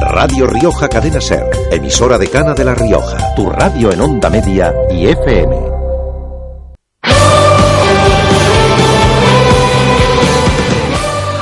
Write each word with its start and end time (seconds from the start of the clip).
Radio 0.00 0.46
Rioja 0.46 0.88
Cadena 0.88 1.20
Ser, 1.20 1.44
emisora 1.70 2.16
de 2.16 2.28
Cana 2.28 2.54
de 2.54 2.64
la 2.64 2.74
Rioja, 2.74 3.34
tu 3.34 3.48
radio 3.50 3.92
en 3.92 4.00
onda 4.00 4.30
media 4.30 4.74
y 4.90 5.06
FM. 5.06 5.56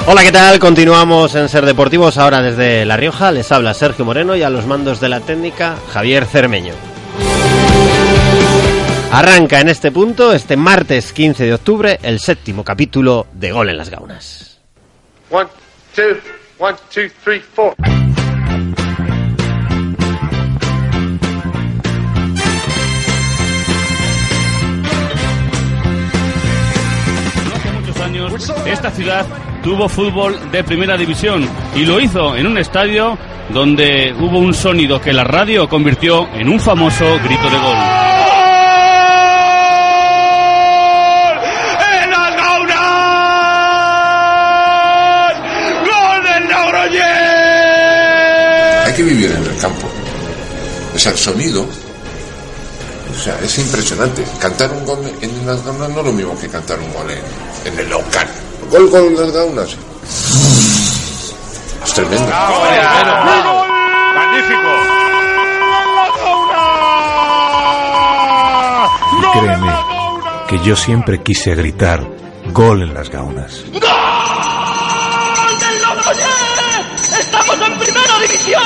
Hola, 0.06 0.22
¿qué 0.22 0.32
tal? 0.32 0.58
Continuamos 0.58 1.34
en 1.36 1.48
Ser 1.48 1.64
Deportivos 1.64 2.18
ahora 2.18 2.40
desde 2.42 2.84
La 2.84 2.96
Rioja. 2.96 3.30
Les 3.30 3.50
habla 3.52 3.74
Sergio 3.74 4.04
Moreno 4.04 4.34
y 4.34 4.42
a 4.42 4.50
los 4.50 4.66
mandos 4.66 5.00
de 5.00 5.08
la 5.08 5.20
técnica 5.20 5.76
Javier 5.92 6.26
Cermeño. 6.26 6.74
Arranca 9.12 9.60
en 9.60 9.68
este 9.68 9.92
punto, 9.92 10.32
este 10.32 10.56
martes 10.56 11.12
15 11.12 11.44
de 11.44 11.54
octubre, 11.54 11.98
el 12.02 12.18
séptimo 12.18 12.64
capítulo 12.64 13.28
de 13.32 13.52
Gol 13.52 13.70
en 13.70 13.76
las 13.76 13.88
Gaunas. 13.88 14.60
One, 15.30 15.48
two, 15.94 16.16
one, 16.58 16.76
two, 16.92 17.08
three, 17.24 17.40
four. 17.40 17.74
Años 28.28 28.52
esta 28.66 28.90
ciudad 28.90 29.26
tuvo 29.62 29.88
fútbol 29.88 30.50
de 30.50 30.64
primera 30.64 30.96
división 30.96 31.48
y 31.74 31.84
lo 31.84 32.00
hizo 32.00 32.36
en 32.36 32.46
un 32.46 32.58
estadio 32.58 33.18
donde 33.50 34.14
hubo 34.18 34.38
un 34.38 34.54
sonido 34.54 35.00
que 35.00 35.12
la 35.12 35.24
radio 35.24 35.68
convirtió 35.68 36.28
en 36.34 36.48
un 36.48 36.60
famoso 36.60 37.04
grito 37.24 37.50
de 37.50 37.56
gol. 37.56 37.76
Hay 48.86 48.94
que 48.94 49.02
vivir 49.02 49.30
en 49.30 49.44
el 49.44 49.56
campo. 49.60 49.88
O 50.94 50.98
sea, 50.98 51.12
el 51.12 51.18
sonido. 51.18 51.87
O 53.18 53.20
sea, 53.20 53.36
es 53.40 53.58
impresionante. 53.58 54.24
Cantar 54.40 54.70
un 54.72 54.86
gol 54.86 54.98
en 55.20 55.46
las 55.46 55.64
gaunas 55.64 55.88
no 55.90 56.00
es 56.00 56.06
lo 56.06 56.12
mismo 56.12 56.38
que 56.38 56.48
cantar 56.48 56.78
un 56.78 56.92
gol 56.92 57.10
en, 57.10 57.20
en 57.72 57.78
el 57.78 57.90
local. 57.90 58.28
Gol, 58.70 58.88
gol 58.90 59.06
en 59.08 59.16
las 59.20 59.32
gaunas. 59.32 59.76
Es 61.84 61.92
tremendo. 61.94 62.30
¡Magnífico! 64.14 64.68
Y 69.12 69.38
créeme 69.38 69.72
que 70.48 70.58
yo 70.60 70.76
siempre 70.76 71.22
quise 71.22 71.54
gritar 71.54 72.06
gol 72.52 72.82
en 72.82 72.94
las 72.94 73.10
gaunas. 73.10 73.64
¡Gol 73.72 73.80
del 75.58 75.82
Logroñés! 75.82 77.18
¡Estamos 77.18 77.56
en 77.66 77.78
primera 77.78 78.18
división! 78.20 78.62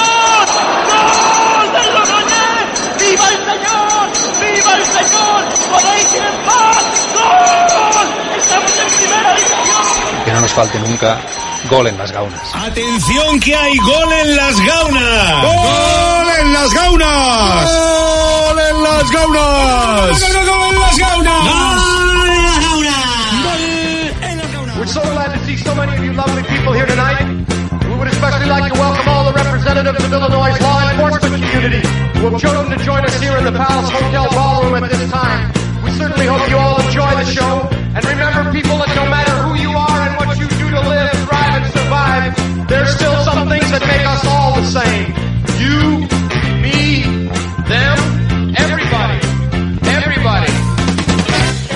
Nos 10.43 10.53
falte 10.53 10.79
nunca 10.81 11.21
gol 11.71 11.87
en 11.87 11.97
las 11.97 12.11
gaunas. 12.11 12.43
Atención 12.53 13.39
que 13.39 13.55
hay 13.55 13.79
gol 13.79 14.13
en 14.13 14.37
las 14.37 14.57
gaunas. 14.67 15.45
Gol 15.45 16.29
en 16.41 16.53
las 16.53 16.75
gaunas. 16.75 17.71
Gol 17.71 18.59
en 18.59 18.83
las 18.83 19.11
gaunas. 19.13 20.09
Gol 20.11 20.69
en 20.69 20.81
las 20.81 20.99
gaunas. 20.99 21.93
We're 24.77 24.87
so 24.89 25.01
glad 25.01 25.33
to 25.33 25.39
see 25.47 25.57
so 25.57 25.77
many 25.77 25.97
of 25.97 26.03
you 26.03 26.13
lovely 26.13 26.43
people 26.43 26.73
here 26.73 26.87
tonight. 26.87 27.23
We 27.87 27.95
would 27.95 28.09
especially 28.09 28.49
like 28.51 28.73
to 28.73 28.81
welcome 28.81 29.09
all 29.09 29.31
the 29.31 29.39
representatives 29.39 30.05
of 30.05 30.13
Illinois' 30.13 30.61
law 30.61 30.91
enforcement 30.91 31.45
community 31.45 31.87
who 32.19 32.31
have 32.31 32.41
chosen 32.41 32.77
to 32.77 32.85
join 32.85 33.05
us 33.05 33.21
here 33.21 33.37
in 33.37 33.45
the 33.45 33.53
Palace 33.53 33.91
Hotel 33.91 34.29
Ballroom 34.33 34.83
at 34.83 34.91
this 34.91 35.09
time. 35.09 35.53
We 35.85 35.93
certainly 35.93 36.27
hope 36.27 36.51
you 36.51 36.57
all 36.57 36.81
enjoy 36.81 37.11
the 37.15 37.27
show. 37.31 37.72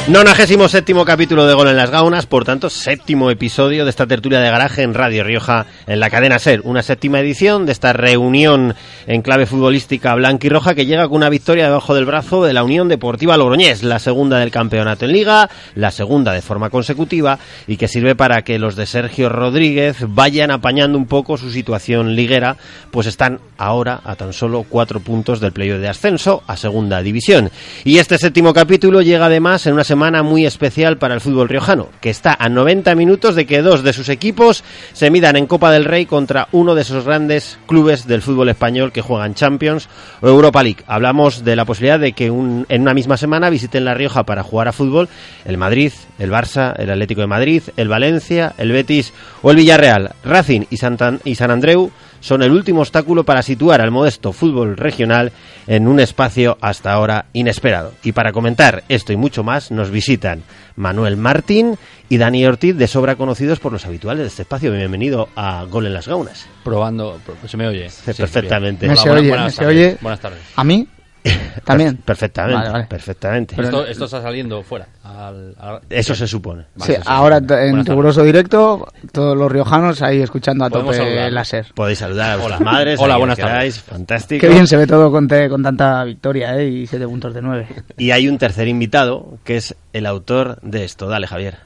97 0.08 0.94
capítulo 1.04 1.48
de 1.48 1.54
Gol 1.54 1.66
en 1.66 1.76
las 1.76 1.90
Gaunas, 1.90 2.26
por 2.26 2.44
tanto, 2.44 2.70
séptimo 2.70 3.28
episodio 3.28 3.82
de 3.82 3.90
esta 3.90 4.06
tertulia 4.06 4.38
de 4.38 4.48
garaje 4.48 4.82
en 4.82 4.94
Radio 4.94 5.24
Rioja 5.24 5.66
en 5.88 5.98
la 5.98 6.10
cadena 6.10 6.38
Ser. 6.38 6.60
Una 6.62 6.84
séptima 6.84 7.18
edición 7.18 7.66
de 7.66 7.72
esta 7.72 7.92
reunión 7.92 8.76
en 9.08 9.22
clave 9.22 9.46
futbolística 9.46 10.14
blanca 10.14 10.46
y 10.46 10.50
roja 10.50 10.76
que 10.76 10.86
llega 10.86 11.08
con 11.08 11.16
una 11.16 11.28
victoria 11.28 11.64
debajo 11.64 11.92
del 11.92 12.04
brazo 12.04 12.44
de 12.44 12.52
la 12.52 12.62
Unión 12.62 12.88
Deportiva 12.88 13.36
Logroñés, 13.36 13.82
la 13.82 13.98
segunda 13.98 14.38
del 14.38 14.52
campeonato 14.52 15.06
en 15.06 15.12
Liga, 15.12 15.50
la 15.74 15.90
segunda 15.90 16.32
de 16.32 16.40
forma 16.40 16.70
consecutiva 16.70 17.40
y 17.66 17.76
que 17.76 17.88
sirve 17.88 18.14
para 18.14 18.42
que 18.42 18.60
los 18.60 18.76
de 18.76 18.86
Sergio 18.86 19.28
Rodríguez 19.28 19.96
vayan 20.06 20.52
apañando 20.52 20.98
un 20.98 21.06
poco 21.06 21.36
su 21.36 21.50
situación 21.50 22.14
liguera, 22.14 22.56
pues 22.92 23.08
están 23.08 23.40
ahora 23.58 24.02
a 24.04 24.14
tan 24.14 24.32
solo 24.32 24.64
cuatro 24.68 25.00
puntos 25.00 25.40
del 25.40 25.50
playo 25.50 25.80
de 25.80 25.88
ascenso 25.88 26.44
a 26.46 26.56
segunda 26.56 27.02
división. 27.02 27.50
Y 27.82 27.98
este 27.98 28.18
séptimo 28.18 28.54
capítulo 28.54 29.02
llega 29.02 29.26
además 29.26 29.66
en 29.66 29.72
una 29.72 29.82
semana 29.82 29.95
muy 29.96 30.44
especial 30.46 30.98
para 30.98 31.14
el 31.14 31.20
fútbol 31.20 31.48
riojano, 31.48 31.88
que 32.00 32.10
está 32.10 32.36
a 32.38 32.48
90 32.48 32.94
minutos 32.94 33.34
de 33.34 33.46
que 33.46 33.62
dos 33.62 33.82
de 33.82 33.92
sus 33.92 34.08
equipos 34.08 34.62
se 34.92 35.10
midan 35.10 35.36
en 35.36 35.46
Copa 35.46 35.70
del 35.72 35.84
Rey 35.84 36.06
contra 36.06 36.48
uno 36.52 36.74
de 36.74 36.82
esos 36.82 37.04
grandes 37.04 37.58
clubes 37.66 38.06
del 38.06 38.22
fútbol 38.22 38.48
español 38.50 38.92
que 38.92 39.00
juegan 39.00 39.34
Champions 39.34 39.88
o 40.20 40.28
Europa 40.28 40.62
League. 40.62 40.84
Hablamos 40.86 41.44
de 41.44 41.56
la 41.56 41.64
posibilidad 41.64 41.98
de 41.98 42.12
que 42.12 42.30
un- 42.30 42.66
en 42.68 42.82
una 42.82 42.94
misma 42.94 43.16
semana 43.16 43.50
visiten 43.50 43.84
La 43.84 43.94
Rioja 43.94 44.24
para 44.24 44.42
jugar 44.42 44.68
a 44.68 44.72
fútbol 44.72 45.08
el 45.44 45.56
Madrid, 45.56 45.92
el 46.18 46.30
Barça, 46.30 46.74
el 46.78 46.90
Atlético 46.90 47.22
de 47.22 47.26
Madrid, 47.26 47.62
el 47.76 47.88
Valencia, 47.88 48.52
el 48.58 48.72
Betis 48.72 49.12
o 49.42 49.50
el 49.50 49.56
Villarreal. 49.56 50.10
Racing 50.24 50.62
y, 50.70 50.76
Santan- 50.76 51.20
y 51.24 51.34
San 51.34 51.50
Andreu 51.50 51.90
son 52.26 52.42
el 52.42 52.50
último 52.50 52.80
obstáculo 52.80 53.22
para 53.22 53.40
situar 53.42 53.80
al 53.80 53.92
modesto 53.92 54.32
fútbol 54.32 54.76
regional 54.76 55.30
en 55.68 55.86
un 55.86 56.00
espacio 56.00 56.58
hasta 56.60 56.92
ahora 56.92 57.26
inesperado. 57.32 57.92
Y 58.02 58.10
para 58.12 58.32
comentar 58.32 58.82
esto 58.88 59.12
y 59.12 59.16
mucho 59.16 59.44
más 59.44 59.70
nos 59.70 59.90
visitan 59.92 60.42
Manuel 60.74 61.16
Martín 61.16 61.76
y 62.08 62.16
Dani 62.18 62.44
Ortiz, 62.44 62.76
de 62.76 62.88
sobra 62.88 63.14
conocidos 63.14 63.60
por 63.60 63.72
los 63.72 63.86
habituales 63.86 64.22
de 64.22 64.28
este 64.28 64.42
espacio. 64.42 64.72
Bienvenido 64.72 65.28
a 65.36 65.64
Gol 65.70 65.86
en 65.86 65.94
las 65.94 66.08
Gaunas. 66.08 66.46
Probando, 66.64 67.20
pro- 67.24 67.36
se 67.48 67.56
me 67.56 67.68
oye. 67.68 67.88
Sí, 67.90 68.12
perfectamente. 68.12 68.86
Me 68.88 68.94
Hola, 68.94 69.02
se 69.02 69.08
buenas- 69.08 69.20
oye, 69.22 69.28
buenas 69.28 69.44
me 69.46 69.50
se 69.52 69.56
tardes. 69.58 69.76
oye. 69.76 69.98
Buenas 70.00 70.20
tardes. 70.20 70.40
¿A 70.56 70.64
mí? 70.64 70.88
También. 71.64 71.96
Perfectamente, 71.98 72.56
Vale, 72.58 72.70
vale. 72.70 72.84
perfectamente. 72.86 73.60
esto, 73.60 73.86
esto 73.86 74.04
está 74.04 74.22
saliendo 74.22 74.62
fuera. 74.62 74.86
al- 75.02 75.54
al- 75.58 75.80
Eso 75.90 76.14
se 76.14 76.26
supone. 76.26 76.66
Sí, 76.78 76.92
eso 76.92 77.02
sí. 77.02 77.08
ahora 77.10 77.40
t- 77.40 77.68
en 77.68 77.84
riguroso 77.84 78.22
directo, 78.22 78.86
todos 79.12 79.36
los 79.36 79.50
riojanos 79.50 80.02
ahí 80.02 80.20
escuchando 80.22 80.64
a 80.64 80.70
tope 80.70 80.94
saludar. 80.94 81.32
láser. 81.32 81.66
Podéis 81.74 81.98
saludar 81.98 82.32
a 82.32 82.36
vuestras 82.36 82.60
madres. 82.60 83.00
Hola, 83.02 83.16
buenas 83.16 83.38
tardes. 83.38 83.80
Fantástico. 83.80 84.40
Qué 84.40 84.48
bien 84.52 84.66
se 84.66 84.76
ve 84.76 84.86
todo 84.86 85.10
con, 85.10 85.26
te- 85.28 85.48
con 85.48 85.62
tanta 85.62 86.04
victoria, 86.04 86.56
¿eh? 86.58 86.66
Y 86.68 86.86
7 86.86 87.06
puntos 87.06 87.34
de 87.34 87.42
9. 87.42 87.66
Y 87.98 88.10
hay 88.10 88.28
un 88.28 88.38
tercer 88.38 88.68
invitado 88.68 89.38
que 89.44 89.56
es 89.56 89.74
el 89.92 90.06
autor 90.06 90.58
de 90.62 90.84
esto. 90.84 91.08
Dale, 91.08 91.26
Javier. 91.26 91.58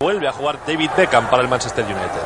Vuelve 0.00 0.26
a 0.28 0.32
jugar 0.32 0.58
David 0.66 0.90
Beckham 0.96 1.30
para 1.30 1.42
el 1.42 1.48
Manchester 1.48 1.84
United. 1.84 2.22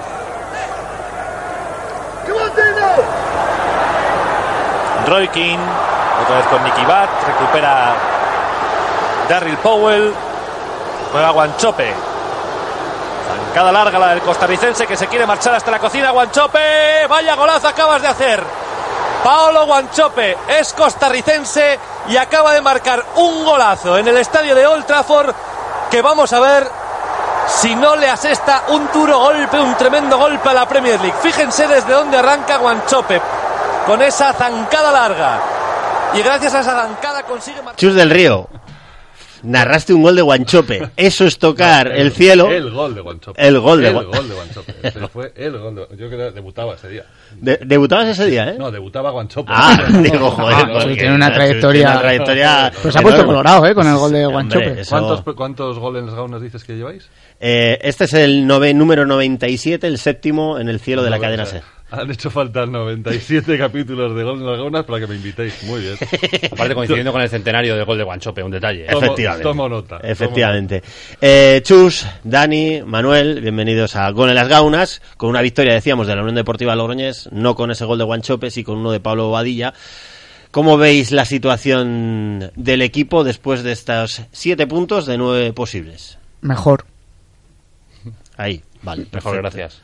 Roy 5.07 5.27
King, 5.29 5.57
otra 6.29 6.51
con 6.51 6.63
Nicky 6.63 6.85
Bat, 6.85 7.09
recupera 7.27 7.95
Darryl 9.29 9.57
Powell, 9.59 10.15
juega 11.13 11.31
Guanchope. 11.31 11.95
Zancada 13.47 13.73
larga 13.73 13.99
la 13.99 14.09
del 14.09 14.21
costarricense 14.21 14.87
que 14.87 14.97
se 14.97 15.07
quiere 15.07 15.27
marchar 15.27 15.55
hasta 15.55 15.71
la 15.71 15.79
cocina. 15.79 16.11
Guanchope, 16.11 17.07
vaya 17.09 17.35
golazo 17.35 17.69
acabas 17.69 18.03
de 18.03 18.09
hacer. 18.09 18.45
Paolo 19.25 19.67
Guanchope 19.67 20.37
es 20.49 20.73
costarricense 20.75 21.79
y 22.09 22.17
acaba 22.17 22.53
de 22.53 22.61
marcar 22.61 23.05
un 23.17 23.45
golazo 23.45 23.97
en 23.97 24.09
el 24.09 24.17
estadio 24.19 24.55
de 24.55 24.67
Old 24.67 24.85
Trafford 24.85 25.35
que 25.91 26.03
vamos 26.03 26.33
a 26.33 26.41
ver 26.41 26.69
si 27.47 27.75
no 27.75 27.97
le 27.97 28.09
asesta 28.09 28.65
un 28.69 28.91
duro 28.93 29.19
golpe, 29.19 29.59
un 29.59 29.75
tremendo 29.77 30.19
golpe 30.19 30.51
a 30.51 30.55
la 30.55 30.69
Premier 30.69 31.01
League. 31.01 31.17
Fíjense 31.23 31.67
desde 31.67 31.93
dónde 31.93 32.19
arranca 32.19 32.59
Guanchope 32.59 33.21
con 33.87 34.03
esa 34.03 34.35
zancada 34.35 34.93
larga. 34.93 35.58
Y 36.15 36.23
gracias 36.23 36.55
a 36.55 36.61
esa 36.61 36.73
zancada 36.89 37.23
consigue 37.25 37.57
marcar. 37.59 37.77
Chus 37.77 37.95
del 37.95 38.11
Río, 38.11 38.49
narraste 39.43 39.93
un 39.95 40.03
gol 40.03 40.17
de 40.17 40.23
Guanchope. 40.23 40.91
Eso 40.97 41.25
es 41.27 41.39
tocar 41.39 41.87
el, 41.89 42.11
cielo. 42.13 42.51
El 42.51 42.71
gol 42.71 42.95
de 42.95 43.01
Guanchope. 43.03 43.47
El 43.47 43.61
gol 43.61 43.81
de 43.83 43.89
el 43.89 43.95
gol 44.07 44.29
de 44.29 44.35
Guanchope. 44.35 44.75
Ese 44.83 45.07
fue 45.09 45.33
el 45.37 45.59
gol 45.59 45.75
de 45.77 45.83
Yo 45.97 46.09
creo 46.09 46.29
que 46.29 46.31
debutaba 46.35 46.75
ese 46.75 46.89
día. 46.89 47.05
De- 47.37 47.59
debutabas 47.65 48.09
ese 48.09 48.27
día, 48.27 48.49
¿eh? 48.51 48.57
No, 48.59 48.71
debutaba 48.71 49.11
Guanchope. 49.11 49.53
Ah, 49.55 49.79
digo, 50.03 50.31
joder, 50.31 50.57
Ah, 50.57 50.69
porque 50.73 50.95
tiene 50.97 51.15
una 51.15 51.33
trayectoria- 51.33 51.73
tiene 51.85 51.91
una 51.93 52.01
trayectoria 52.01 52.73
Pues 52.83 52.93
se 52.95 52.99
ha 52.99 53.03
puesto 53.03 53.27
colorado, 53.27 53.67
¿eh? 53.67 53.75
Con 53.75 53.87
el 53.87 53.97
gol 53.97 54.13
de 54.13 54.27
Hombre, 54.27 54.33
Guanchope. 54.33 54.81
eso- 54.81 54.91
¿Cuántos, 54.91 55.35
¿Cuántos 55.37 55.79
goles 55.79 56.07
gaunas 56.07 56.41
dices 56.43 56.65
que 56.65 56.75
lleváis? 56.77 57.09
Eh, 57.39 57.79
este 57.83 58.05
es 58.05 58.15
el 58.15 58.45
nove- 58.47 58.75
número 58.75 59.05
97, 59.07 59.87
el 59.87 59.99
séptimo 59.99 60.59
en 60.59 60.69
el 60.69 60.81
cielo 60.81 61.03
de 61.05 61.11
la 61.11 61.21
cadena 61.21 61.45
o 61.45 61.47
sea, 61.47 61.61
SER. 61.61 61.78
Han 61.91 62.11
hecho 62.11 62.31
falta 62.31 62.67
97 62.67 63.57
capítulos 63.59 64.15
de 64.15 64.23
Gol 64.23 64.41
en 64.41 64.47
las 64.47 64.59
Gaunas 64.59 64.85
para 64.85 65.01
que 65.01 65.07
me 65.07 65.15
invitéis. 65.17 65.63
Muy 65.65 65.81
bien. 65.81 65.97
Aparte 66.53 66.75
coincidiendo 66.75 67.13
con 67.13 67.23
el 67.23 67.31
centenario 67.31 67.77
del 67.77 67.85
gol 67.87 67.97
de 67.97 68.05
Guanchope, 68.05 68.43
un 68.43 68.51
detalle. 68.51 68.85
¿eh? 68.85 68.89
Tomo- 68.91 69.05
Efectivamente. 69.05 69.43
tomo 69.43 69.69
nota, 69.69 69.99
tomo 69.99 70.11
Efectivamente. 70.13 70.83
Eh, 71.21 71.63
Chus, 71.65 72.07
Dani, 72.25 72.83
Manuel, 72.85 73.41
bienvenidos 73.41 73.97
a 73.97 74.11
Gol 74.11 74.29
en 74.29 74.35
las 74.35 74.49
Gaunas, 74.49 75.01
con 75.17 75.31
una 75.31 75.41
victoria, 75.41 75.73
decíamos, 75.73 76.07
de 76.07 76.15
la 76.15 76.21
Unión 76.21 76.35
Deportiva 76.37 76.77
Logroñés, 76.77 77.31
no 77.33 77.55
con 77.55 77.71
ese 77.71 77.87
gol 77.87 77.97
de 77.99 78.05
Guanchope, 78.05 78.51
sí 78.51 78.63
con 78.65 78.77
uno 78.79 78.91
de 78.93 79.01
Pablo 79.01 79.31
Badilla. 79.31 79.73
¿Cómo 80.51 80.77
veis 80.79 81.11
la 81.11 81.25
situación 81.25 82.51
del 82.57 82.83
equipo 82.83 83.25
después 83.25 83.63
de 83.63 83.73
estos 83.73 84.23
siete 84.33 84.67
puntos 84.67 85.07
de 85.07 85.17
nueve 85.19 85.53
posibles? 85.55 86.19
Mejor. 86.43 86.85
Ahí, 88.37 88.63
vale. 88.83 89.07
Mejor, 89.13 89.41
perfecto. 89.41 89.59
gracias. 89.61 89.83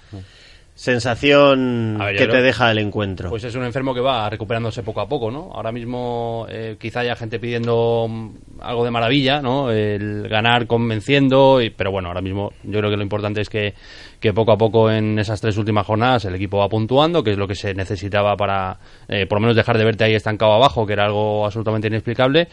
Sensación 0.75 1.97
ver, 1.99 2.17
que 2.17 2.25
creo- 2.25 2.37
te 2.37 2.43
deja 2.43 2.71
el 2.71 2.79
encuentro. 2.79 3.31
Pues 3.31 3.45
es 3.45 3.55
un 3.55 3.63
enfermo 3.65 3.95
que 3.95 4.01
va 4.01 4.29
recuperándose 4.29 4.83
poco 4.83 5.01
a 5.01 5.09
poco, 5.09 5.31
¿no? 5.31 5.51
Ahora 5.53 5.71
mismo 5.71 6.47
eh, 6.49 6.77
quizá 6.81 7.01
haya 7.01 7.15
gente 7.15 7.39
pidiendo 7.39 8.07
mm, 8.09 8.31
algo 8.61 8.85
de 8.85 8.91
maravilla, 8.91 9.41
¿no? 9.41 9.71
El 9.71 10.29
ganar 10.29 10.67
convenciendo, 10.67 11.63
y, 11.63 11.71
pero 11.71 11.91
bueno, 11.93 12.09
ahora 12.09 12.21
mismo 12.23 12.53
yo 12.65 12.79
creo 12.81 12.91
que 12.91 12.97
lo 12.97 13.03
importante 13.05 13.41
es 13.41 13.49
que, 13.49 13.75
que 14.19 14.33
poco 14.33 14.53
a 14.53 14.59
poco 14.59 14.91
en 14.91 15.19
esas 15.19 15.41
tres 15.41 15.57
últimas 15.59 15.87
jornadas 15.87 16.25
el 16.25 16.35
equipo 16.35 16.59
va 16.59 16.69
puntuando, 16.69 17.23
que 17.23 17.31
es 17.31 17.39
lo 17.39 17.47
que 17.47 17.55
se 17.55 17.73
necesitaba 17.75 18.37
para 18.37 18.79
eh, 19.09 19.27
por 19.27 19.37
lo 19.39 19.43
menos 19.43 19.57
dejar 19.57 19.79
de 19.79 19.85
verte 19.85 20.05
ahí 20.05 20.15
estancado 20.15 20.53
abajo, 20.55 20.87
que 20.87 20.93
era 20.95 21.05
algo 21.07 21.45
absolutamente 21.47 21.87
inexplicable. 21.87 22.49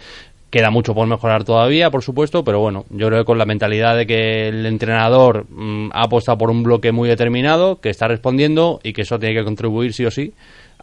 Queda 0.52 0.70
mucho 0.70 0.94
por 0.94 1.08
mejorar 1.08 1.46
todavía, 1.46 1.90
por 1.90 2.04
supuesto, 2.04 2.44
pero 2.44 2.60
bueno, 2.60 2.86
yo 2.90 3.08
creo 3.08 3.20
que 3.20 3.26
con 3.26 3.38
la 3.38 3.46
mentalidad 3.46 3.96
de 3.96 4.06
que 4.06 4.50
el 4.50 4.66
entrenador 4.66 5.46
mm, 5.50 5.92
ha 5.94 6.04
apostado 6.04 6.38
por 6.38 6.52
un 6.52 6.62
bloque 6.62 6.92
muy 6.92 7.08
determinado, 7.08 7.80
que 7.80 7.90
está 7.90 8.10
respondiendo 8.10 8.82
y 8.84 8.92
que 8.92 9.04
eso 9.04 9.18
tiene 9.18 9.34
que 9.34 9.46
contribuir 9.46 9.94
sí 9.94 10.06
o 10.06 10.12
sí 10.12 10.34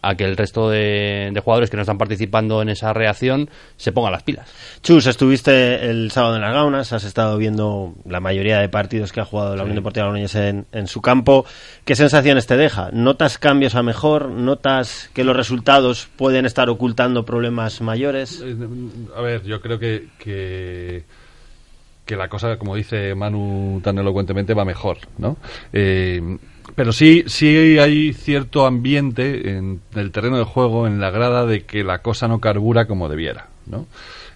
a 0.01 0.15
que 0.15 0.23
el 0.25 0.37
resto 0.37 0.69
de, 0.69 1.31
de 1.33 1.39
jugadores 1.41 1.69
que 1.69 1.77
no 1.77 1.81
están 1.81 1.97
participando 1.97 2.61
en 2.61 2.69
esa 2.69 2.93
reacción 2.93 3.49
se 3.77 3.91
pongan 3.91 4.11
las 4.11 4.23
pilas. 4.23 4.49
Chus, 4.81 5.07
estuviste 5.07 5.89
el 5.89 6.11
sábado 6.11 6.35
en 6.35 6.41
las 6.41 6.53
Gaunas, 6.53 6.93
has 6.93 7.03
estado 7.03 7.37
viendo 7.37 7.93
la 8.05 8.19
mayoría 8.19 8.59
de 8.59 8.69
partidos 8.69 9.11
que 9.11 9.21
ha 9.21 9.25
jugado 9.25 9.55
la 9.55 9.63
Unión 9.63 9.75
Deportiva 9.75 10.05
Logroñés 10.05 10.35
en, 10.35 10.65
en 10.71 10.87
su 10.87 11.01
campo. 11.01 11.45
¿Qué 11.85 11.95
sensaciones 11.95 12.47
te 12.47 12.57
deja? 12.57 12.89
¿Notas 12.91 13.37
cambios 13.37 13.75
a 13.75 13.83
mejor? 13.83 14.29
¿Notas 14.29 15.09
que 15.13 15.23
los 15.23 15.35
resultados 15.35 16.07
pueden 16.15 16.45
estar 16.45 16.69
ocultando 16.69 17.25
problemas 17.25 17.81
mayores? 17.81 18.41
Eh, 18.43 18.55
A 19.15 19.21
ver, 19.21 19.43
yo 19.43 19.61
creo 19.61 19.79
que, 19.79 20.07
que, 20.19 21.03
que 22.05 22.15
la 22.15 22.27
cosa, 22.27 22.57
como 22.57 22.75
dice 22.75 23.15
Manu 23.15 23.81
tan 23.83 23.97
elocuentemente, 23.97 24.53
va 24.53 24.65
mejor, 24.65 24.97
¿no? 25.17 25.37
Eh, 25.73 26.37
pero 26.75 26.93
sí, 26.93 27.23
sí 27.27 27.77
hay 27.79 28.13
cierto 28.13 28.65
ambiente 28.65 29.57
en 29.57 29.81
el 29.95 30.11
terreno 30.11 30.37
de 30.37 30.43
juego, 30.43 30.87
en 30.87 30.99
la 30.99 31.09
grada, 31.09 31.45
de 31.45 31.65
que 31.65 31.83
la 31.83 32.01
cosa 32.01 32.27
no 32.27 32.39
carbura 32.39 32.85
como 32.85 33.09
debiera, 33.09 33.47
¿no? 33.65 33.87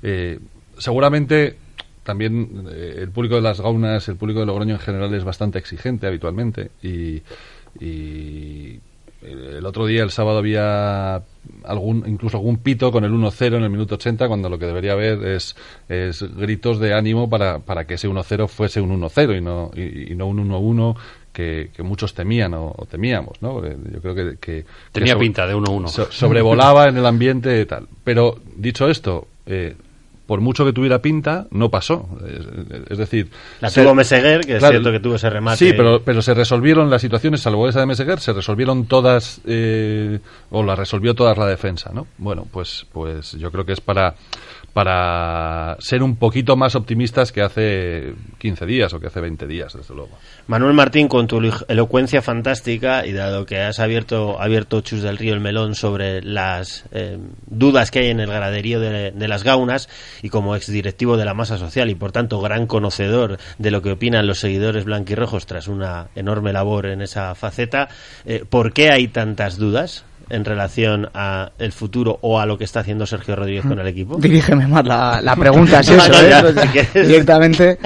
Eh, 0.01 0.39
seguramente 0.77 1.57
también 2.03 2.65
eh, 2.69 2.95
el 2.97 3.11
público 3.11 3.35
de 3.35 3.41
las 3.41 3.61
gaunas, 3.61 4.07
el 4.09 4.17
público 4.17 4.41
de 4.41 4.45
Logroño 4.45 4.75
en 4.75 4.81
general 4.81 5.13
es 5.13 5.23
bastante 5.23 5.59
exigente 5.59 6.07
habitualmente 6.07 6.71
y, 6.81 7.21
y 7.79 8.79
el 9.23 9.65
otro 9.65 9.85
día, 9.85 10.03
el 10.03 10.11
sábado, 10.11 10.37
había 10.37 11.23
algún 11.63 12.03
incluso 12.07 12.37
algún 12.37 12.57
pito 12.57 12.91
con 12.91 13.03
el 13.03 13.11
1-0 13.11 13.57
en 13.57 13.63
el 13.63 13.69
minuto 13.69 13.95
80 13.95 14.27
cuando 14.27 14.49
lo 14.49 14.59
que 14.59 14.65
debería 14.65 14.93
haber 14.93 15.25
es, 15.25 15.55
es 15.87 16.23
gritos 16.35 16.79
de 16.79 16.93
ánimo 16.93 17.29
para, 17.29 17.59
para 17.59 17.85
que 17.85 17.95
ese 17.95 18.09
1-0 18.09 18.47
fuese 18.47 18.81
un 18.81 19.01
1-0 19.01 19.37
y 19.37 19.41
no, 19.41 19.71
y, 19.75 20.15
no 20.15 20.27
un 20.27 20.49
1-1 20.49 20.95
que, 21.33 21.71
que 21.75 21.83
muchos 21.83 22.13
temían 22.13 22.53
o, 22.53 22.73
o 22.77 22.85
temíamos, 22.85 23.41
¿no? 23.41 23.65
Eh, 23.65 23.75
Yo 23.91 23.99
creo 24.01 24.15
que... 24.15 24.37
que 24.39 24.65
Tenía 24.91 25.15
que 25.15 25.19
pinta 25.19 25.45
de 25.47 25.55
1-1. 25.55 25.87
so- 25.87 26.11
sobrevolaba 26.11 26.87
en 26.87 26.97
el 26.97 27.05
ambiente 27.05 27.59
y 27.59 27.65
tal. 27.65 27.87
Pero, 28.03 28.37
dicho 28.55 28.87
esto, 28.87 29.27
eh, 29.47 29.75
por 30.27 30.39
mucho 30.39 30.63
que 30.63 30.71
tuviera 30.71 30.99
pinta, 31.01 31.47
no 31.51 31.69
pasó. 31.69 32.07
Es, 32.25 32.91
es 32.91 32.97
decir... 32.97 33.29
La 33.59 33.69
se- 33.69 33.81
tuvo 33.83 33.93
Meseguer, 33.93 34.41
que 34.45 34.55
es 34.57 34.63
cierto 34.65 34.91
que 34.91 34.99
tuvo 34.99 35.15
ese 35.15 35.29
remate. 35.29 35.57
Sí, 35.57 35.73
pero, 35.75 36.01
pero 36.03 36.21
se 36.21 36.33
resolvieron 36.33 36.89
las 36.89 37.01
situaciones, 37.01 37.41
salvo 37.41 37.67
esa 37.67 37.81
de 37.81 37.87
Meseguer, 37.87 38.19
se 38.19 38.31
resolvieron 38.31 38.85
todas, 38.85 39.41
eh, 39.45 40.19
o 40.51 40.63
la 40.63 40.75
resolvió 40.75 41.13
todas 41.13 41.37
la 41.37 41.45
defensa, 41.47 41.91
¿no? 41.93 42.07
Bueno, 42.19 42.47
pues, 42.51 42.85
pues 42.93 43.33
yo 43.33 43.51
creo 43.51 43.65
que 43.65 43.73
es 43.73 43.81
para, 43.81 44.15
para 44.73 45.77
ser 45.79 46.01
un 46.03 46.15
poquito 46.15 46.55
más 46.55 46.75
optimistas 46.75 47.31
que 47.31 47.41
hace 47.41 48.13
15 48.39 48.65
días 48.65 48.93
o 48.93 48.99
que 48.99 49.07
hace 49.07 49.21
20 49.21 49.45
días, 49.47 49.73
desde 49.73 49.93
luego. 49.93 50.17
Manuel 50.47 50.73
Martín, 50.73 51.07
con 51.07 51.27
tu 51.27 51.37
elo- 51.39 51.63
elocuencia 51.67 52.21
fantástica 52.23 53.05
y 53.05 53.13
dado 53.13 53.45
que 53.45 53.59
has 53.61 53.79
abierto, 53.79 54.41
abierto 54.41 54.81
Chus 54.81 55.01
del 55.03 55.17
Río 55.17 55.33
el 55.35 55.39
melón 55.39 55.75
sobre 55.75 56.21
las 56.23 56.85
eh, 56.91 57.19
dudas 57.45 57.91
que 57.91 57.99
hay 57.99 58.07
en 58.09 58.19
el 58.19 58.29
graderío 58.31 58.79
de, 58.79 59.11
de 59.11 59.27
las 59.27 59.43
gaunas 59.43 59.89
y 60.23 60.29
como 60.29 60.55
exdirectivo 60.55 61.17
de 61.17 61.25
la 61.25 61.33
masa 61.35 61.57
social 61.59 61.89
y 61.91 61.95
por 61.95 62.11
tanto 62.11 62.41
gran 62.41 62.65
conocedor 62.65 63.37
de 63.59 63.71
lo 63.71 63.81
que 63.83 63.91
opinan 63.91 64.25
los 64.27 64.39
seguidores 64.39 64.85
blanquirrojos 64.85 65.45
tras 65.45 65.67
una 65.67 66.07
enorme 66.15 66.51
labor 66.51 66.87
en 66.87 67.01
esa 67.03 67.35
faceta, 67.35 67.89
eh, 68.25 68.43
¿por 68.49 68.73
qué 68.73 68.89
hay 68.89 69.07
tantas 69.07 69.57
dudas? 69.57 70.03
En 70.33 70.45
relación 70.45 71.09
a 71.13 71.51
el 71.59 71.71
futuro 71.71 72.17
o 72.21 72.39
a 72.39 72.45
lo 72.45 72.57
que 72.57 72.63
está 72.63 72.79
haciendo 72.81 73.05
Sergio 73.05 73.35
Rodríguez 73.35 73.65
con 73.65 73.79
el 73.79 73.87
equipo? 73.87 74.17
Dirígeme 74.17 74.67
más 74.67 74.85
la, 74.85 75.21
la 75.21 75.35
pregunta, 75.35 75.79
es 75.79 75.89
eso, 75.89 76.11
No, 76.11 76.19
¿eh? 76.19 76.29
ya, 76.29 76.41
Pues, 76.41 76.55
si 76.93 76.99
directamente. 76.99 77.77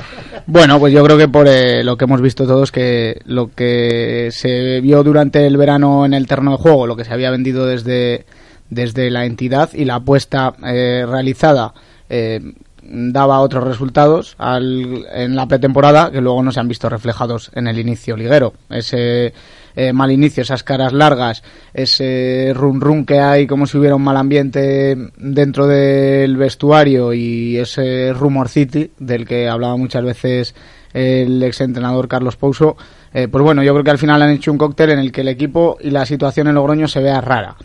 Bueno, 0.46 0.80
pues 0.80 0.94
yo 0.94 1.04
creo 1.04 1.18
que 1.18 1.28
por 1.28 1.48
eh, 1.48 1.84
lo 1.84 1.98
que 1.98 2.06
hemos 2.06 2.22
visto 2.22 2.48
todos, 2.48 2.72
que 2.72 3.20
lo 3.26 3.50
que 3.54 4.30
se 4.32 4.80
vio 4.82 5.04
durante 5.04 5.46
el 5.46 5.58
verano 5.58 6.06
en 6.06 6.14
el 6.14 6.26
terreno 6.28 6.52
de 6.52 6.58
juego, 6.58 6.88
lo 6.88 6.96
que 6.96 7.04
se 7.04 7.14
había 7.14 7.32
vendido 7.32 7.66
desde, 7.66 8.26
desde 8.70 9.12
la 9.12 9.26
entidad 9.26 9.70
y 9.74 9.84
la 9.86 9.96
apuesta 9.96 10.54
eh, 10.66 11.06
realizada 11.08 11.74
eh, 12.10 12.40
daba 12.82 13.42
otros 13.42 13.66
resultados 13.66 14.36
al- 14.38 15.06
en 15.14 15.36
la 15.36 15.46
pretemporada 15.48 16.10
que 16.12 16.22
luego 16.22 16.42
no 16.42 16.54
se 16.54 16.62
han 16.62 16.70
visto 16.70 16.88
reflejados 16.88 17.52
en 17.54 17.68
el 17.68 17.78
inicio 17.80 18.16
liguero. 18.16 18.54
Ese 18.70 19.34
eh, 19.78 19.94
mal 19.94 20.12
inicio, 20.12 20.42
esas 20.42 20.64
caras 20.64 20.92
largas, 20.92 21.44
ese 21.72 22.52
run 22.56 22.82
run 22.82 23.06
que 23.06 23.20
hay 23.20 23.46
como 23.46 23.68
si 23.68 23.78
hubiera 23.78 23.96
un 23.96 24.04
mal 24.04 24.18
ambiente 24.18 24.98
dentro 25.18 25.68
del 25.68 26.36
vestuario 26.36 27.14
y 27.14 27.58
ese 27.58 28.12
rumor 28.12 28.50
city 28.50 28.90
del 28.98 29.28
que 29.28 29.48
hablaba 29.48 29.78
muchas 29.78 30.04
veces 30.04 30.56
el 30.94 31.44
exentrenador 31.44 32.08
Carlos 32.08 32.38
Pouso, 32.38 32.76
eh, 33.14 33.28
pues 33.28 33.44
bueno, 33.44 33.62
yo 33.62 33.74
creo 33.74 33.84
que 33.84 33.92
al 33.92 34.00
final 34.00 34.20
han 34.20 34.32
hecho 34.32 34.52
un 34.52 34.58
cóctel 34.58 34.90
en 34.90 35.00
el 35.00 35.12
que 35.12 35.22
el 35.22 35.28
equipo 35.28 35.78
y 35.80 35.92
la 35.92 36.08
situación 36.08 36.48
en 36.48 36.56
Logroño 36.56 36.88
se 36.88 37.00
vea 37.00 37.22
rara. 37.22 37.56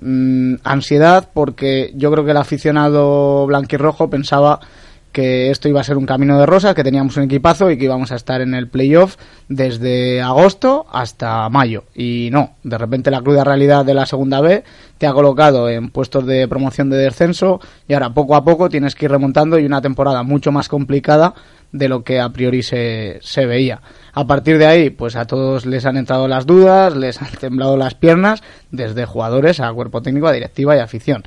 Mm, 0.00 0.54
ansiedad 0.62 1.28
porque 1.34 1.90
yo 1.96 2.12
creo 2.12 2.24
que 2.24 2.30
el 2.30 2.36
aficionado 2.36 3.46
blanquirrojo 3.46 4.08
pensaba 4.08 4.60
que 5.12 5.50
esto 5.50 5.68
iba 5.68 5.80
a 5.80 5.84
ser 5.84 5.96
un 5.96 6.06
camino 6.06 6.38
de 6.38 6.46
rosas, 6.46 6.74
que 6.74 6.84
teníamos 6.84 7.16
un 7.16 7.24
equipazo 7.24 7.70
y 7.70 7.78
que 7.78 7.84
íbamos 7.84 8.12
a 8.12 8.16
estar 8.16 8.40
en 8.40 8.54
el 8.54 8.68
playoff 8.68 9.16
desde 9.48 10.20
agosto 10.20 10.86
hasta 10.92 11.48
mayo. 11.48 11.84
Y 11.94 12.28
no, 12.32 12.54
de 12.62 12.78
repente 12.78 13.10
la 13.10 13.20
cruda 13.20 13.44
realidad 13.44 13.84
de 13.84 13.94
la 13.94 14.06
segunda 14.06 14.40
B 14.40 14.64
te 14.98 15.06
ha 15.06 15.12
colocado 15.12 15.68
en 15.68 15.90
puestos 15.90 16.26
de 16.26 16.46
promoción 16.48 16.90
de 16.90 16.98
descenso 16.98 17.60
y 17.86 17.94
ahora 17.94 18.12
poco 18.14 18.36
a 18.36 18.44
poco 18.44 18.68
tienes 18.68 18.94
que 18.94 19.06
ir 19.06 19.10
remontando 19.10 19.58
y 19.58 19.66
una 19.66 19.80
temporada 19.80 20.22
mucho 20.22 20.52
más 20.52 20.68
complicada 20.68 21.34
de 21.72 21.88
lo 21.88 22.02
que 22.02 22.20
a 22.20 22.30
priori 22.30 22.62
se, 22.62 23.18
se 23.20 23.46
veía. 23.46 23.80
A 24.12 24.26
partir 24.26 24.58
de 24.58 24.66
ahí, 24.66 24.90
pues 24.90 25.16
a 25.16 25.26
todos 25.26 25.66
les 25.66 25.84
han 25.84 25.96
entrado 25.96 26.26
las 26.28 26.46
dudas, 26.46 26.96
les 26.96 27.20
han 27.20 27.30
temblado 27.40 27.76
las 27.76 27.94
piernas, 27.94 28.42
desde 28.70 29.04
jugadores 29.04 29.60
a 29.60 29.72
cuerpo 29.72 30.02
técnico, 30.02 30.28
a 30.28 30.32
directiva 30.32 30.76
y 30.76 30.80
afición 30.80 31.24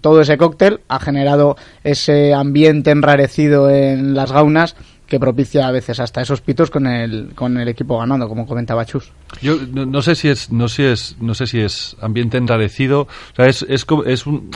todo 0.00 0.20
ese 0.20 0.36
cóctel 0.36 0.80
ha 0.88 1.00
generado 1.00 1.56
ese 1.84 2.34
ambiente 2.34 2.90
enrarecido 2.90 3.70
en 3.70 4.14
las 4.14 4.32
gaunas 4.32 4.76
que 5.08 5.18
propicia 5.18 5.66
a 5.66 5.72
veces 5.72 6.00
hasta 6.00 6.20
esos 6.20 6.42
pitos 6.42 6.70
con 6.70 6.86
el, 6.86 7.30
con 7.34 7.56
el 7.56 7.66
equipo 7.68 7.98
ganando, 7.98 8.28
como 8.28 8.46
comentaba 8.46 8.84
Chus. 8.84 9.10
Yo 9.40 9.56
no, 9.72 10.02
sé 10.02 10.14
si 10.14 10.28
es 10.28 10.52
no 10.52 10.68
sé 10.68 10.76
si 10.76 10.84
es 10.84 11.16
no 11.20 11.34
sé 11.34 11.46
si 11.46 11.60
es 11.60 11.96
ambiente 12.00 12.36
enrarecido, 12.36 13.02
o 13.02 13.36
sea, 13.36 13.46
es 13.46 13.64
es, 13.68 13.86
es 14.06 14.26
un 14.26 14.50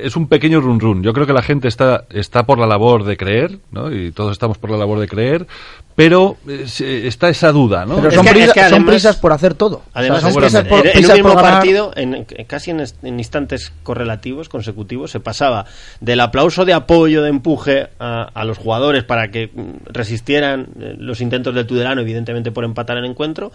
es 0.00 0.16
un 0.16 0.28
pequeño 0.28 0.60
run 0.60 0.80
run. 0.80 1.02
Yo 1.02 1.12
creo 1.12 1.26
que 1.26 1.32
la 1.32 1.42
gente 1.42 1.68
está, 1.68 2.04
está 2.10 2.44
por 2.44 2.58
la 2.58 2.66
labor 2.66 3.04
de 3.04 3.16
creer, 3.16 3.58
¿no? 3.70 3.92
Y 3.92 4.12
todos 4.12 4.32
estamos 4.32 4.58
por 4.58 4.70
la 4.70 4.76
labor 4.76 4.98
de 5.00 5.08
creer, 5.08 5.46
pero 5.94 6.36
eh, 6.48 6.64
se- 6.66 7.06
está 7.06 7.28
esa 7.28 7.50
duda, 7.52 7.84
¿no? 7.84 7.96
Pero 7.96 8.08
Es 8.08 8.14
son, 8.14 8.24
que- 8.24 8.30
prisa- 8.32 8.46
es 8.46 8.52
que 8.52 8.68
son 8.68 8.86
prisas 8.86 9.16
por 9.16 9.32
hacer 9.32 9.54
todo. 9.54 9.82
Además, 9.94 10.22
O 10.24 10.30
sea, 10.30 10.40
prisas 10.40 10.64
por- 10.66 10.86
en- 10.86 11.04
un 11.06 11.12
mismo 11.12 11.34
partido, 11.34 11.92
en, 11.96 12.24
casi 12.46 12.70
en, 12.70 12.84
instantes 13.18 13.72
correlativos, 13.82 14.48
consecutivos, 14.48 15.10
se 15.10 15.20
pasaba 15.20 15.66
del 16.00 16.20
aplauso 16.20 16.64
de 16.64 16.72
apoyo, 16.72 17.22
de 17.22 17.30
empuje 17.30 17.88
a, 17.98 18.22
a 18.32 18.44
los 18.44 18.58
jugadores 18.58 19.04
para 19.04 19.30
que 19.30 19.50
mm, 19.52 19.70
resistieran 19.92 20.68
eh, 20.80 20.94
los 20.98 21.20
intentos 21.20 21.54
del 21.54 21.66
Tudelano, 21.66 22.00
evidentemente 22.00 22.50
por 22.52 22.64
empatar 22.64 22.96
el 22.98 23.04
encuentro, 23.04 23.50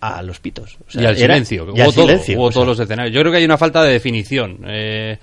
a 0.00 0.22
los 0.22 0.40
pitos. 0.40 0.76
O 0.86 0.90
sea, 0.90 1.02
y 1.02 1.06
al 1.06 1.16
era- 1.16 1.34
silencio, 1.34 1.64
y 1.64 1.70
hubo 1.70 1.82
al 1.82 1.94
todo, 1.94 2.06
silencio, 2.06 2.36
hubo 2.36 2.44
o 2.44 2.50
sea. 2.50 2.54
todos 2.54 2.66
los 2.68 2.80
escenarios. 2.80 3.14
Yo 3.14 3.20
creo 3.20 3.32
que 3.32 3.38
hay 3.38 3.44
una 3.44 3.56
falta 3.58 3.82
de 3.82 3.92
definición. 3.92 4.58
Eh, 4.66 5.18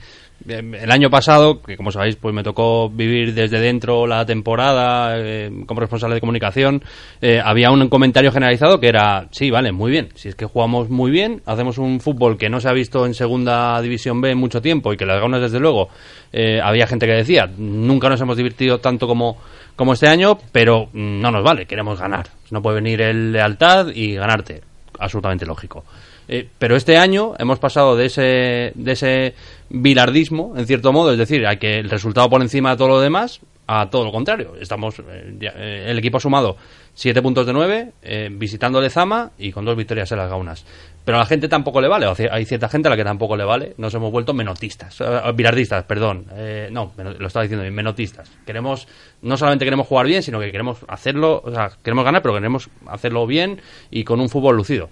el 0.48 0.92
año 0.92 1.10
pasado, 1.10 1.62
que 1.62 1.78
como 1.78 1.92
sabéis, 1.92 2.18
pues 2.18 2.34
me 2.36 2.44
tocó 2.44 2.90
vivir 2.90 3.34
desde 3.34 3.60
dentro 3.60 4.06
la 4.06 4.26
temporada 4.26 5.18
eh, 5.18 5.50
como 5.66 5.80
responsable 5.80 6.16
de 6.16 6.20
comunicación, 6.20 6.84
eh, 7.22 7.40
había 7.44 7.72
un 7.72 7.88
comentario 7.88 8.32
generalizado 8.32 8.80
que 8.80 8.88
era, 8.88 9.28
sí, 9.32 9.50
vale, 9.52 9.72
muy 9.72 9.92
bien, 9.92 10.10
si 10.16 10.30
es 10.30 10.36
que 10.36 10.46
jugamos 10.46 10.90
muy 10.90 11.12
bien, 11.12 11.42
hacemos 11.46 11.78
un 11.78 12.00
fútbol 12.00 12.38
que 12.38 12.50
no 12.50 12.60
se 12.60 12.68
ha 12.68 12.74
visto 12.74 13.06
en 13.06 13.14
segunda 13.14 13.82
división 13.82 14.20
B 14.20 14.32
en 14.32 14.38
mucho 14.38 14.62
tiempo 14.62 14.92
y 14.92 14.98
que 14.98 15.06
las 15.06 15.20
gaunas, 15.20 15.42
desde 15.42 15.60
luego, 15.60 15.90
eh, 16.34 16.60
había 16.62 16.88
gente 16.88 17.06
que 17.06 17.14
decía, 17.14 17.50
nunca 17.58 18.10
nos 18.10 18.20
hemos 18.20 18.36
divertido 18.36 18.80
tanto 18.80 19.08
como, 19.08 19.38
como 19.76 19.94
este 19.94 20.08
año, 20.08 20.38
pero 20.52 20.88
mm, 20.92 21.22
no 21.22 21.32
nos 21.32 21.44
vale, 21.44 21.66
queremos 21.66 22.00
ganar. 22.00 22.28
No 22.52 22.62
puede 22.62 22.76
venir 22.76 23.02
el 23.02 23.32
lealtad 23.32 23.88
y 23.94 24.16
ganarte. 24.16 24.62
Absolutamente 25.00 25.46
lógico. 25.46 25.84
Eh, 26.28 26.48
pero 26.58 26.76
este 26.76 26.98
año 26.98 27.34
hemos 27.38 27.60
pasado 27.60 27.96
de 27.96 28.06
ese, 28.06 28.72
de 28.76 28.92
ese 28.92 29.34
bilardismo, 29.70 30.54
en 30.58 30.66
cierto 30.66 30.92
modo, 30.94 31.12
es 31.12 31.18
decir, 31.18 31.46
a 31.46 31.58
que 31.58 31.80
el 31.80 31.90
resultado 31.90 32.30
por 32.30 32.42
encima 32.42 32.72
de 32.72 32.78
todo 32.78 32.88
lo 32.90 33.00
demás, 33.02 33.42
a 33.68 33.90
todo 33.90 34.06
lo 34.06 34.12
contrario. 34.12 34.54
Estamos, 34.60 35.00
eh, 35.00 35.36
ya, 35.40 35.52
eh, 35.56 35.86
el 35.90 35.98
equipo 36.00 36.18
ha 36.18 36.22
sumado 36.22 36.58
7 36.96 37.22
puntos 37.22 37.46
de 37.46 37.54
9, 37.54 37.92
eh, 38.04 38.30
visitando 38.32 38.80
Lezama 38.80 39.32
y 39.38 39.52
con 39.52 39.66
dos 39.66 39.76
victorias 39.76 40.12
en 40.12 40.20
las 40.20 40.30
gaunas. 40.30 40.66
Pero 41.04 41.18
a 41.18 41.22
la 41.22 41.26
gente 41.26 41.48
tampoco 41.50 41.82
le 41.82 41.88
vale, 41.88 42.06
o 42.06 42.16
sea, 42.16 42.34
hay 42.34 42.46
cierta 42.46 42.70
gente 42.70 42.88
a 42.88 42.92
la 42.92 42.96
que 42.96 43.04
tampoco 43.04 43.36
le 43.36 43.44
vale, 43.44 43.74
nos 43.78 43.94
hemos 43.94 44.12
vuelto 44.12 44.34
menotistas, 44.34 45.02
eh, 45.02 45.32
bilardistas, 45.36 45.84
perdón, 45.86 46.28
eh, 46.34 46.70
no, 46.72 46.94
lo 46.98 47.28
estaba 47.28 47.44
diciendo 47.44 47.64
bien, 47.64 47.74
menotistas. 47.74 48.32
Queremos, 48.46 48.88
no 49.22 49.36
solamente 49.36 49.66
queremos 49.66 49.88
jugar 49.88 50.06
bien, 50.06 50.22
sino 50.22 50.40
que 50.40 50.52
queremos 50.52 50.78
hacerlo, 50.88 51.42
o 51.44 51.52
sea, 51.52 51.72
queremos 51.84 52.06
ganar, 52.06 52.22
pero 52.22 52.36
queremos 52.36 52.70
hacerlo 52.88 53.26
bien 53.26 53.60
y 53.90 54.04
con 54.04 54.22
un 54.22 54.30
fútbol 54.30 54.56
lucido. 54.56 54.90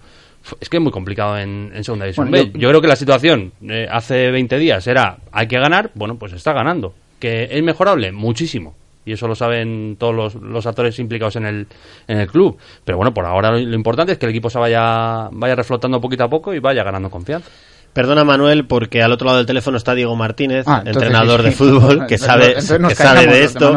Es 0.59 0.69
que 0.69 0.77
es 0.77 0.83
muy 0.83 0.91
complicado 0.91 1.37
en, 1.37 1.71
en 1.73 1.83
segunda 1.83 2.05
división 2.05 2.29
Bueno, 2.29 2.45
B. 2.45 2.51
yo- 2.53 2.59
Yo 2.59 2.69
creo 2.69 2.81
que 2.81 2.87
la 2.87 2.95
situación 2.95 3.51
eh, 3.69 3.87
hace 3.91 4.31
20 4.31 4.57
días 4.57 4.85
era 4.87 5.17
hay 5.31 5.47
que 5.47 5.59
ganar, 5.59 5.91
bueno, 5.93 6.15
pues 6.15 6.33
está 6.33 6.53
ganando. 6.53 6.93
¿Que 7.19 7.47
es 7.51 7.63
mejorable? 7.63 8.11
Muchísimo. 8.11 8.75
Y 9.05 9.13
eso 9.13 9.27
lo 9.27 9.35
saben 9.35 9.95
todos 9.99 10.13
los, 10.13 10.35
los 10.35 10.65
actores 10.67 10.97
implicados 10.99 11.35
en 11.35 11.45
el, 11.45 11.67
en 12.07 12.17
el 12.19 12.27
club. 12.27 12.57
Pero 12.85 12.97
bueno, 12.97 13.13
por 13.13 13.25
ahora 13.25 13.51
lo, 13.51 13.57
lo 13.59 13.75
importante 13.75 14.11
es 14.13 14.17
que 14.17 14.25
el 14.25 14.31
equipo 14.31 14.49
se 14.49 14.59
vaya, 14.59 15.27
vaya 15.31 15.55
reflotando 15.55 15.99
poquito 16.01 16.23
a 16.23 16.29
poco 16.29 16.53
y 16.53 16.59
vaya 16.59 16.83
ganando 16.83 17.09
confianza. 17.09 17.49
Perdona 17.93 18.23
Manuel, 18.23 18.65
porque 18.65 19.01
al 19.03 19.11
otro 19.11 19.25
lado 19.25 19.37
del 19.39 19.45
teléfono 19.45 19.75
está 19.77 19.93
Diego 19.93 20.15
Martínez, 20.15 20.65
Ah, 20.67 20.77
entonces 20.85 21.03
entrenador 21.03 21.41
sí. 21.41 21.45
de 21.47 21.51
fútbol, 21.51 22.05
que 22.07 22.17
sabe, 22.17 22.53
que 22.55 22.95
sabe 22.95 23.27
de 23.27 23.43
esto 23.43 23.71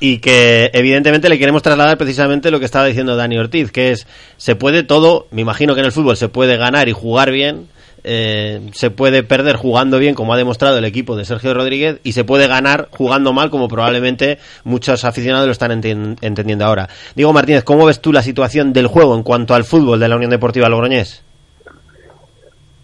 y 0.00 0.18
que 0.18 0.70
evidentemente 0.72 1.28
le 1.28 1.38
queremos 1.38 1.62
trasladar 1.62 1.98
precisamente 1.98 2.50
lo 2.50 2.58
que 2.60 2.64
estaba 2.64 2.86
diciendo 2.86 3.16
Dani 3.16 3.38
Ortiz, 3.38 3.72
que 3.72 3.90
es, 3.90 4.06
se 4.36 4.54
puede 4.54 4.84
todo, 4.84 5.26
me 5.32 5.42
imagino 5.42 5.74
que 5.74 5.80
en 5.80 5.86
el 5.86 5.92
fútbol 5.92 6.16
se 6.16 6.28
puede 6.28 6.56
ganar 6.56 6.88
y 6.88 6.92
jugar 6.92 7.32
bien, 7.32 7.66
eh, 8.08 8.60
se 8.72 8.90
puede 8.90 9.24
perder 9.24 9.56
jugando 9.56 9.98
bien, 9.98 10.14
como 10.14 10.32
ha 10.32 10.36
demostrado 10.36 10.78
el 10.78 10.84
equipo 10.84 11.16
de 11.16 11.24
Sergio 11.24 11.52
Rodríguez, 11.52 11.98
y 12.04 12.12
se 12.12 12.22
puede 12.22 12.46
ganar 12.46 12.86
jugando 12.92 13.32
mal, 13.32 13.50
como 13.50 13.66
probablemente 13.66 14.38
muchos 14.62 15.04
aficionados 15.04 15.46
lo 15.46 15.50
están 15.52 15.72
enten- 15.72 16.16
entendiendo 16.20 16.64
ahora. 16.64 16.88
Diego 17.16 17.32
Martínez, 17.32 17.64
¿cómo 17.64 17.84
ves 17.84 18.00
tú 18.00 18.12
la 18.12 18.22
situación 18.22 18.72
del 18.72 18.86
juego 18.86 19.16
en 19.16 19.24
cuanto 19.24 19.54
al 19.56 19.64
fútbol 19.64 19.98
de 19.98 20.06
la 20.06 20.14
Unión 20.14 20.30
Deportiva 20.30 20.68
Logroñés? 20.68 21.24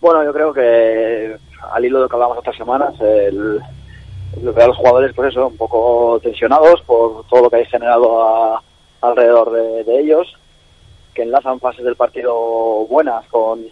Bueno, 0.02 0.24
yo 0.24 0.32
creo 0.32 0.52
que 0.52 1.36
al 1.72 1.84
hilo 1.84 1.98
de 1.98 2.02
lo 2.02 2.08
que 2.08 2.16
hablamos 2.16 2.36
otras 2.38 2.56
semanas, 2.56 2.92
el, 3.00 3.60
los 4.42 4.76
jugadores, 4.76 5.12
pues 5.14 5.28
eso, 5.30 5.46
un 5.46 5.56
poco 5.56 6.18
tensionados 6.20 6.82
por 6.82 7.24
todo 7.28 7.42
lo 7.42 7.48
que 7.50 7.58
hay 7.58 7.66
generado 7.66 8.20
a- 8.20 8.62
alrededor 9.00 9.52
de, 9.52 10.00
ellos, 10.00 10.36
que 11.14 11.22
enlazan 11.22 11.60
fases 11.60 11.84
del 11.84 11.94
partido 11.94 12.34
buenas 12.88 13.24
con, 13.28 13.64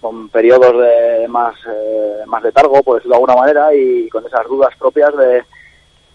con 0.00 0.28
periodos 0.30 0.82
de 0.82 1.28
más, 1.28 1.54
eh, 1.72 2.22
más 2.26 2.42
letargo, 2.42 2.82
por 2.82 2.96
decirlo 2.96 3.12
de 3.14 3.22
alguna 3.22 3.40
manera, 3.40 3.72
y 3.72 4.08
con 4.08 4.26
esas 4.26 4.48
dudas 4.48 4.74
propias 4.76 5.16
de, 5.16 5.44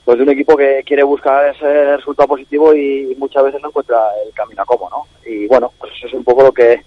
pues 0.04 0.18
de 0.18 0.24
un 0.24 0.30
equipo 0.32 0.58
que 0.58 0.84
quiere 0.86 1.04
buscar 1.04 1.46
ese 1.56 1.96
resultado 1.96 2.28
positivo 2.28 2.74
y 2.76 3.16
muchas 3.18 3.46
veces 3.46 3.62
no 3.62 3.70
encuentra 3.70 3.98
el 4.26 4.34
camino 4.34 4.62
a 4.62 4.66
cómo, 4.66 4.90
¿no? 4.90 5.06
Y 5.26 5.48
bueno, 5.48 5.72
pues 5.80 5.94
eso 5.96 6.08
es 6.08 6.14
un 6.16 6.26
poco 6.26 6.44
lo 6.44 6.52
que 6.52 6.84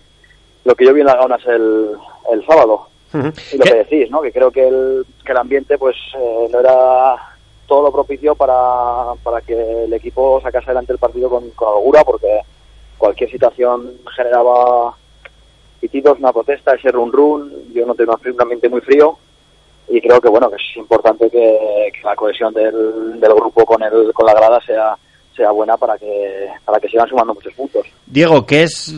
lo 0.67 0.75
que 0.75 0.85
yo 0.87 0.93
vi 0.95 1.01
en 1.01 1.07
las 1.07 1.17
gaunas 1.17 1.45
el, 1.47 1.91
el 2.33 2.45
sábado. 2.47 2.89
Y 3.53 3.57
lo 3.57 3.65
que 3.65 3.75
decís, 3.75 4.11
¿no? 4.11 4.23
Que 4.23 4.33
creo 4.33 4.51
que 4.51 4.67
el, 4.67 5.07
que 5.25 5.33
el 5.33 5.39
ambiente 5.39 5.79
pues 5.79 5.95
eh, 6.19 6.49
no 6.51 6.59
era 6.59 7.15
todo 7.67 7.85
lo 7.85 7.93
propicio 7.93 8.35
para, 8.35 9.15
para 9.23 9.41
que 9.41 9.85
el 9.85 9.93
equipo 9.93 10.41
sacase 10.43 10.67
adelante 10.67 10.93
el 10.93 10.99
partido 10.99 11.31
con, 11.31 11.49
con 11.51 11.69
holgura, 11.69 12.03
porque 12.05 12.41
cualquier 12.99 13.31
situación 13.31 13.93
generaba 14.17 14.95
pitidos, 15.81 16.19
una 16.19 16.33
protesta, 16.33 16.75
ese 16.75 16.91
run 16.91 17.13
run, 17.13 17.53
yo 17.73 17.87
no 17.87 17.95
tengo 17.95 18.19
un 18.25 18.43
ambiente 18.43 18.69
muy 18.69 18.81
frío 18.81 19.17
y 19.89 20.01
creo 20.01 20.21
que 20.21 20.29
bueno 20.29 20.49
que 20.49 20.57
es 20.57 20.77
importante 20.77 21.29
que, 21.31 21.93
que 21.93 22.07
la 22.07 22.17
cohesión 22.17 22.53
del, 22.55 23.21
del 23.21 23.35
grupo 23.35 23.65
con 23.67 23.83
el 23.83 24.13
con 24.15 24.27
la 24.27 24.35
grada 24.35 24.61
sea 24.63 24.97
sea 25.37 25.51
buena 25.51 25.77
para 25.77 25.99
que 25.99 26.49
para 26.65 26.81
que 26.81 26.89
sigan 26.89 27.09
sumando 27.09 27.35
muchos 27.35 27.53
puntos. 27.53 27.87
Diego, 28.07 28.47
¿qué 28.47 28.63
es, 28.63 28.95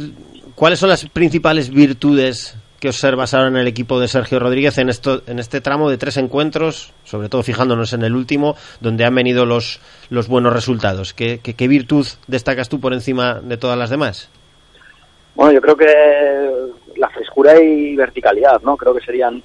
¿cuáles 0.54 0.78
son 0.78 0.90
las 0.90 1.04
principales 1.08 1.70
virtudes 1.70 2.56
que 2.80 2.88
observas 2.88 3.34
ahora 3.34 3.48
en 3.48 3.56
el 3.56 3.66
equipo 3.66 4.00
de 4.00 4.08
Sergio 4.08 4.38
Rodríguez 4.38 4.78
en, 4.78 4.88
esto, 4.88 5.22
en 5.26 5.38
este 5.38 5.60
tramo 5.60 5.90
de 5.90 5.98
tres 5.98 6.16
encuentros, 6.16 6.92
sobre 7.04 7.28
todo 7.28 7.42
fijándonos 7.42 7.92
en 7.92 8.02
el 8.02 8.14
último, 8.14 8.56
donde 8.80 9.04
han 9.04 9.14
venido 9.14 9.46
los, 9.46 9.80
los 10.10 10.28
buenos 10.28 10.52
resultados? 10.52 11.12
¿Qué, 11.14 11.68
virtud 11.68 12.06
destacas 12.26 12.68
tú 12.68 12.80
por 12.80 12.92
encima 12.92 13.40
de 13.42 13.56
todas 13.56 13.78
las 13.78 13.90
demás? 13.90 14.30
Bueno, 15.34 15.52
yo 15.52 15.60
creo 15.60 15.76
que 15.76 16.96
la 16.96 17.08
frescura 17.10 17.60
y 17.60 17.94
verticalidad, 17.96 18.60
¿no? 18.62 18.76
Creo 18.76 18.94
que 18.94 19.04
serían 19.04 19.42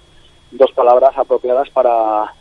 dos 0.51 0.71
palabras 0.73 1.17
apropiadas 1.17 1.69
para, 1.69 2.31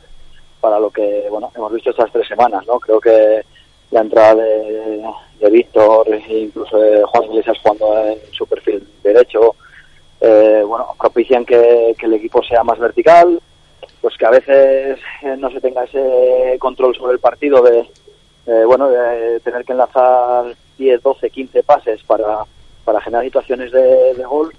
para 0.60 0.78
lo 0.78 0.90
que, 0.90 1.26
bueno, 1.30 1.50
hemos 1.56 1.72
visto 1.72 1.90
estas 1.90 2.12
tres 2.12 2.28
semanas, 2.28 2.64
¿no? 2.66 2.78
Creo 2.78 3.00
que 3.00 3.42
la 3.90 4.00
entrada 4.02 4.36
de, 4.36 5.02
de 5.40 5.50
Víctor 5.50 6.06
e 6.08 6.38
incluso 6.38 6.78
de 6.78 7.02
Juan 7.04 7.24
Iglesias 7.24 7.58
jugando 7.62 8.06
en 8.06 8.18
su 8.32 8.46
perfil 8.46 8.86
derecho, 9.02 9.56
eh, 10.20 10.62
bueno, 10.66 10.88
propician 10.98 11.44
que, 11.44 11.94
el 12.00 12.14
equipo 12.14 12.42
sea 12.42 12.62
más 12.64 12.78
vertical, 12.78 13.40
pues 14.00 14.16
que 14.16 14.26
a 14.26 14.30
veces 14.30 14.98
eh, 15.22 15.36
no 15.38 15.50
se 15.50 15.60
tenga 15.60 15.84
ese 15.84 16.56
control 16.58 16.94
sobre 16.94 17.14
el 17.14 17.18
partido 17.20 17.62
de, 17.62 17.80
eh, 18.46 18.64
bueno, 18.66 18.88
de 18.88 19.40
tener 19.40 19.64
que 19.64 19.72
enlazar 19.72 20.54
10, 20.78 21.02
12, 21.02 21.30
15 21.30 21.62
pases 21.62 22.02
para, 22.04 22.44
para 22.84 23.00
generar 23.00 23.24
situaciones 23.24 23.70
de, 23.72 24.14
de 24.14 24.24
gol. 24.24 24.52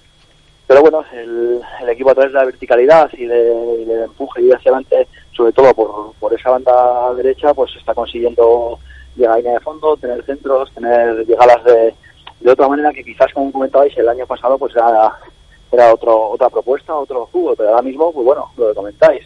Pero 0.67 0.81
bueno, 0.81 1.03
el, 1.11 1.59
el 1.81 1.89
equipo 1.89 2.11
a 2.11 2.13
través 2.13 2.31
de 2.31 2.39
la 2.39 2.45
verticalidad 2.45 3.09
y 3.13 3.25
de- 3.25 3.85
del 3.85 4.03
empuje 4.03 4.41
y 4.41 4.51
hacia 4.51 4.71
adelante, 4.71 5.07
sobre 5.35 5.51
todo 5.51 5.73
por, 5.73 6.13
por 6.19 6.33
esa 6.33 6.51
banda 6.51 7.13
derecha, 7.15 7.53
pues 7.53 7.75
está 7.75 7.93
consiguiendo 7.93 8.79
llegar 9.17 9.39
a 9.39 9.41
de 9.41 9.59
fondo, 9.59 9.97
tener 9.97 10.23
centros, 10.23 10.71
tener 10.73 11.25
llegadas 11.25 11.61
de, 11.65 11.93
de 12.39 12.51
otra 12.51 12.69
manera 12.69 12.93
que 12.93 13.03
quizás, 13.03 13.33
como 13.33 13.51
comentabais, 13.51 13.97
el 13.97 14.07
año 14.07 14.25
pasado 14.25 14.57
pues 14.57 14.73
era, 14.73 15.13
era 15.71 15.93
otro, 15.93 16.29
otra 16.29 16.49
propuesta, 16.49 16.95
otro 16.95 17.27
jugo, 17.31 17.55
pero 17.55 17.69
ahora 17.69 17.81
mismo, 17.81 18.11
pues 18.11 18.25
bueno, 18.25 18.51
lo 18.57 18.69
que 18.69 18.75
comentáis, 18.75 19.23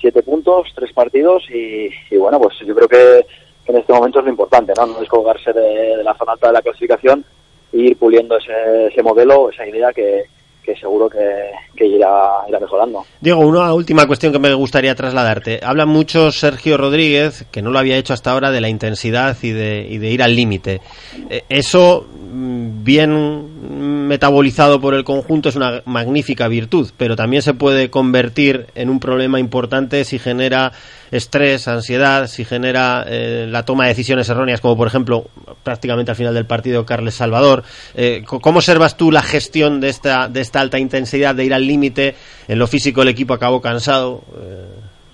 siete 0.00 0.22
puntos, 0.22 0.68
tres 0.74 0.92
partidos 0.92 1.44
y, 1.50 1.88
y 2.10 2.16
bueno, 2.16 2.38
pues 2.40 2.58
yo 2.58 2.74
creo 2.74 2.88
que, 2.88 3.26
que 3.64 3.72
en 3.72 3.78
este 3.78 3.92
momento 3.92 4.18
es 4.18 4.24
lo 4.24 4.30
importante, 4.30 4.72
¿no? 4.76 4.86
No 4.86 5.00
descolgarse 5.00 5.52
de, 5.52 5.96
de 5.96 6.04
la 6.04 6.14
zona 6.14 6.32
alta 6.32 6.48
de 6.48 6.52
la 6.54 6.62
clasificación 6.62 7.24
e 7.72 7.78
ir 7.78 7.96
puliendo 7.96 8.36
ese, 8.36 8.86
ese 8.86 9.02
modelo, 9.02 9.50
esa 9.50 9.66
idea 9.66 9.92
que, 9.92 10.24
que 10.64 10.74
seguro 10.76 11.08
que, 11.08 11.86
irá, 11.86 12.44
irá 12.48 12.58
mejorando. 12.58 13.04
Diego, 13.20 13.40
una 13.40 13.72
última 13.72 14.06
cuestión 14.06 14.32
que 14.32 14.38
me 14.38 14.52
gustaría 14.54 14.94
trasladarte. 14.94 15.60
Habla 15.62 15.86
mucho 15.86 16.32
Sergio 16.32 16.76
Rodríguez, 16.76 17.46
que 17.50 17.62
no 17.62 17.70
lo 17.70 17.78
había 17.78 17.96
hecho 17.96 18.14
hasta 18.14 18.32
ahora, 18.32 18.50
de 18.50 18.60
la 18.60 18.68
intensidad 18.68 19.36
y 19.42 19.50
de, 19.50 19.86
y 19.88 19.98
de 19.98 20.10
ir 20.10 20.22
al 20.22 20.34
límite. 20.34 20.80
Eh, 21.28 21.44
Eso, 21.48 22.06
mm, 22.08 22.82
bien 22.84 24.08
metabolizado 24.08 24.80
por 24.80 24.94
el 24.94 25.04
conjunto, 25.04 25.48
es 25.48 25.56
una 25.56 25.82
magnífica 25.84 26.48
virtud, 26.48 26.90
pero 26.96 27.16
también 27.16 27.42
se 27.42 27.54
puede 27.54 27.90
convertir 27.90 28.66
en 28.74 28.90
un 28.90 29.00
problema 29.00 29.40
importante 29.40 30.04
si 30.04 30.18
genera 30.18 30.72
estrés, 31.10 31.68
ansiedad, 31.68 32.26
si 32.26 32.44
genera 32.44 33.04
eh, 33.08 33.46
la 33.48 33.64
toma 33.64 33.84
de 33.84 33.90
decisiones 33.90 34.28
erróneas, 34.28 34.60
como 34.60 34.76
por 34.76 34.86
ejemplo 34.86 35.24
prácticamente 35.62 36.10
al 36.10 36.16
final 36.16 36.34
del 36.34 36.46
partido 36.46 36.84
Carles 36.84 37.14
Salvador. 37.14 37.62
Eh, 37.94 38.22
¿Cómo 38.26 38.58
observas 38.58 38.96
tú 38.96 39.10
la 39.10 39.22
gestión 39.22 39.80
de 39.80 39.88
esta, 39.88 40.28
de 40.28 40.40
esta 40.40 40.60
alta 40.60 40.78
intensidad, 40.78 41.34
de 41.34 41.44
ir 41.44 41.54
al 41.54 41.66
límite? 41.66 42.14
En 42.48 42.58
lo 42.58 42.66
físico 42.66 43.02
el 43.02 43.08
equipo 43.08 43.34
acabó 43.34 43.60
cansado. 43.60 44.22
eh, 44.38 44.66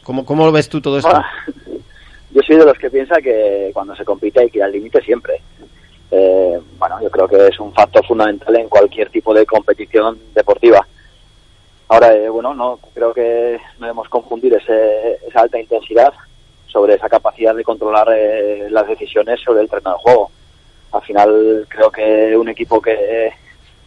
¿Cómo, 0.03 0.25
¿Cómo 0.25 0.51
ves 0.51 0.69
tú 0.69 0.81
todo 0.81 0.99
esto? 0.99 1.11
Ah, 1.13 1.25
yo 2.33 2.41
soy 2.47 2.57
de 2.57 2.65
los 2.65 2.79
que 2.79 2.91
piensa 2.91 3.17
que 3.23 3.71
cuando 3.73 3.95
se 3.95 4.05
compite 4.05 4.41
hay 4.41 4.51
que 4.51 4.59
ir 4.59 4.65
al 4.65 4.73
límite 4.73 5.01
siempre. 5.03 5.35
Eh, 6.11 6.59
bueno, 6.79 7.01
yo 7.03 7.11
creo 7.11 7.29
que 7.29 7.47
es 7.47 7.61
un 7.61 7.73
factor 7.73 8.05
fundamental 8.05 8.57
en 8.57 8.69
cualquier 8.69 9.11
tipo 9.11 9.33
de 9.33 9.47
competición 9.47 10.19
deportiva. 10.35 10.87
Ahora, 11.91 12.15
eh, 12.15 12.29
bueno, 12.29 12.55
no 12.55 12.79
creo 12.95 13.13
que 13.13 13.59
no 13.81 13.87
debemos 13.87 14.09
confundir 14.09 14.55
ese, 14.55 15.19
esa 15.27 15.41
alta 15.41 15.59
intensidad 15.59 16.13
sobre 16.69 16.95
esa 16.95 17.09
capacidad 17.09 17.53
de 17.53 17.65
controlar 17.65 18.07
eh, 18.17 18.69
las 18.71 18.87
decisiones 18.87 19.41
sobre 19.41 19.63
el 19.63 19.69
terreno 19.69 19.95
de 19.95 19.99
juego. 19.99 20.31
Al 20.93 21.03
final, 21.03 21.67
creo 21.69 21.91
que 21.91 22.37
un 22.37 22.49
equipo 22.49 22.81
que, 22.81 23.33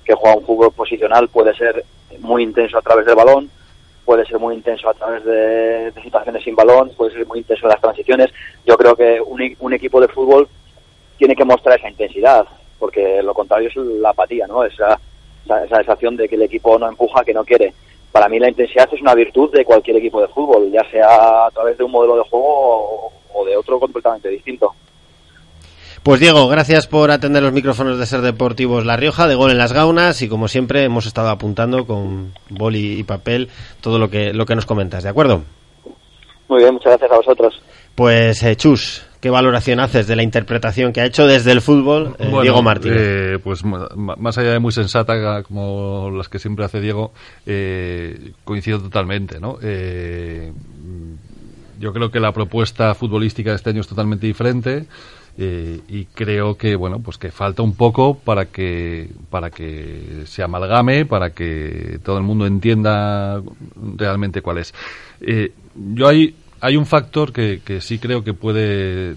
que 0.03 0.13
juega 0.15 0.36
un 0.36 0.45
fútbol 0.45 0.74
posicional 0.74 1.29
puede 1.29 1.55
ser 1.55 1.86
muy 2.19 2.43
intenso 2.43 2.77
a 2.77 2.81
través 2.81 3.05
del 3.05 3.15
balón, 3.15 3.50
puede 4.03 4.25
ser 4.25 4.38
muy 4.38 4.55
intenso 4.55 4.89
a 4.89 4.93
través 4.95 5.24
de, 5.24 5.93
situaciones 6.03 6.43
sin 6.43 6.57
balón, 6.57 6.91
puede 6.98 7.13
ser 7.13 7.25
muy 7.25 7.39
intenso 7.39 7.67
en 7.67 7.69
las 7.69 7.79
transiciones. 7.79 8.33
Yo 8.65 8.75
creo 8.75 8.98
que 8.98 9.22
un, 9.22 9.55
un 9.57 9.74
equipo 9.74 10.01
de 10.01 10.10
fútbol 10.10 10.50
tiene 11.17 11.38
que 11.38 11.45
mostrar 11.45 11.79
esa 11.79 11.89
intensidad, 11.89 12.45
porque 12.79 13.24
lo 13.24 13.33
contrario 13.33 13.69
es 13.69 13.77
la 13.77 14.10
apatía, 14.10 14.45
¿no? 14.45 14.65
Esa, 14.65 15.00
esa, 15.45 15.63
esa 15.63 15.77
sensación 15.77 16.17
de 16.17 16.27
que 16.27 16.36
el 16.36 16.41
equipo 16.41 16.77
no 16.77 16.89
empuja, 16.89 17.24
que 17.24 17.33
no 17.33 17.45
quiere. 17.45 17.74
Para 18.13 18.29
mí 18.29 18.39
la 18.39 18.48
intensidad 18.48 18.88
es 18.93 19.01
una 19.01 19.15
virtud 19.15 19.51
de 19.51 19.65
cualquier 19.65 19.98
equipo 19.98 20.22
de 20.22 20.27
fútbol, 20.27 20.72
ya 20.72 20.89
sea 20.89 21.48
a 21.48 21.51
través 21.51 21.77
de 21.77 21.84
un 21.84 21.91
modelo 21.91 22.15
de 22.15 22.29
juego 22.29 22.48
o, 22.48 23.12
o 23.34 23.46
de 23.46 23.58
otro 23.58 23.79
completamente 23.79 24.29
distinto. 24.29 24.74
Pues 26.03 26.20
Diego, 26.20 26.48
gracias 26.48 26.86
por 26.86 27.12
atender 27.12 27.41
los 27.41 27.53
micrófonos 27.53 27.98
de 27.98 28.05
Ser 28.05 28.22
Deportivos 28.22 28.86
La 28.86 28.98
Rioja, 28.98 29.27
de 29.27 29.36
Gol 29.36 29.51
en 29.51 29.58
las 29.58 29.74
Gaunas, 29.74 30.22
y 30.22 30.29
como 30.29 30.48
siempre 30.48 30.84
hemos 30.84 31.08
estado 31.08 31.29
apuntando 31.29 31.88
con 31.88 32.34
boli 32.50 33.00
y 33.00 33.03
papel 33.03 33.50
todo 33.82 33.98
lo 33.98 34.10
que, 34.10 34.32
lo 34.32 34.46
que 34.46 34.55
nos 34.55 34.67
comentas, 34.67 35.03
¿de 35.03 35.10
acuerdo? 35.10 35.41
Muy 36.50 36.60
bien, 36.60 36.74
muchas 36.74 36.91
gracias 36.91 37.12
a 37.12 37.17
vosotros. 37.17 37.63
Pues 37.96 38.43
eh, 38.43 38.55
Chus, 38.55 39.08
¿qué 39.24 39.30
valoración 39.30 39.80
haces 39.80 40.06
de 40.06 40.18
la 40.18 40.24
interpretación 40.24 40.92
que 40.92 41.00
ha 41.00 41.06
hecho 41.06 41.25
desde 41.25 41.53
el 41.53 41.62
fútbol 41.62 42.18
eh, 42.20 42.25
Bueno, 42.25 42.42
Diego 42.42 42.62
Martínez? 42.62 42.98
eh, 43.00 43.39
pues 43.42 43.63
más 43.63 44.38
allá 44.38 44.51
de 44.51 44.60
muy 44.60 44.74
sensata 44.74 45.44
como 45.44 46.12
las 46.12 46.27
que 46.27 46.39
siempre 46.39 46.65
hace 46.65 46.82
Diego, 46.82 47.13
eh, 47.46 48.34
coincido 48.44 48.82
totalmente, 48.82 49.39
¿no? 49.39 49.58
Yo 51.80 51.94
creo 51.94 52.12
que 52.12 52.20
la 52.20 52.34
propuesta 52.34 52.94
futbolística 52.96 53.51
de 53.51 53.56
este 53.56 53.70
año 53.70 53.80
es 53.80 53.88
totalmente 53.88 54.27
diferente 54.27 54.88
eh, 55.38 55.80
y 55.88 56.06
creo 56.06 56.58
que 56.58 56.75
bueno 56.75 57.00
pues 57.00 57.18
que 57.18 57.32
falta 57.32 57.63
un 57.63 57.75
poco 57.75 58.20
para 58.20 58.46
que 58.46 59.10
para 59.32 59.50
que 59.50 60.24
se 60.25 60.44
amalgame 60.44 61.06
para 61.06 61.32
que 61.32 62.00
todo 62.03 62.18
el 62.20 62.24
mundo 62.24 62.46
entienda 62.46 63.42
realmente 63.98 64.42
cuál 64.42 64.60
es 64.60 64.74
Eh, 65.22 65.51
yo 65.75 66.08
hay 66.08 66.36
hay 66.63 66.77
un 66.77 66.86
factor 66.86 67.32
que, 67.34 67.62
que 67.63 67.82
sí 67.82 68.00
creo 68.00 68.24
que 68.24 68.34
puede 68.34 69.15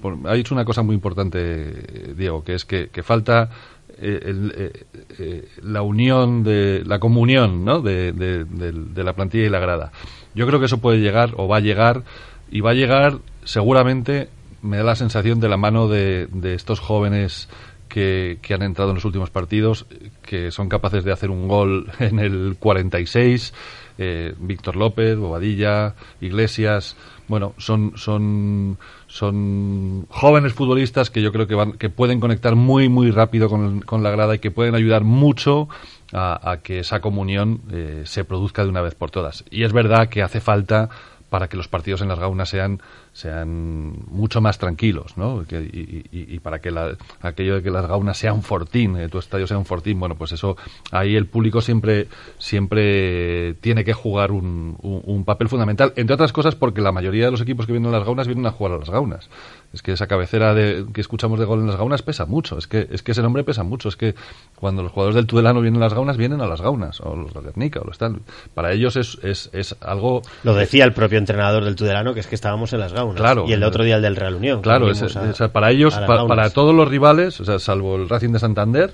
por- 0.00 0.18
ha 0.26 0.34
dicho 0.34 0.54
una 0.54 0.64
cosa 0.64 0.82
muy 0.82 0.94
importante 0.94 1.38
eh, 1.40 2.14
Diego 2.16 2.42
que 2.42 2.54
es 2.54 2.64
que, 2.64 2.88
falta 3.02 3.50
eh, 3.98 4.20
el, 4.24 4.52
eh, 4.56 4.84
eh, 5.18 5.48
la 5.62 5.82
unión 5.82 6.42
de 6.42 6.82
la 6.84 6.98
comunión 6.98 7.64
¿no? 7.64 7.80
de, 7.80 8.12
de- 8.12 8.44
del- 8.44 8.94
de 8.94 9.04
la 9.04 9.12
plantilla 9.12 9.44
y 9.46 9.50
la 9.50 9.60
grada 9.60 9.92
yo 10.34 10.46
creo 10.46 10.58
que 10.58 10.66
eso 10.66 10.78
puede 10.80 10.98
llegar 11.00 11.34
o 11.36 11.46
va 11.46 11.58
a 11.58 11.60
llegar 11.60 12.02
y 12.50 12.60
va 12.60 12.70
a 12.70 12.74
llegar 12.74 13.18
seguramente 13.44 14.28
me 14.62 14.78
da 14.78 14.84
la 14.84 14.96
sensación 14.96 15.38
de 15.40 15.48
la 15.48 15.56
mano 15.56 15.88
de, 15.88 16.28
de 16.32 16.54
estos 16.54 16.80
jóvenes 16.80 17.48
que, 17.88 18.38
que 18.40 18.54
han 18.54 18.62
entrado 18.62 18.90
en 18.92 18.94
los 18.94 19.04
últimos 19.04 19.28
partidos, 19.28 19.84
que 20.22 20.50
son 20.50 20.70
capaces 20.70 21.04
de 21.04 21.12
hacer 21.12 21.28
un 21.30 21.46
gol 21.46 21.90
en 21.98 22.18
el 22.20 22.56
46, 22.58 23.52
eh, 23.98 24.34
Víctor 24.38 24.76
López, 24.76 25.16
Bobadilla, 25.16 25.94
Iglesias, 26.20 26.96
bueno, 27.28 27.54
son, 27.56 27.92
son, 27.96 28.78
son 29.06 30.06
jóvenes 30.10 30.52
futbolistas 30.52 31.08
que 31.08 31.22
yo 31.22 31.32
creo 31.32 31.46
que, 31.46 31.54
van, 31.54 31.72
que 31.72 31.88
pueden 31.88 32.20
conectar 32.20 32.56
muy, 32.56 32.88
muy 32.88 33.10
rápido 33.10 33.48
con, 33.48 33.80
con 33.80 34.02
la 34.02 34.10
grada 34.10 34.34
y 34.34 34.38
que 34.38 34.50
pueden 34.50 34.74
ayudar 34.74 35.02
mucho 35.02 35.68
a, 36.12 36.58
que 36.62 36.80
esa 36.80 37.00
comunión 37.00 37.62
eh, 37.70 38.02
se 38.04 38.24
produzca 38.24 38.64
de 38.64 38.68
una 38.68 38.82
vez 38.82 38.94
por 38.94 39.10
todas. 39.10 39.44
Y 39.50 39.64
es 39.64 39.72
verdad 39.72 40.08
que 40.08 40.22
hace 40.22 40.40
falta 40.40 40.90
para 41.30 41.48
que 41.48 41.56
los 41.56 41.68
partidos 41.68 42.02
en 42.02 42.08
las 42.08 42.18
gaunas 42.18 42.50
sean 42.50 42.82
sean 43.12 43.94
mucho 44.10 44.40
más 44.40 44.58
tranquilos, 44.58 45.16
¿no? 45.16 45.44
Y, 45.50 46.38
para 46.40 46.60
que 46.60 46.70
la- 46.70 46.96
aquello 47.20 47.56
de 47.56 47.62
que 47.62 47.70
las 47.70 47.86
gaunas 47.86 48.16
sean 48.16 48.42
fortín, 48.42 48.96
eh, 48.96 49.08
tu 49.08 49.18
estadio 49.18 49.46
sea 49.46 49.58
un 49.58 49.66
fortín, 49.66 50.00
bueno, 50.00 50.14
pues 50.14 50.32
eso 50.32 50.56
ahí 50.90 51.14
el 51.14 51.26
público 51.26 51.60
siempre 51.60 52.08
siempre 52.38 53.54
tiene 53.60 53.84
que 53.84 53.92
jugar 53.92 54.32
un, 54.32 55.22
papel 55.26 55.48
fundamental, 55.48 55.92
entre 55.96 56.14
otras 56.14 56.32
cosas 56.32 56.54
porque 56.54 56.80
la 56.80 56.90
mayoría 56.90 57.26
de 57.26 57.30
los 57.30 57.40
equipos 57.40 57.66
que 57.66 57.72
vienen 57.72 57.94
a 57.94 57.98
las 57.98 58.06
gaunas 58.06 58.26
vienen 58.26 58.46
a 58.46 58.50
jugar 58.50 58.72
a 58.72 58.78
las 58.78 58.90
gaunas. 58.90 59.28
Es 59.72 59.80
que 59.82 59.92
esa 59.92 60.06
cabecera 60.06 60.52
de, 60.52 60.84
que 60.92 61.00
escuchamos 61.00 61.38
de 61.38 61.46
gol 61.46 61.60
en 61.60 61.66
las 61.66 61.76
gaunas 61.76 62.02
pesa 62.02 62.26
mucho, 62.26 62.58
es 62.58 62.66
que 62.66 62.88
es 62.90 63.02
que 63.02 63.12
ese 63.12 63.22
nombre 63.22 63.44
pesa 63.44 63.62
mucho, 63.62 63.88
es 63.88 63.96
que 63.96 64.14
cuando 64.56 64.82
los 64.82 64.92
jugadores 64.92 65.14
del 65.14 65.26
Tudelano 65.26 65.60
vienen 65.60 65.80
a 65.80 65.84
las 65.86 65.94
gaunas 65.94 66.16
vienen 66.16 66.40
a 66.40 66.46
las 66.46 66.60
gaunas 66.60 67.00
o 67.00 67.14
los 67.14 67.32
de 67.32 67.40
Guernica 67.40 67.80
o 67.80 67.84
los 67.84 67.98
tal. 67.98 68.20
Para 68.54 68.72
ellos 68.72 68.96
es, 68.96 69.18
es, 69.22 69.50
es 69.52 69.76
algo 69.80 70.22
Lo 70.44 70.54
decía 70.54 70.84
el 70.84 70.92
propio 70.92 71.18
entrenador 71.18 71.64
del 71.64 71.76
Tudelano, 71.76 72.14
que 72.14 72.20
es 72.20 72.26
que 72.26 72.34
estábamos 72.34 72.72
en 72.72 72.80
las 72.80 72.92
gaunas. 72.92 73.01
Claro. 73.14 73.44
y 73.48 73.52
el 73.52 73.62
otro 73.64 73.84
día 73.84 73.96
el 73.96 74.02
del 74.02 74.16
Real 74.16 74.34
Unión. 74.36 74.62
Claro, 74.62 74.90
es- 74.90 75.00
vinimos 75.00 75.16
a- 75.16 75.30
o 75.30 75.34
sea, 75.34 75.48
para 75.52 75.70
ellos, 75.70 75.94
para 76.06 76.50
todos 76.50 76.74
los 76.74 76.88
rivales, 76.88 77.40
o 77.40 77.44
sea, 77.44 77.58
salvo 77.58 77.96
el 77.96 78.08
Racing 78.08 78.30
de 78.32 78.38
Santander, 78.38 78.92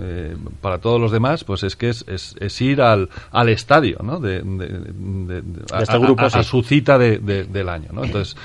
eh, 0.00 0.36
para 0.60 0.78
todos 0.78 1.00
los 1.00 1.10
demás, 1.12 1.44
pues 1.44 1.62
es 1.62 1.76
que 1.76 1.88
es, 1.90 2.04
es- 2.08 2.34
es 2.40 2.60
ir 2.60 2.82
al, 2.82 3.08
al 3.30 3.48
estadio, 3.48 3.98
¿no? 4.02 4.20
De, 4.20 4.40
de- 4.42 4.68
de- 4.68 5.42
de- 5.42 5.62
a, 5.72 5.82
este 5.82 5.98
grupo, 5.98 6.22
a- 6.22 6.26
a- 6.26 6.30
sí. 6.30 6.38
a 6.38 6.42
su 6.42 6.62
cita 6.62 6.98
de- 6.98 7.18
de- 7.18 7.44
del 7.44 7.68
año, 7.68 7.88
¿no? 7.92 8.04
Entonces, 8.04 8.36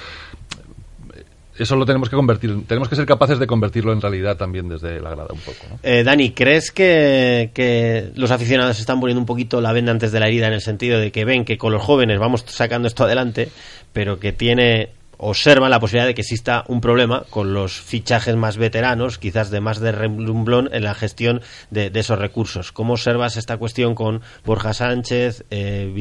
eso 1.60 1.76
lo 1.76 1.88
tenemos 1.88 2.08
que 2.08 2.16
convertir, 2.16 2.68
tenemos 2.68 2.88
que 2.88 2.96
ser 2.96 3.08
capaces 3.08 3.40
de 3.40 3.48
convertirlo 3.48 3.92
en 3.92 4.00
realidad 4.00 4.38
también 4.38 4.70
desde 4.70 5.02
la 5.02 5.10
grada 5.10 5.30
un 5.34 5.40
poco, 5.40 5.58
¿no? 5.72 5.80
Eh, 5.82 6.04
Dani, 6.04 6.30
¿crees 6.32 6.72
que, 6.72 7.50
que 7.56 8.12
los 8.16 8.30
aficionados 8.30 8.80
están 8.80 9.00
poniendo 9.00 9.20
un 9.22 9.26
poquito 9.26 9.60
la 9.60 9.74
venda 9.74 9.92
antes 9.92 10.12
de 10.12 10.20
la 10.20 10.28
herida 10.28 10.46
en 10.48 10.54
el 10.54 10.62
sentido 10.62 11.00
de 11.00 11.12
que 11.12 11.26
ven 11.26 11.46
que 11.46 11.58
con 11.58 11.74
los 11.74 11.82
jóvenes 11.82 12.20
vamos 12.20 12.44
sacando 12.46 12.88
esto 12.88 13.06
adelante, 13.06 13.50
pero 13.92 14.20
que 14.20 14.34
tiene 14.34 14.90
observan 15.18 15.72
la 15.72 15.80
posibilidad 15.80 16.08
de 16.08 16.16
que 16.16 16.22
exista 16.22 16.64
un 16.68 16.82
problema 16.82 17.24
con 17.30 17.54
los 17.54 17.80
fichajes 17.80 18.36
más 18.36 18.58
veteranos, 18.58 19.18
quizás 19.18 19.50
de 19.50 19.62
más 19.62 19.80
de 19.80 19.92
remblón 19.92 20.70
en 20.72 20.84
la 20.84 20.94
gestión 20.94 21.42
de, 21.72 21.92
esos 21.94 22.20
recursos. 22.20 22.72
¿Cómo 22.72 22.94
observas 22.94 23.38
esta 23.38 23.58
cuestión 23.58 23.96
con 23.96 24.22
Borja 24.46 24.74
Sánchez, 24.74 25.46
eh, 25.50 25.92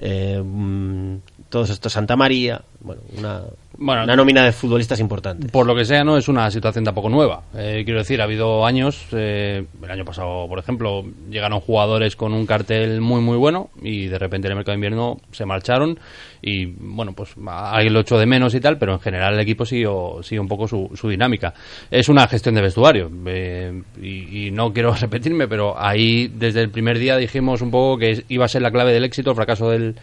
eh, 0.00 0.42
mm, 0.44 1.16
todos 1.48 1.70
estos 1.70 1.92
Santa 1.92 2.16
María? 2.16 2.62
Bueno, 2.80 3.02
una, 3.16 3.42
Bueno, 3.82 4.04
una 4.04 4.14
nómina 4.14 4.44
de 4.44 4.52
futbolistas 4.52 5.00
importante. 5.00 5.48
Por 5.48 5.66
lo 5.66 5.74
que 5.74 5.86
sea, 5.86 6.04
no 6.04 6.18
es 6.18 6.28
una 6.28 6.50
situación 6.50 6.84
tampoco 6.84 7.08
nueva. 7.08 7.44
Eh, 7.54 7.80
quiero 7.82 8.00
decir, 8.00 8.20
ha 8.20 8.24
habido 8.24 8.66
años, 8.66 9.06
eh, 9.12 9.64
el 9.82 9.90
año 9.90 10.04
pasado, 10.04 10.46
por 10.48 10.58
ejemplo, 10.58 11.02
llegaron 11.30 11.60
jugadores 11.60 12.14
con 12.14 12.34
un 12.34 12.44
cartel 12.44 13.00
muy, 13.00 13.22
muy 13.22 13.38
bueno 13.38 13.70
y 13.80 14.06
de 14.08 14.18
repente 14.18 14.48
en 14.48 14.52
el 14.52 14.56
mercado 14.56 14.72
de 14.72 14.76
invierno 14.76 15.16
se 15.30 15.46
marcharon 15.46 15.98
y, 16.42 16.66
bueno, 16.66 17.14
pues 17.14 17.34
alguien 17.46 17.94
lo 17.94 18.00
echó 18.00 18.18
de 18.18 18.26
menos 18.26 18.54
y 18.54 18.60
tal, 18.60 18.76
pero 18.76 18.92
en 18.92 19.00
general 19.00 19.32
el 19.32 19.40
equipo 19.40 19.64
siguió, 19.64 20.22
sigue 20.22 20.40
un 20.40 20.48
poco 20.48 20.68
su, 20.68 20.90
su 20.94 21.08
dinámica. 21.08 21.54
Es 21.90 22.10
una 22.10 22.28
gestión 22.28 22.56
de 22.56 22.60
vestuario 22.60 23.10
eh, 23.28 23.82
y, 23.98 24.48
y 24.48 24.50
no 24.50 24.74
quiero 24.74 24.94
repetirme, 25.00 25.48
pero 25.48 25.74
ahí 25.80 26.28
desde 26.28 26.60
el 26.60 26.68
primer 26.68 26.98
día 26.98 27.16
dijimos 27.16 27.62
un 27.62 27.70
poco 27.70 27.96
que 27.96 28.24
iba 28.28 28.44
a 28.44 28.48
ser 28.48 28.60
la 28.60 28.70
clave 28.70 28.92
del 28.92 29.04
éxito, 29.04 29.30
el 29.30 29.36
fracaso 29.36 29.70
del 29.70 29.94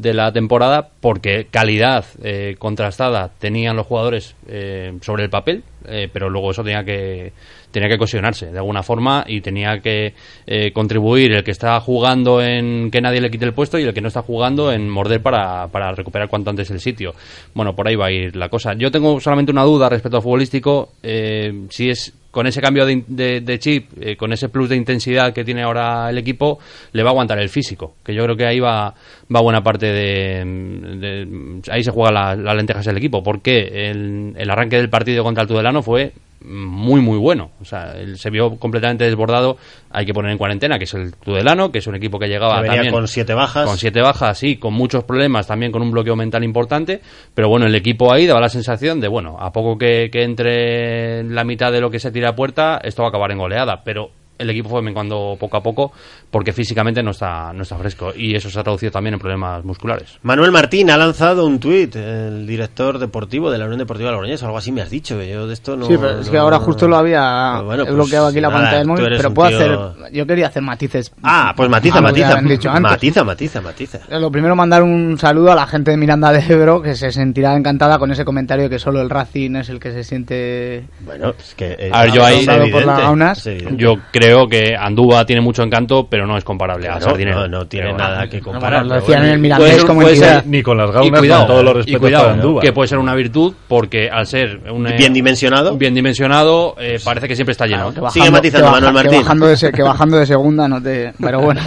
de 0.00 0.14
la 0.14 0.32
temporada 0.32 0.90
porque 1.00 1.46
calidad 1.50 2.04
eh, 2.22 2.54
contrastada 2.58 3.30
tenían 3.38 3.76
los 3.76 3.86
jugadores 3.86 4.36
eh, 4.46 4.96
sobre 5.00 5.24
el 5.24 5.30
papel 5.30 5.64
eh, 5.86 6.08
pero 6.12 6.30
luego 6.30 6.50
eso 6.52 6.62
tenía 6.62 6.84
que 6.84 7.32
tenía 7.70 7.88
que 7.88 7.98
cohesionarse 7.98 8.52
de 8.52 8.58
alguna 8.58 8.82
forma 8.82 9.24
y 9.26 9.40
tenía 9.40 9.80
que 9.80 10.14
eh, 10.46 10.72
contribuir 10.72 11.32
el 11.32 11.44
que 11.44 11.50
está 11.50 11.80
jugando 11.80 12.40
en 12.40 12.90
que 12.90 13.00
nadie 13.00 13.20
le 13.20 13.30
quite 13.30 13.44
el 13.44 13.54
puesto 13.54 13.78
y 13.78 13.82
el 13.82 13.92
que 13.92 14.00
no 14.00 14.08
está 14.08 14.22
jugando 14.22 14.70
en 14.72 14.88
morder 14.88 15.20
para, 15.20 15.66
para 15.68 15.92
recuperar 15.92 16.28
cuanto 16.28 16.50
antes 16.50 16.70
el 16.70 16.80
sitio. 16.80 17.14
Bueno 17.54 17.74
por 17.74 17.88
ahí 17.88 17.96
va 17.96 18.06
a 18.06 18.12
ir 18.12 18.36
la 18.36 18.48
cosa. 18.48 18.74
Yo 18.74 18.90
tengo 18.90 19.20
solamente 19.20 19.52
una 19.52 19.64
duda 19.64 19.88
respecto 19.88 20.18
al 20.18 20.22
futbolístico. 20.22 20.90
Si 21.02 21.90
es 21.90 22.14
con 22.30 22.46
ese 22.46 22.60
cambio 22.60 22.84
de, 22.84 23.40
de- 23.40 23.58
chip, 23.58 23.90
eh, 24.00 24.16
con 24.16 24.32
ese 24.32 24.48
plus 24.48 24.68
de 24.68 24.76
intensidad 24.76 25.32
que 25.32 25.44
tiene 25.44 25.62
ahora 25.62 26.10
el 26.10 26.18
equipo, 26.18 26.58
le 26.92 27.02
va 27.02 27.10
a 27.10 27.12
aguantar 27.12 27.38
el 27.38 27.48
físico. 27.48 27.94
Que 28.04 28.14
yo 28.14 28.22
creo 28.24 28.36
que 28.36 28.46
ahí 28.46 28.60
va, 28.60 28.94
va 29.34 29.40
buena 29.40 29.62
parte 29.62 29.86
de, 29.86 30.44
de- 30.44 31.60
Ahí 31.70 31.82
se 31.82 31.90
juega 31.90 32.12
la- 32.12 32.36
las 32.36 32.56
lentejas 32.56 32.84
del 32.84 32.98
equipo. 32.98 33.22
Porque 33.22 33.90
el, 33.90 34.34
el 34.36 34.50
arranque 34.50 34.76
del 34.76 34.90
partido 34.90 35.24
contra 35.24 35.42
el 35.42 35.48
Tudelano 35.48 35.82
fue 35.82 36.12
muy, 36.44 37.00
muy 37.00 37.18
bueno. 37.18 37.50
O 37.60 37.64
sea, 37.64 37.92
él 37.92 38.18
se 38.18 38.30
vio 38.30 38.56
completamente 38.56 39.04
desbordado. 39.04 39.56
Hay 39.90 40.06
que 40.06 40.12
poner 40.12 40.30
en 40.30 40.38
cuarentena, 40.38 40.78
que 40.78 40.84
es 40.84 40.94
el 40.94 41.14
Tudelano, 41.14 41.72
que 41.72 41.78
es 41.78 41.86
un 41.86 41.96
equipo 41.96 42.18
que 42.18 42.28
llegaba 42.28 42.62
Que 42.62 42.68
también 42.68 42.92
con 42.92 43.08
siete 43.08 43.34
bajas. 43.34 43.66
Con 43.66 43.78
siete 43.78 44.00
bajas, 44.00 44.38
sí, 44.38 44.56
con 44.56 44.74
muchos 44.74 45.04
problemas, 45.04 45.46
también 45.46 45.72
con 45.72 45.82
un 45.82 45.90
bloqueo 45.90 46.16
mental 46.16 46.44
importante. 46.44 47.00
Pero 47.34 47.48
bueno, 47.48 47.66
el 47.66 47.74
equipo 47.74 48.12
ahí 48.12 48.26
daba 48.26 48.40
la 48.40 48.48
sensación 48.48 49.00
de, 49.00 49.08
bueno, 49.08 49.36
a 49.40 49.52
poco 49.52 49.76
que, 49.78 50.10
que 50.12 50.22
entre 50.22 51.24
la 51.24 51.44
mitad 51.44 51.72
de 51.72 51.80
lo 51.80 51.90
que 51.90 51.98
se 51.98 52.10
tira 52.10 52.30
a 52.30 52.36
puerta, 52.36 52.80
esto 52.82 53.02
va 53.02 53.08
a 53.08 53.10
acabar 53.10 53.32
en 53.32 53.38
goleada. 53.38 53.82
Pero 53.84 54.10
el 54.38 54.50
equipo 54.50 54.68
fue 54.68 54.82
menguando 54.82 55.36
poco 55.38 55.56
a 55.56 55.62
poco 55.62 55.92
porque 56.30 56.52
físicamente 56.52 57.02
no 57.02 57.12
está, 57.12 57.52
no 57.52 57.62
está 57.62 57.76
fresco 57.76 58.12
y 58.14 58.34
eso 58.34 58.50
se 58.50 58.60
ha 58.60 58.62
traducido 58.62 58.92
también 58.92 59.14
en 59.14 59.20
problemas 59.20 59.64
musculares. 59.64 60.18
Manuel 60.22 60.52
Martín 60.52 60.90
ha 60.90 60.96
lanzado 60.96 61.46
un 61.46 61.58
tuit, 61.58 61.96
el 61.96 62.46
director 62.46 62.98
deportivo 62.98 63.50
de 63.50 63.58
la 63.58 63.64
Unión 63.64 63.78
Deportiva 63.78 64.10
Logroñés, 64.10 64.42
algo 64.42 64.58
así 64.58 64.70
me 64.72 64.82
has 64.82 64.90
dicho, 64.90 65.18
que 65.18 65.28
yo 65.30 65.46
de 65.46 65.54
esto 65.54 65.76
no... 65.76 65.86
Sí, 65.86 65.94
pero 65.98 66.20
es 66.20 66.28
que 66.28 66.36
ahora 66.38 66.58
justo 66.58 66.86
lo 66.86 66.96
había 66.96 67.60
Bueno, 67.62 67.82
he 67.84 67.86
pues 67.86 67.94
bloqueado 67.96 68.26
aquí 68.26 68.40
la 68.40 68.48
nada, 68.48 68.60
pantalla 68.60 68.78
del 68.78 68.86
móvil, 68.88 69.04
pero 69.16 69.34
puedo 69.34 69.48
tío- 69.48 69.58
hacer... 69.58 70.12
Yo 70.12 70.26
quería 70.26 70.46
hacer 70.48 70.62
matices. 70.62 71.12
Ah, 71.22 71.52
pues 71.56 71.68
matiza, 71.70 71.98
a 71.98 72.00
lo 72.00 72.06
que 72.08 72.12
matiza, 72.12 72.28
habían 72.32 72.48
dicho 72.48 72.68
antes. 72.70 72.82
matiza, 72.92 73.24
matiza, 73.24 73.60
matiza. 73.60 73.98
Eh, 74.10 74.18
Lo 74.18 74.30
primero, 74.30 74.54
mandar 74.56 74.82
un 74.82 75.18
saludo 75.18 75.52
a 75.52 75.54
la 75.54 75.66
gente 75.66 75.90
de 75.90 75.96
Miranda 75.96 76.32
de 76.32 76.40
Ebro 76.52 76.80
que 76.82 76.94
se 76.94 77.10
sentirá 77.10 77.56
encantada 77.56 77.98
con 77.98 78.10
ese 78.10 78.24
comentario 78.24 78.64
de 78.64 78.70
que 78.70 78.78
solo 78.78 79.00
el 79.00 79.10
Racing 79.10 79.56
es 79.56 79.68
el 79.68 79.78
que 79.80 79.92
se 79.92 80.04
siente. 80.04 80.84
Bueno, 81.00 81.34
es 81.38 81.54
que. 81.54 81.76
eh, 81.78 81.90
A 81.92 82.04
ver, 82.04 82.12
yo 82.12 82.24
ahí 82.24 82.46
por 82.70 82.84
las 82.84 82.98
gaunas. 83.00 83.48
yo 83.76 83.96
creo 84.12 84.46
que 84.48 84.74
Andúa 84.78 85.24
tiene 85.26 85.42
mucho 85.42 85.62
encanto, 85.62 86.06
pero 86.08 86.17
no 86.26 86.36
es 86.38 86.44
comparable 86.44 86.86
a 86.88 86.92
Claro, 86.96 87.04
Sardinero. 87.10 87.40
no, 87.40 87.48
no 87.48 87.66
tiene 87.66 87.86
Pero 87.86 87.98
nada 87.98 88.28
que 88.28 88.40
comparar, 88.40 88.82
lo 88.84 88.88
pero 88.90 89.00
decían 89.00 89.24
en 89.24 89.30
el. 89.30 89.38
Mirandés 89.38 89.66
Puede 89.68 89.78
ser- 89.78 89.86
como 89.86 90.00
puede 90.00 90.14
entidad. 90.14 90.34
ser- 90.42 90.46
Ni 90.46 90.62
con 90.62 90.76
las 90.78 90.90
y 90.90 90.92
gaunas, 90.92 91.18
cuidado, 91.20 91.40
con 91.40 91.48
todos 91.48 91.64
los 91.64 91.72
y 91.74 91.76
respetos 91.92 92.00
cuidado, 92.00 92.60
que 92.60 92.72
puede 92.72 92.88
ser 92.88 92.98
una 92.98 93.14
virtud 93.14 93.54
porque 93.68 94.08
al 94.10 94.26
ser 94.26 94.60
un, 94.72 94.86
eh, 94.86 94.94
Bien 94.96 95.12
dimensionado. 95.12 95.76
bien 95.76 95.94
dimensionado 95.94 96.74
eh, 96.78 96.98
parece 97.04 97.28
que 97.28 97.34
siempre 97.36 97.52
está 97.52 97.66
lleno. 97.66 97.92
Que 97.92 98.00
bajando- 98.00 98.40
que 98.40 98.50
baja- 98.60 99.02
que 99.08 99.16
bajando, 99.18 99.46
de 99.46 99.72
que 99.72 99.82
bajando 99.82 100.16
de 100.18 100.26
segunda 100.26 100.68
no 100.68 100.82
te. 100.82 101.12
Pero 101.20 101.40
bueno, 101.40 101.60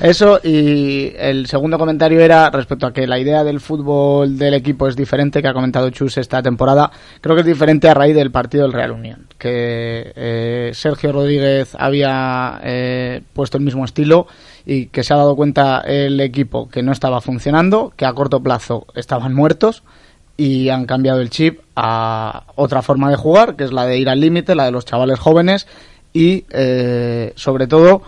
eso. 0.00 0.40
Y 0.42 1.12
el 1.18 1.46
segundo 1.46 1.78
comentario 1.78 2.20
era 2.20 2.50
respecto 2.50 2.86
a 2.86 2.92
que 2.92 3.06
la 3.06 3.18
idea 3.18 3.44
del 3.44 3.60
fútbol 3.60 4.36
del 4.38 4.54
equipo 4.54 4.88
es 4.88 4.96
diferente, 4.96 5.40
que 5.42 5.48
ha 5.48 5.52
comentado 5.54 5.90
Chus 5.90 6.18
esta 6.18 6.42
temporada. 6.42 6.90
Creo 7.20 7.34
que 7.34 7.40
es 7.40 7.46
diferente 7.46 7.88
a 7.88 7.94
raíz 7.94 8.14
del 8.14 8.30
partido 8.30 8.64
del 8.64 8.72
Real 8.72 8.90
Unión. 8.92 9.26
Que 9.38 10.12
eh, 10.16 10.70
Sergio 10.74 11.12
Rodríguez 11.12 11.74
había 11.78 12.60
eh, 12.62 13.20
puesto 13.32 13.58
el 13.58 13.64
mismo 13.64 13.84
estilo 13.94 14.26
y 14.66 14.86
que 14.86 15.04
se 15.04 15.14
ha 15.14 15.18
dado 15.18 15.36
cuenta 15.36 15.80
el 15.86 16.20
equipo 16.20 16.68
que 16.68 16.82
no 16.82 16.90
estaba 16.90 17.20
funcionando, 17.20 17.92
que 17.96 18.04
a 18.04 18.12
corto 18.12 18.42
plazo 18.42 18.86
estaban 18.94 19.32
muertos 19.34 19.84
y 20.36 20.68
han 20.68 20.84
cambiado 20.84 21.20
el 21.20 21.30
chip 21.30 21.60
a 21.76 22.44
otra 22.56 22.82
forma 22.82 23.08
de 23.08 23.16
jugar, 23.16 23.54
que 23.54 23.64
es 23.64 23.72
la 23.72 23.86
de 23.86 23.98
ir 23.98 24.08
al 24.08 24.20
límite, 24.20 24.56
la 24.56 24.64
de 24.64 24.72
los 24.72 24.84
chavales 24.84 25.20
jóvenes 25.20 25.68
y 26.12 26.44
eh, 26.50 27.32
sobre 27.36 27.68
todo 27.68 28.02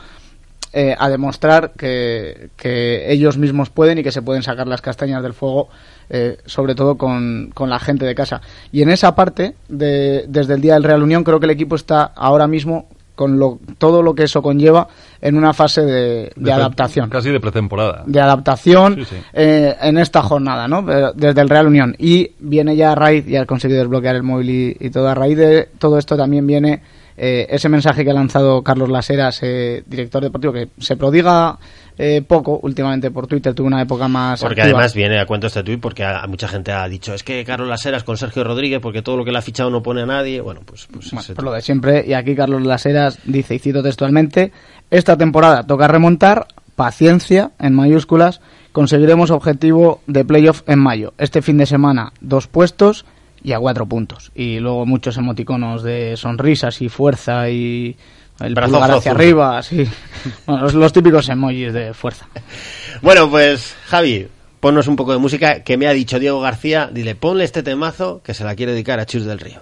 eh, 0.72 0.96
a 0.98 1.08
demostrar 1.08 1.72
que, 1.76 2.50
que 2.56 3.12
ellos 3.12 3.38
mismos 3.38 3.70
pueden 3.70 3.98
y 3.98 4.02
que 4.02 4.10
se 4.10 4.22
pueden 4.22 4.42
sacar 4.42 4.66
las 4.66 4.82
castañas 4.82 5.22
del 5.22 5.34
fuego, 5.34 5.68
eh, 6.10 6.38
sobre 6.46 6.74
todo 6.74 6.98
con, 6.98 7.52
con 7.54 7.70
la 7.70 7.78
gente 7.78 8.04
de 8.04 8.14
casa. 8.14 8.40
Y 8.72 8.82
en 8.82 8.90
esa 8.90 9.14
parte, 9.14 9.54
de, 9.68 10.24
desde 10.28 10.54
el 10.54 10.60
día 10.60 10.74
del 10.74 10.82
Real 10.82 11.02
Unión, 11.02 11.22
creo 11.22 11.38
que 11.38 11.46
el 11.46 11.52
equipo 11.52 11.76
está 11.76 12.02
ahora 12.02 12.48
mismo 12.48 12.88
con 13.16 13.38
lo, 13.38 13.58
todo 13.78 14.02
lo 14.02 14.14
que 14.14 14.24
eso 14.24 14.42
conlleva 14.42 14.88
en 15.26 15.36
una 15.36 15.52
fase 15.52 15.82
de, 15.82 16.32
adaptación 16.52 17.10
Casi 17.10 17.30
de 17.30 17.40
pretemporada. 17.40 18.04
de 18.06 18.20
adaptación 18.20 18.94
Sí, 18.96 19.04
sí. 19.04 19.16
eh, 19.32 19.74
en 19.80 19.98
esta 19.98 20.22
jornada, 20.22 20.68
¿no? 20.68 20.84
Pero 20.84 21.12
Desde 21.12 21.40
el 21.40 21.48
Real 21.48 21.66
Unión. 21.66 21.94
Y 21.98 22.30
viene 22.38 22.76
ya 22.76 22.92
a 22.92 22.94
raíz, 22.94 23.26
ya 23.26 23.42
ha 23.42 23.46
conseguido 23.46 23.80
desbloquear 23.80 24.14
el 24.16 24.22
móvil 24.22 24.50
y, 24.50 24.76
y 24.78 24.90
todo. 24.90 25.08
A 25.08 25.14
raíz 25.14 25.36
de 25.36 25.68
todo 25.78 25.98
esto 25.98 26.16
también 26.16 26.46
viene 26.46 26.80
eh, 27.16 27.46
ese 27.48 27.68
mensaje 27.68 28.04
que 28.04 28.10
ha 28.10 28.14
lanzado 28.14 28.62
Carlos 28.62 28.90
Laseras, 28.90 29.38
eh, 29.42 29.82
director 29.86 30.22
deportivo, 30.22 30.52
que 30.52 30.68
se 30.78 30.96
prodiga 30.96 31.58
eh, 31.96 32.20
poco 32.26 32.60
últimamente 32.62 33.10
por 33.10 33.26
Twitter, 33.26 33.54
tuvo 33.54 33.68
una 33.68 33.80
época 33.80 34.06
más. 34.06 34.38
Porque 34.42 34.60
activa. 34.60 34.78
además 34.80 34.94
viene 34.94 35.18
a 35.18 35.24
cuento 35.24 35.46
este 35.46 35.62
tuit 35.62 35.80
porque 35.80 36.04
a, 36.04 36.20
a 36.20 36.26
mucha 36.26 36.46
gente 36.46 36.72
ha 36.72 36.86
dicho 36.88 37.14
es 37.14 37.22
que 37.22 37.42
Carlos 37.42 37.68
Laseras 37.68 38.04
con 38.04 38.18
Sergio 38.18 38.44
Rodríguez 38.44 38.80
porque 38.82 39.00
todo 39.00 39.16
lo 39.16 39.24
que 39.24 39.32
le 39.32 39.38
ha 39.38 39.42
fichado 39.42 39.70
no 39.70 39.82
pone 39.82 40.02
a 40.02 40.06
nadie. 40.06 40.42
Bueno, 40.42 40.60
pues, 40.66 40.86
pues 40.92 41.10
Por 41.34 41.44
lo 41.44 41.52
de 41.52 41.62
siempre, 41.62 42.04
y 42.06 42.12
aquí 42.12 42.34
Carlos 42.36 42.62
Laseras 42.66 43.18
dice, 43.24 43.54
y 43.54 43.58
cito 43.60 43.82
textualmente, 43.82 44.52
esta 44.90 45.16
temporada 45.16 45.64
toca 45.64 45.88
remontar, 45.88 46.46
paciencia, 46.74 47.52
en 47.58 47.74
mayúsculas, 47.74 48.40
conseguiremos 48.72 49.30
objetivo 49.30 50.00
de 50.06 50.24
playoff 50.24 50.62
en 50.66 50.78
mayo. 50.78 51.14
Este 51.18 51.42
fin 51.42 51.58
de 51.58 51.66
semana, 51.66 52.12
dos 52.20 52.46
puestos 52.46 53.04
y 53.42 53.52
a 53.52 53.58
cuatro 53.58 53.86
puntos. 53.86 54.30
Y 54.34 54.58
luego 54.60 54.86
muchos 54.86 55.16
emoticonos 55.16 55.82
de 55.82 56.16
sonrisas 56.16 56.82
y 56.82 56.88
fuerza 56.88 57.48
y 57.48 57.96
el 58.40 58.54
Brazo 58.54 58.72
pulgar 58.72 58.90
hacia 58.90 59.12
azul. 59.12 59.20
arriba, 59.20 59.62
sí. 59.62 59.88
Bueno, 60.46 60.62
los, 60.62 60.74
los 60.74 60.92
típicos 60.92 61.28
emojis 61.28 61.72
de 61.72 61.94
fuerza. 61.94 62.26
Bueno, 63.00 63.30
pues 63.30 63.74
Javi, 63.86 64.28
ponnos 64.60 64.88
un 64.88 64.96
poco 64.96 65.12
de 65.12 65.18
música 65.18 65.62
que 65.62 65.76
me 65.76 65.86
ha 65.86 65.92
dicho 65.92 66.18
Diego 66.18 66.40
García. 66.40 66.90
Dile, 66.92 67.14
ponle 67.14 67.44
este 67.44 67.62
temazo 67.62 68.20
que 68.22 68.34
se 68.34 68.44
la 68.44 68.54
quiere 68.54 68.72
dedicar 68.72 69.00
a 69.00 69.06
Chus 69.06 69.24
del 69.24 69.38
Río. 69.38 69.60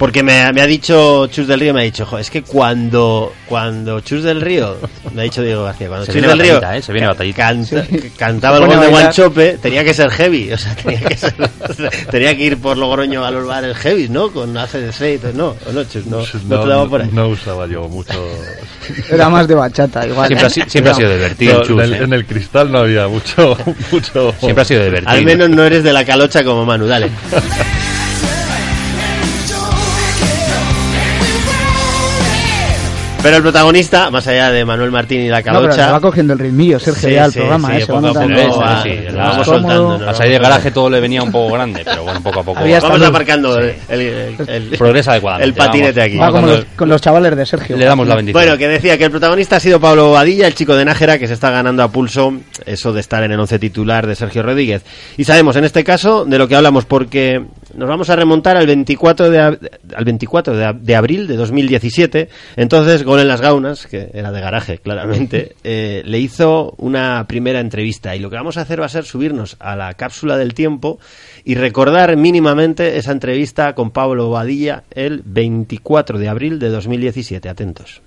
Porque 0.00 0.22
me, 0.22 0.50
me 0.54 0.62
ha 0.62 0.66
dicho 0.66 1.26
Chus 1.26 1.46
del 1.46 1.60
Río, 1.60 1.74
me 1.74 1.82
ha 1.82 1.84
dicho, 1.84 2.06
"Jo, 2.06 2.16
es 2.18 2.30
que 2.30 2.40
cuando, 2.42 3.34
cuando 3.46 4.00
Chus 4.00 4.22
del 4.24 4.40
Río, 4.40 4.78
me 5.14 5.20
ha 5.20 5.24
dicho 5.24 5.42
Diego 5.42 5.62
García, 5.64 5.88
cuando 5.88 6.06
Se 6.06 6.12
Chus 6.12 6.22
viene 6.22 6.28
del 6.28 6.38
Río 6.38 6.72
¿eh? 6.72 6.80
Se 6.80 6.92
viene 6.92 7.06
ca- 7.06 7.12
batallita. 7.12 7.36
canta- 7.42 7.84
Sí. 7.84 8.10
cantaba 8.16 8.56
Se 8.56 8.62
el 8.64 8.68
gol 8.70 8.80
de. 8.80 8.86
Guanchope, 8.88 9.58
tenía 9.60 9.84
que 9.84 9.92
ser 9.92 10.10
heavy, 10.10 10.50
o 10.54 10.56
sea, 10.58 10.74
tenía 10.74 11.00
que, 11.02 11.16
ser- 11.18 11.34
tenía 12.10 12.34
que 12.34 12.42
ir 12.44 12.56
por 12.56 12.78
Logroño 12.78 13.24
a 13.26 13.30
los 13.30 13.46
bares 13.46 13.76
heavy, 13.76 14.08
¿no? 14.08 14.30
Con 14.32 14.56
ACDC 14.56 15.00
y 15.16 15.18
todo, 15.18 15.32
no, 15.34 15.48
o 15.68 15.72
no, 15.72 15.84
Chus, 15.84 16.06
no, 16.06 16.22
no, 16.48 16.62
te 16.62 16.68
daba 16.68 16.88
por 16.88 17.02
ahí. 17.02 17.10
no 17.12 17.28
usaba 17.28 17.66
yo 17.66 17.86
mucho. 17.86 18.14
Era 19.10 19.28
más 19.28 19.46
de 19.46 19.54
bachata, 19.54 20.06
igual. 20.06 20.28
Siempre 20.28 20.46
ha 20.46 20.50
siempre 20.50 20.90
ha 20.92 20.94
sido 20.94 21.10
divertido, 21.12 21.58
No, 21.58 21.64
Chus, 21.64 21.78
en, 21.78 21.84
el, 21.84 21.92
¿eh? 21.92 22.04
en 22.04 22.12
el 22.14 22.24
cristal 22.24 22.72
no 22.72 22.78
había 22.78 23.06
mucho. 23.06 23.54
mucho... 23.92 24.34
Siempre 24.40 24.62
ha 24.62 24.64
sido 24.64 24.82
divertido. 24.82 25.10
Al 25.12 25.24
menos 25.26 25.50
no 25.50 25.62
eres 25.62 25.84
de 25.84 25.92
la 25.92 26.06
calocha 26.06 26.42
como 26.42 26.64
Manu, 26.64 26.86
dale. 26.86 27.10
Pero 33.22 33.36
el 33.36 33.42
protagonista, 33.42 34.10
más 34.10 34.26
allá 34.26 34.50
de 34.50 34.64
Manuel 34.64 34.90
Martín 34.90 35.20
y 35.20 35.28
la 35.28 35.38
No, 35.40 35.44
pero 35.44 35.54
calocha... 35.62 35.86
se 35.86 35.92
va 35.92 36.00
cogiendo 36.00 36.32
el 36.32 36.38
ritmillo, 36.38 36.78
Sergio, 36.78 37.08
Sí, 37.08 37.14
ya 37.14 37.24
el 37.26 37.32
sí, 37.32 37.38
programa, 37.40 37.68
sí, 37.68 37.74
¿eh? 37.82 37.86
Poco 37.86 38.06
a 38.06 38.12
poco, 38.14 38.82
sí, 38.82 38.90
lo 39.10 39.18
vamos 39.18 39.46
soltando, 39.46 40.14
salir 40.14 40.32
del 40.32 40.42
garaje 40.42 40.70
todo 40.70 40.88
le 40.90 41.00
venía 41.00 41.22
un 41.22 41.30
poco 41.30 41.52
grande, 41.54 41.82
pero 41.84 42.02
bueno, 42.04 42.20
poco 42.22 42.40
a 42.40 42.42
poco. 42.42 42.60
Había 42.60 42.80
Vamos 42.80 43.02
aparcando 43.02 43.58
el, 43.58 43.74
el, 43.88 44.00
el- 44.00 44.48
el- 44.48 44.78
Progresa 44.78 45.12
adecuadamente. 45.12 45.48
el 45.50 45.54
patinete 45.54 46.00
aquí. 46.02 46.16
Va 46.16 46.30
como 46.32 46.46
los, 46.46 46.64
con 46.76 46.88
los 46.88 47.00
chavales 47.02 47.36
de 47.36 47.44
Sergio. 47.46 47.76
Le 47.76 47.84
damos 47.84 48.06
la 48.08 48.16
bendición. 48.16 48.42
Bueno, 48.42 48.56
que 48.56 48.68
decía 48.68 48.96
que 48.96 49.04
el 49.04 49.10
protagonista 49.10 49.56
ha 49.56 49.60
sido 49.60 49.78
Pablo 49.80 50.12
Badilla, 50.12 50.46
el 50.46 50.54
chico 50.54 50.74
de 50.74 50.84
Nájera, 50.86 51.18
que 51.18 51.26
se 51.28 51.34
está 51.34 51.50
ganando 51.50 51.82
a 51.82 51.88
pulso 51.92 52.32
eso 52.64 52.92
de 52.94 53.00
estar 53.00 53.22
en 53.22 53.32
el 53.32 53.40
once 53.40 53.58
titular 53.58 54.06
de 54.06 54.14
Sergio 54.14 54.42
Rodríguez. 54.42 54.82
Y 55.18 55.24
sabemos 55.24 55.56
en 55.56 55.64
este 55.64 55.84
caso 55.84 56.24
de 56.24 56.38
lo 56.38 56.48
que 56.48 56.56
hablamos 56.56 56.86
porque 56.86 57.44
nos 57.74 57.88
vamos 57.88 58.10
a 58.10 58.16
remontar 58.16 58.56
al 58.56 58.66
24 58.66 59.30
de, 59.30 59.38
al 59.40 60.04
24 60.04 60.56
de, 60.56 60.72
de 60.80 60.96
abril 60.96 61.26
de 61.26 61.36
2017. 61.36 62.28
Entonces, 62.56 63.04
Gol 63.04 63.20
en 63.20 63.28
las 63.28 63.40
Gaunas, 63.40 63.86
que 63.86 64.10
era 64.12 64.32
de 64.32 64.40
garaje, 64.40 64.78
claramente, 64.82 65.56
eh, 65.64 66.02
le 66.04 66.18
hizo 66.18 66.74
una 66.78 67.24
primera 67.28 67.60
entrevista. 67.60 68.14
Y 68.16 68.18
lo 68.18 68.30
que 68.30 68.36
vamos 68.36 68.56
a 68.56 68.62
hacer 68.62 68.80
va 68.80 68.86
a 68.86 68.90
ser 68.90 69.04
subirnos 69.04 69.56
a 69.60 69.76
la 69.76 69.94
cápsula 69.94 70.36
del 70.36 70.54
tiempo 70.54 70.98
y 71.44 71.54
recordar 71.54 72.16
mínimamente 72.16 72.98
esa 72.98 73.12
entrevista 73.12 73.74
con 73.74 73.90
Pablo 73.90 74.30
Badilla 74.30 74.84
el 74.90 75.22
24 75.24 76.18
de 76.18 76.28
abril 76.28 76.58
de 76.58 76.68
2017. 76.68 77.48
Atentos. 77.48 78.02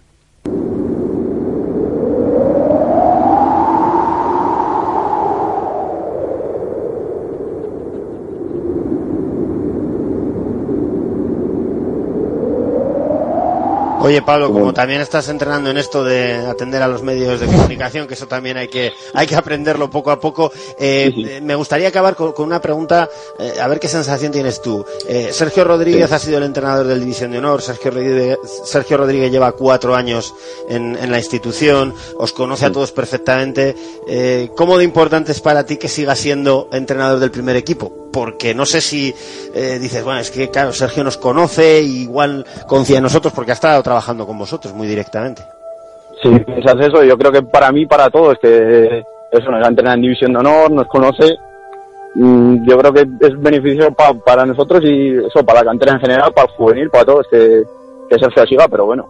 Oye 14.04 14.22
Pablo, 14.22 14.52
como 14.52 14.74
también 14.74 15.00
estás 15.00 15.30
entrenando 15.30 15.70
en 15.70 15.78
esto 15.78 16.04
de 16.04 16.36
atender 16.36 16.82
a 16.82 16.90
los 16.90 17.02
medios 17.02 17.40
de 17.40 17.46
comunicación, 17.46 18.06
que 18.06 18.16
eso 18.16 18.28
también 18.28 18.58
hay 18.58 18.68
que 18.68 18.92
hay 19.14 19.26
que 19.26 19.34
aprenderlo 19.38 19.90
poco 19.90 20.12
a 20.12 20.20
poco. 20.20 20.52
eh, 20.78 21.10
eh, 21.16 21.40
me 21.42 21.56
gustaría 21.56 21.88
acabar 21.88 22.14
con, 22.14 22.34
con 22.34 22.46
una 22.46 22.60
pregunta, 22.60 23.10
eh, 23.40 23.54
a 23.62 23.68
ver 23.70 23.80
qué 23.80 23.88
sensación 23.88 24.34
tienes 24.34 24.62
tú. 24.62 24.86
Eh, 25.08 25.30
Sergio 25.32 25.64
Rodríguez 25.64 26.12
ha 26.12 26.20
sido 26.20 26.38
el 26.40 26.44
entrenador 26.44 26.86
del 26.86 27.00
División 27.00 27.32
de 27.32 27.38
Honor. 27.38 27.62
Sergio 27.62 27.92
Rodríguez, 27.92 28.40
Sergio 28.66 28.98
Rodríguez 28.98 29.32
lleva 29.32 29.54
cuatro 29.54 29.96
años 29.96 30.36
en, 30.68 30.98
en 30.98 31.10
la 31.10 31.18
institución, 31.18 31.94
os 32.18 32.34
conoce 32.34 32.66
a 32.66 32.74
todos 32.74 32.92
perfectamente. 32.92 33.74
Eh, 34.06 34.50
¿Cómo 34.58 34.78
de 34.78 34.84
importante 34.84 35.32
es 35.32 35.40
para 35.40 35.66
ti 35.66 35.78
que 35.78 35.88
siga 35.88 36.14
siendo 36.18 36.68
entrenador 36.74 37.20
del 37.20 37.32
primer 37.32 37.56
equipo? 37.56 38.03
Porque 38.14 38.54
no 38.54 38.66
sé 38.66 38.80
si 38.80 39.14
eh, 39.56 39.80
dices, 39.82 40.04
bueno, 40.04 40.20
es 40.20 40.30
que 40.32 40.50
claro, 40.50 40.72
Sergio 40.72 41.04
nos 41.04 41.18
conoce, 41.18 41.82
y 41.82 42.04
igual 42.04 42.46
confía 42.68 42.98
en 42.98 43.04
nosotros 43.04 43.34
porque 43.34 43.52
ha 43.52 43.56
estado 43.56 43.82
trabajando 43.84 44.26
con 44.28 44.38
vosotros 44.38 44.74
muy 44.74 44.88
directamente. 44.88 45.42
Sí, 46.22 46.30
piensas 46.46 46.76
eso, 46.80 47.04
yo 47.04 47.18
creo 47.18 47.32
que 47.32 47.42
para 47.42 47.72
mí, 47.72 47.86
para 47.88 48.10
todos, 48.10 48.38
que 48.40 49.04
eso 49.32 49.50
nos 49.52 49.66
ha 49.66 49.68
entrenado 49.68 49.96
en 49.96 50.02
División 50.04 50.32
de 50.32 50.40
Honor, 50.40 50.72
nos 50.72 50.88
conoce, 50.88 51.36
mm, 52.16 52.70
yo 52.70 52.78
creo 52.78 52.94
que 52.94 53.02
es 53.02 53.42
beneficio 53.42 53.92
pa- 53.94 54.14
para 54.14 54.46
nosotros 54.46 54.82
y 54.86 55.18
eso, 55.18 55.44
para 55.44 55.60
la 55.62 55.66
cantera 55.72 55.94
en 55.94 56.00
general, 56.00 56.32
para 56.34 56.48
el 56.48 56.54
juvenil, 56.56 56.90
para 56.92 57.06
todos, 57.06 57.26
que, 57.30 57.64
que 58.10 58.20
Sergio 58.20 58.46
siga, 58.46 58.68
pero 58.68 58.86
bueno. 58.86 59.10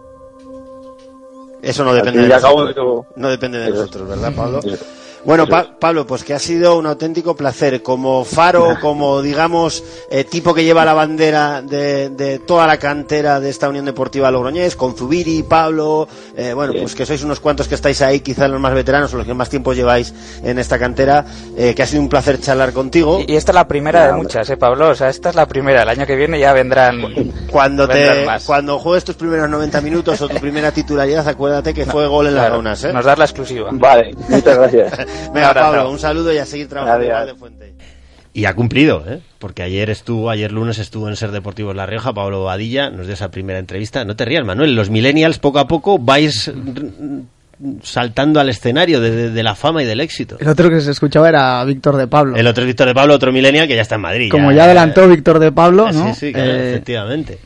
Eso 1.62 1.84
no 1.84 1.94
depende 1.94 2.22
de 2.22 2.28
nosotros. 2.28 3.06
No 3.16 3.28
depende 3.28 3.58
de 3.58 3.64
eso 3.68 3.74
nosotros, 3.76 4.08
¿verdad, 4.08 4.32
Pablo? 4.34 4.58
Eso. 4.64 4.84
Bueno, 5.24 5.46
Pa- 5.46 5.76
Pablo, 5.78 6.06
pues 6.06 6.22
que 6.22 6.34
ha 6.34 6.38
sido 6.38 6.76
un 6.78 6.86
auténtico 6.86 7.34
placer. 7.34 7.82
Como 7.82 8.24
faro, 8.24 8.76
como 8.80 9.22
digamos, 9.22 9.82
eh, 10.10 10.24
tipo 10.24 10.52
que 10.54 10.64
lleva 10.64 10.84
la 10.84 10.92
bandera 10.94 11.62
de, 11.62 12.10
de 12.10 12.38
toda 12.40 12.66
la 12.66 12.76
cantera 12.78 13.40
de 13.40 13.48
esta 13.50 13.68
Unión 13.68 13.84
Deportiva 13.86 14.30
Logroñés, 14.30 14.76
con 14.76 14.94
Zubiri, 14.96 15.42
Pablo, 15.42 16.06
eh, 16.36 16.52
bueno, 16.52 16.72
Sí. 16.74 16.78
pues 16.80 16.94
que 16.94 17.06
sois 17.06 17.22
unos 17.24 17.40
cuantos 17.40 17.68
que 17.68 17.74
estáis 17.74 18.02
ahí, 18.02 18.20
quizás 18.20 18.50
los 18.50 18.60
más 18.60 18.74
veteranos 18.74 19.12
o 19.14 19.16
los 19.16 19.26
que 19.26 19.34
más 19.34 19.48
tiempo 19.48 19.72
lleváis 19.72 20.12
en 20.42 20.58
esta 20.58 20.78
cantera, 20.78 21.24
eh, 21.56 21.74
que 21.74 21.82
ha 21.82 21.86
sido 21.86 22.02
un 22.02 22.08
placer 22.08 22.40
charlar 22.40 22.72
contigo. 22.72 23.20
Y 23.26 23.34
esta 23.36 23.52
es 23.52 23.54
la 23.54 23.66
primera 23.68 24.06
de 24.08 24.12
muchas, 24.14 24.48
¿eh, 24.50 24.56
Pablo? 24.56 24.90
O 24.90 24.94
sea, 24.94 25.08
esta 25.08 25.30
es 25.30 25.34
la 25.36 25.46
primera. 25.46 25.82
El 25.82 25.88
año 25.88 26.06
que 26.06 26.16
viene 26.16 26.38
ya 26.38 26.52
vendrán. 26.52 27.00
Cuando 27.50 27.86
vendrán 27.86 28.18
te, 28.18 28.26
más. 28.26 28.44
cuando 28.44 28.78
juegues 28.80 29.04
tus 29.04 29.14
primeros 29.14 29.48
90 29.48 29.80
minutos 29.80 30.20
o 30.20 30.28
tu 30.28 30.36
primera 30.40 30.72
titularidad, 30.72 31.26
acuérdate 31.28 31.72
que 31.72 31.86
fue 31.86 32.06
gol 32.08 32.26
en 32.26 32.34
las 32.34 32.42
Claro, 32.44 32.54
gaunas, 32.56 32.84
¿eh? 32.84 32.92
Nos 32.92 33.04
das 33.04 33.16
la 33.18 33.24
exclusiva. 33.24 33.68
Vale, 33.72 34.14
muchas 34.28 34.58
gracias. 34.58 34.92
Venga, 35.32 35.48
abrazo. 35.50 35.72
Pablo, 35.72 35.90
un 35.90 35.98
saludo 35.98 36.32
y 36.32 36.38
a 36.38 36.46
seguir 36.46 36.68
trabajando 36.68 37.00
Adiós. 37.04 37.10
igual 37.12 37.26
de 37.26 37.34
fuente. 37.34 37.74
Y 38.36 38.46
ha 38.46 38.54
cumplido, 38.54 39.04
¿eh? 39.08 39.20
porque 39.38 39.62
ayer 39.62 39.90
estuvo, 39.90 40.28
ayer 40.28 40.50
lunes 40.50 40.78
estuvo 40.78 41.08
en 41.08 41.14
Ser 41.14 41.30
Deportivos 41.30 41.76
La 41.76 41.86
Rioja, 41.86 42.12
Pablo 42.12 42.42
Badilla 42.44 42.90
nos 42.90 43.06
dio 43.06 43.14
esa 43.14 43.30
primera 43.30 43.60
entrevista. 43.60 44.04
No 44.04 44.16
te 44.16 44.24
rías, 44.24 44.44
Manuel, 44.44 44.74
los 44.74 44.90
millennials 44.90 45.38
poco 45.38 45.60
a 45.60 45.68
poco 45.68 46.00
vais 46.00 46.50
mm, 46.52 47.20
saltando 47.82 48.40
al 48.40 48.48
escenario 48.48 49.00
de, 49.00 49.10
de- 49.12 49.30
de 49.30 49.42
la 49.44 49.54
fama 49.54 49.84
y 49.84 49.86
del 49.86 50.00
éxito. 50.00 50.36
El 50.40 50.48
otro 50.48 50.68
que 50.68 50.80
se 50.80 50.90
escuchaba 50.90 51.28
era 51.28 51.64
Víctor 51.64 51.96
de 51.96 52.08
Pablo. 52.08 52.36
El 52.36 52.46
otro 52.48 52.62
es 52.62 52.66
Víctor 52.66 52.88
de 52.88 52.94
Pablo, 52.94 53.14
otro 53.14 53.30
millennial 53.32 53.68
que 53.68 53.76
ya 53.76 53.82
está 53.82 53.94
en 53.94 54.00
Madrid. 54.00 54.30
Como 54.32 54.50
ya 54.50 54.64
adelantó 54.64 55.06
Víctor 55.08 55.38
de 55.38 55.52
Pablo, 55.52 55.92
¿no? 55.92 56.12
Sí, 56.14 56.26
sí, 56.26 56.32
claro, 56.32 56.50
Eh, 56.50 56.70
efectivamente. 56.72 57.38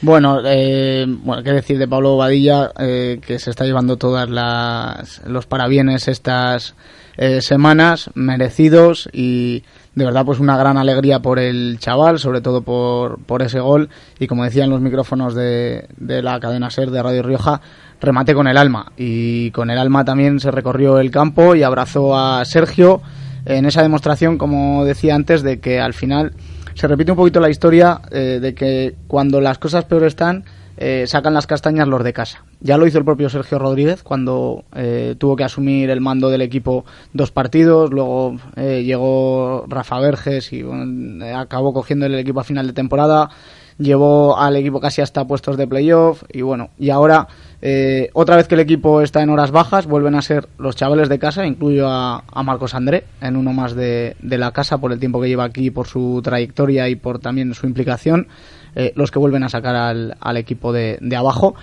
Bueno, 0.00 0.40
eh, 0.44 1.04
bueno, 1.06 1.44
qué 1.44 1.52
decir 1.52 1.78
de 1.78 1.86
Pablo 1.86 2.16
Badilla, 2.16 2.72
eh, 2.80 3.20
que 3.24 3.38
se 3.38 3.50
está 3.50 3.64
llevando 3.64 3.96
todas 3.96 4.28
las 4.28 5.22
los 5.26 5.46
parabienes 5.46 6.08
estas 6.08 6.74
eh, 7.16 7.40
semanas, 7.40 8.10
merecidos 8.14 9.08
y 9.12 9.64
de 9.94 10.04
verdad 10.04 10.24
pues 10.24 10.40
una 10.40 10.56
gran 10.56 10.78
alegría 10.78 11.20
por 11.20 11.38
el 11.38 11.78
chaval, 11.78 12.18
sobre 12.18 12.40
todo 12.40 12.62
por, 12.62 13.18
por 13.24 13.42
ese 13.42 13.60
gol. 13.60 13.88
Y 14.18 14.26
como 14.26 14.44
decían 14.44 14.70
los 14.70 14.80
micrófonos 14.80 15.34
de, 15.34 15.86
de 15.96 16.22
la 16.22 16.40
cadena 16.40 16.70
SER 16.70 16.90
de 16.90 17.02
Radio 17.02 17.22
Rioja, 17.22 17.60
remate 18.00 18.34
con 18.34 18.46
el 18.46 18.56
alma. 18.56 18.92
Y 18.96 19.50
con 19.50 19.70
el 19.70 19.78
alma 19.78 20.04
también 20.04 20.40
se 20.40 20.50
recorrió 20.50 20.98
el 20.98 21.10
campo 21.10 21.54
y 21.54 21.62
abrazó 21.62 22.16
a 22.16 22.44
Sergio 22.44 23.02
en 23.44 23.66
esa 23.66 23.82
demostración, 23.82 24.38
como 24.38 24.84
decía 24.84 25.14
antes, 25.14 25.42
de 25.42 25.60
que 25.60 25.80
al 25.80 25.94
final 25.94 26.32
se 26.74 26.86
repite 26.86 27.12
un 27.12 27.16
poquito 27.16 27.40
la 27.40 27.50
historia 27.50 28.00
eh, 28.10 28.38
de 28.40 28.54
que 28.54 28.94
cuando 29.06 29.40
las 29.40 29.58
cosas 29.58 29.84
peor 29.84 30.04
están, 30.04 30.44
eh, 30.76 31.04
sacan 31.06 31.34
las 31.34 31.46
castañas 31.46 31.88
los 31.88 32.02
de 32.02 32.12
casa. 32.12 32.44
Ya 32.60 32.78
lo 32.78 32.86
hizo 32.86 32.98
el 32.98 33.04
propio 33.04 33.28
Sergio 33.28 33.58
Rodríguez 33.58 34.02
cuando 34.02 34.64
eh, 34.74 35.14
tuvo 35.18 35.36
que 35.36 35.44
asumir 35.44 35.90
el 35.90 36.00
mando 36.00 36.30
del 36.30 36.42
equipo 36.42 36.84
dos 37.12 37.30
partidos, 37.30 37.90
luego 37.90 38.36
eh, 38.56 38.82
llegó 38.84 39.64
Rafa 39.68 40.00
Verges 40.00 40.52
y 40.52 40.60
eh, 40.60 41.32
acabó 41.34 41.72
cogiendo 41.72 42.06
el 42.06 42.14
equipo 42.14 42.40
a 42.40 42.44
final 42.44 42.66
de 42.66 42.72
temporada, 42.72 43.30
llevó 43.78 44.38
al 44.38 44.56
equipo 44.56 44.80
casi 44.80 45.00
hasta 45.02 45.26
puestos 45.26 45.56
de 45.56 45.66
playoff 45.66 46.22
y 46.32 46.42
bueno, 46.42 46.70
y 46.78 46.90
ahora 46.90 47.28
eh, 47.60 48.10
otra 48.12 48.36
vez 48.36 48.48
que 48.48 48.54
el 48.54 48.60
equipo 48.60 49.02
está 49.02 49.22
en 49.22 49.30
horas 49.30 49.50
bajas, 49.50 49.86
vuelven 49.86 50.14
a 50.14 50.22
ser 50.22 50.48
los 50.58 50.76
chavales 50.76 51.08
de 51.08 51.18
casa, 51.18 51.46
incluyo 51.46 51.88
a, 51.88 52.22
Marcos 52.44 52.74
André 52.74 53.04
en 53.20 53.36
uno 53.36 53.52
más 53.52 53.74
de 53.74 54.16
la 54.20 54.52
casa 54.52 54.78
por 54.78 54.92
el 54.92 54.98
tiempo 54.98 55.20
que 55.20 55.28
lleva 55.28 55.44
aquí, 55.44 55.70
por 55.70 55.86
su 55.86 56.20
trayectoria 56.22 56.88
y 56.88 56.96
por 56.96 57.18
también 57.18 57.54
su 57.54 57.66
implicación, 57.66 58.26
eh, 58.74 58.92
los 58.96 59.10
que 59.10 59.18
vuelven 59.18 59.44
a 59.44 59.48
sacar 59.48 59.76
al, 59.76 60.16
al 60.20 60.36
equipo 60.36 60.72
de, 60.72 60.98
de 61.00 61.16
abajo. 61.16 61.54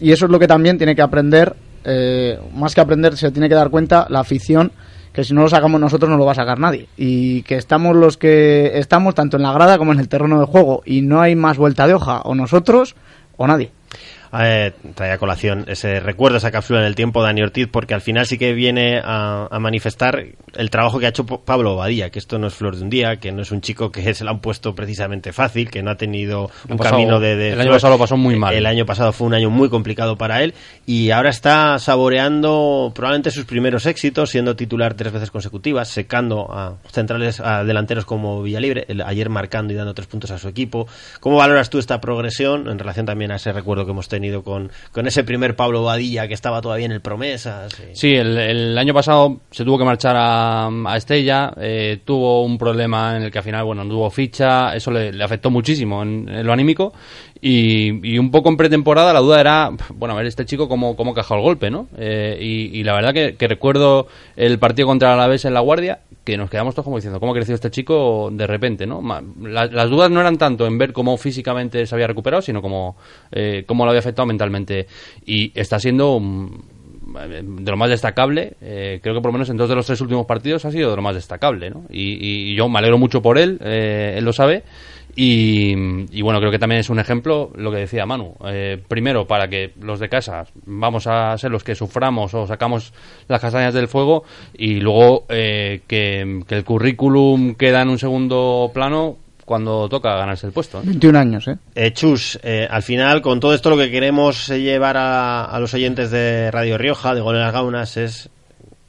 Y 0.00 0.12
eso 0.12 0.26
es 0.26 0.30
lo 0.30 0.38
que 0.38 0.46
también 0.46 0.78
tiene 0.78 0.94
que 0.94 1.02
aprender, 1.02 1.54
eh, 1.84 2.38
más 2.54 2.74
que 2.74 2.80
aprender, 2.80 3.16
se 3.16 3.30
tiene 3.30 3.48
que 3.48 3.54
dar 3.54 3.70
cuenta 3.70 4.06
la 4.10 4.20
afición 4.20 4.72
que 5.16 5.24
si 5.24 5.32
no 5.32 5.40
lo 5.40 5.48
sacamos 5.48 5.80
nosotros 5.80 6.10
no 6.10 6.18
lo 6.18 6.26
va 6.26 6.32
a 6.32 6.34
sacar 6.34 6.58
nadie 6.58 6.88
y 6.98 7.40
que 7.44 7.56
estamos 7.56 7.96
los 7.96 8.18
que 8.18 8.78
estamos 8.78 9.14
tanto 9.14 9.38
en 9.38 9.44
la 9.44 9.52
grada 9.54 9.78
como 9.78 9.92
en 9.94 9.98
el 9.98 10.10
terreno 10.10 10.38
de 10.38 10.44
juego 10.44 10.82
y 10.84 11.00
no 11.00 11.22
hay 11.22 11.34
más 11.34 11.56
vuelta 11.56 11.86
de 11.86 11.94
hoja 11.94 12.20
o 12.20 12.34
nosotros 12.34 12.96
o 13.38 13.46
nadie. 13.46 13.70
Eh, 14.38 14.72
trae 14.94 15.12
a 15.12 15.18
colación 15.18 15.64
ese 15.68 16.00
recuerdo, 16.00 16.38
esa 16.38 16.50
cápsula 16.50 16.80
en 16.80 16.86
el 16.86 16.94
tiempo 16.94 17.22
Dani 17.22 17.42
Ortiz, 17.42 17.68
porque 17.70 17.94
al 17.94 18.00
final 18.00 18.26
sí 18.26 18.38
que 18.38 18.52
viene 18.52 19.00
a, 19.04 19.48
a 19.50 19.58
manifestar 19.60 20.24
el 20.54 20.70
trabajo 20.70 20.98
que 20.98 21.06
ha 21.06 21.10
hecho 21.10 21.24
Pablo 21.26 21.76
Badía, 21.76 22.10
que 22.10 22.18
esto 22.18 22.38
no 22.38 22.46
es 22.46 22.54
flor 22.54 22.76
de 22.76 22.82
un 22.82 22.90
día, 22.90 23.16
que 23.16 23.32
no 23.32 23.42
es 23.42 23.50
un 23.52 23.60
chico 23.60 23.90
que 23.92 24.14
se 24.14 24.24
lo 24.24 24.30
han 24.30 24.40
puesto 24.40 24.74
precisamente 24.74 25.32
fácil, 25.32 25.70
que 25.70 25.82
no 25.82 25.90
ha 25.90 25.96
tenido 25.96 26.50
El 26.66 26.72
un 26.72 26.78
pasado- 26.78 26.96
camino 26.96 27.20
de, 27.20 27.36
de 27.36 27.52
el 27.52 27.60
año 27.60 27.70
pasado 27.72 27.94
lo 27.94 27.98
pasó 27.98 28.16
muy 28.16 28.36
mal. 28.36 28.54
El 28.54 28.66
año 28.66 28.84
pasado 28.86 29.12
fue 29.12 29.26
un 29.26 29.34
año 29.34 29.50
muy 29.50 29.68
complicado 29.68 30.16
para 30.16 30.42
él 30.42 30.54
y 30.86 31.10
ahora 31.10 31.30
está 31.30 31.78
saboreando 31.78 32.92
probablemente 32.94 33.30
sus 33.30 33.44
primeros 33.44 33.86
éxitos, 33.86 34.30
siendo 34.30 34.56
titular 34.56 34.94
tres 34.94 35.12
veces 35.12 35.30
consecutivas, 35.30 35.88
secando 35.88 36.48
a 36.52 36.76
centrales, 36.90 37.40
a 37.40 37.62
delanteros 37.64 38.04
como 38.04 38.42
Villalibre, 38.42 38.84
el- 38.88 39.02
ayer 39.02 39.28
marcando 39.28 39.72
y 39.72 39.76
dando 39.76 39.94
tres 39.94 40.06
puntos 40.08 40.30
a 40.30 40.38
su 40.38 40.48
equipo. 40.48 40.88
¿Cómo 41.20 41.36
valoras 41.36 41.70
tú 41.70 41.78
esta 41.78 42.00
progresión 42.00 42.68
en 42.68 42.78
relación 42.78 43.06
también 43.06 43.30
a 43.32 43.36
ese 43.36 43.52
recuerdo 43.52 43.84
que 43.84 43.90
hemos 43.92 44.08
tenido 44.08 44.15
con, 44.42 44.70
ese 45.06 45.24
primer 45.24 45.56
Pablo 45.56 45.82
Badilla 45.84 46.28
que 46.28 46.34
estaba 46.34 46.60
todavía 46.60 46.86
en 46.86 46.92
el 46.92 47.00
Promesas? 47.00 47.78
y- 47.80 47.96
Sí, 47.96 48.14
el, 48.14 48.76
año 48.76 48.94
pasado 48.94 49.40
se 49.50 49.64
tuvo 49.64 49.78
que 49.78 49.84
marchar 49.84 50.16
a, 50.16 50.66
a 50.68 50.96
Estella, 50.96 51.52
eh, 51.58 52.00
tuvo 52.04 52.44
un 52.44 52.58
problema 52.58 53.16
en 53.16 53.22
el 53.24 53.30
que 53.30 53.38
al 53.38 53.44
final, 53.44 53.64
bueno, 53.64 53.84
no 53.84 53.90
tuvo 53.90 54.10
ficha, 54.10 54.74
eso 54.74 54.90
le, 54.90 55.22
afectó 55.22 55.50
muchísimo 55.50 56.02
en, 56.02 56.46
lo 56.46 56.52
anímico 56.52 56.92
y, 57.40 58.18
un 58.18 58.30
poco 58.30 58.48
en 58.48 58.56
pretemporada 58.56 59.12
la 59.12 59.20
duda 59.20 59.40
era, 59.40 59.70
bueno, 59.94 60.14
a 60.14 60.18
ver 60.18 60.26
este 60.26 60.44
chico 60.44 60.68
cómo, 60.68 60.96
cómo 60.96 61.14
cajó 61.14 61.34
el 61.34 61.42
golpe, 61.42 61.70
¿no? 61.70 61.88
Eh, 61.98 62.38
y, 62.40 62.78
y 62.78 62.84
la 62.84 62.94
verdad 62.94 63.12
que, 63.12 63.36
que 63.36 63.48
recuerdo 63.48 64.06
el 64.36 64.58
partido 64.58 64.88
contra 64.88 65.08
el 65.08 65.14
Alavés 65.14 65.44
en 65.44 65.54
La 65.54 65.60
Guardia, 65.60 66.00
que 66.26 66.36
nos 66.36 66.50
quedamos 66.50 66.74
todos 66.74 66.84
como 66.84 66.96
diciendo, 66.96 67.20
¿cómo 67.20 67.32
ha 67.32 67.34
crecido 67.36 67.54
este 67.54 67.70
chico 67.70 68.28
de 68.32 68.46
repente, 68.46 68.84
no? 68.86 69.00
La- 69.40 69.66
las 69.66 69.88
dudas 69.88 70.10
no 70.10 70.20
eran 70.20 70.36
tanto 70.36 70.66
en 70.66 70.76
ver 70.76 70.92
cómo 70.92 71.16
físicamente 71.16 71.86
se 71.86 71.94
había 71.94 72.08
recuperado, 72.08 72.42
sino 72.42 72.60
cómo, 72.60 72.96
eh, 73.30 73.62
cómo 73.66 73.84
lo 73.84 73.90
había 73.92 74.00
afectado 74.00 74.26
mentalmente. 74.26 74.86
Y 75.24 75.58
está 75.58 75.78
siendo... 75.78 76.20
de 76.20 77.70
lo 77.70 77.76
más 77.76 77.88
destacable, 77.88 78.54
eh, 78.60 78.98
creo 79.02 79.14
que 79.14 79.20
por 79.20 79.28
lo 79.28 79.34
menos 79.34 79.48
en 79.48 79.56
dos 79.56 79.68
de 79.68 79.76
los 79.76 79.86
tres 79.86 80.00
últimos 80.00 80.26
partidos 80.26 80.64
ha 80.64 80.70
sido 80.72 80.90
de 80.90 80.96
lo 80.96 81.02
más 81.02 81.14
destacable, 81.14 81.70
¿no? 81.70 81.84
Y, 81.88 82.50
y 82.50 82.54
yo 82.56 82.68
me 82.68 82.78
alegro 82.80 82.98
mucho 82.98 83.22
por 83.22 83.38
él, 83.38 83.58
eh, 83.62 84.16
él 84.18 84.24
lo 84.24 84.32
sabe, 84.32 84.64
y, 85.16 85.72
y 86.16 86.22
bueno, 86.22 86.38
creo 86.38 86.50
que 86.52 86.58
también 86.58 86.80
es 86.80 86.90
un 86.90 86.98
ejemplo, 86.98 87.50
lo 87.56 87.70
que 87.72 87.78
decía 87.78 88.06
Manu, 88.06 88.34
eh, 88.46 88.80
primero 88.86 89.26
para 89.26 89.48
que 89.48 89.72
los 89.80 89.98
de 89.98 90.08
casa 90.08 90.44
vamos 90.66 91.06
a 91.06 91.36
ser 91.38 91.50
los 91.50 91.64
que 91.64 91.74
suframos 91.74 92.34
o 92.34 92.46
sacamos 92.46 92.92
las 93.26 93.40
castañas 93.40 93.74
del 93.74 93.88
fuego, 93.88 94.24
y 94.56 94.74
luego 94.80 95.24
eh, 95.30 95.80
que, 95.86 96.42
que 96.46 96.54
el 96.54 96.64
currículum 96.64 97.54
queda 97.54 97.82
en 97.82 97.88
un 97.88 97.98
segundo 97.98 98.70
plano 98.72 99.16
cuando 99.46 99.88
toca 99.88 100.14
ganarse 100.16 100.46
el 100.48 100.52
puesto. 100.52 100.78
¿eh? 100.78 100.82
21 100.84 101.18
años, 101.18 101.48
¿eh? 101.48 101.56
Eh, 101.74 101.92
Chus, 101.92 102.38
eh, 102.42 102.66
al 102.68 102.82
final, 102.82 103.22
con 103.22 103.40
todo 103.40 103.54
esto 103.54 103.70
lo 103.70 103.78
que 103.78 103.90
queremos 103.90 104.50
eh, 104.50 104.60
llevar 104.60 104.96
a, 104.96 105.44
a 105.44 105.60
los 105.60 105.72
oyentes 105.72 106.10
de 106.10 106.50
Radio 106.50 106.76
Rioja, 106.76 107.14
de 107.14 107.20
Gol 107.20 107.36
en 107.36 107.42
las 107.42 107.52
Gaunas, 107.52 107.96
es 107.96 108.28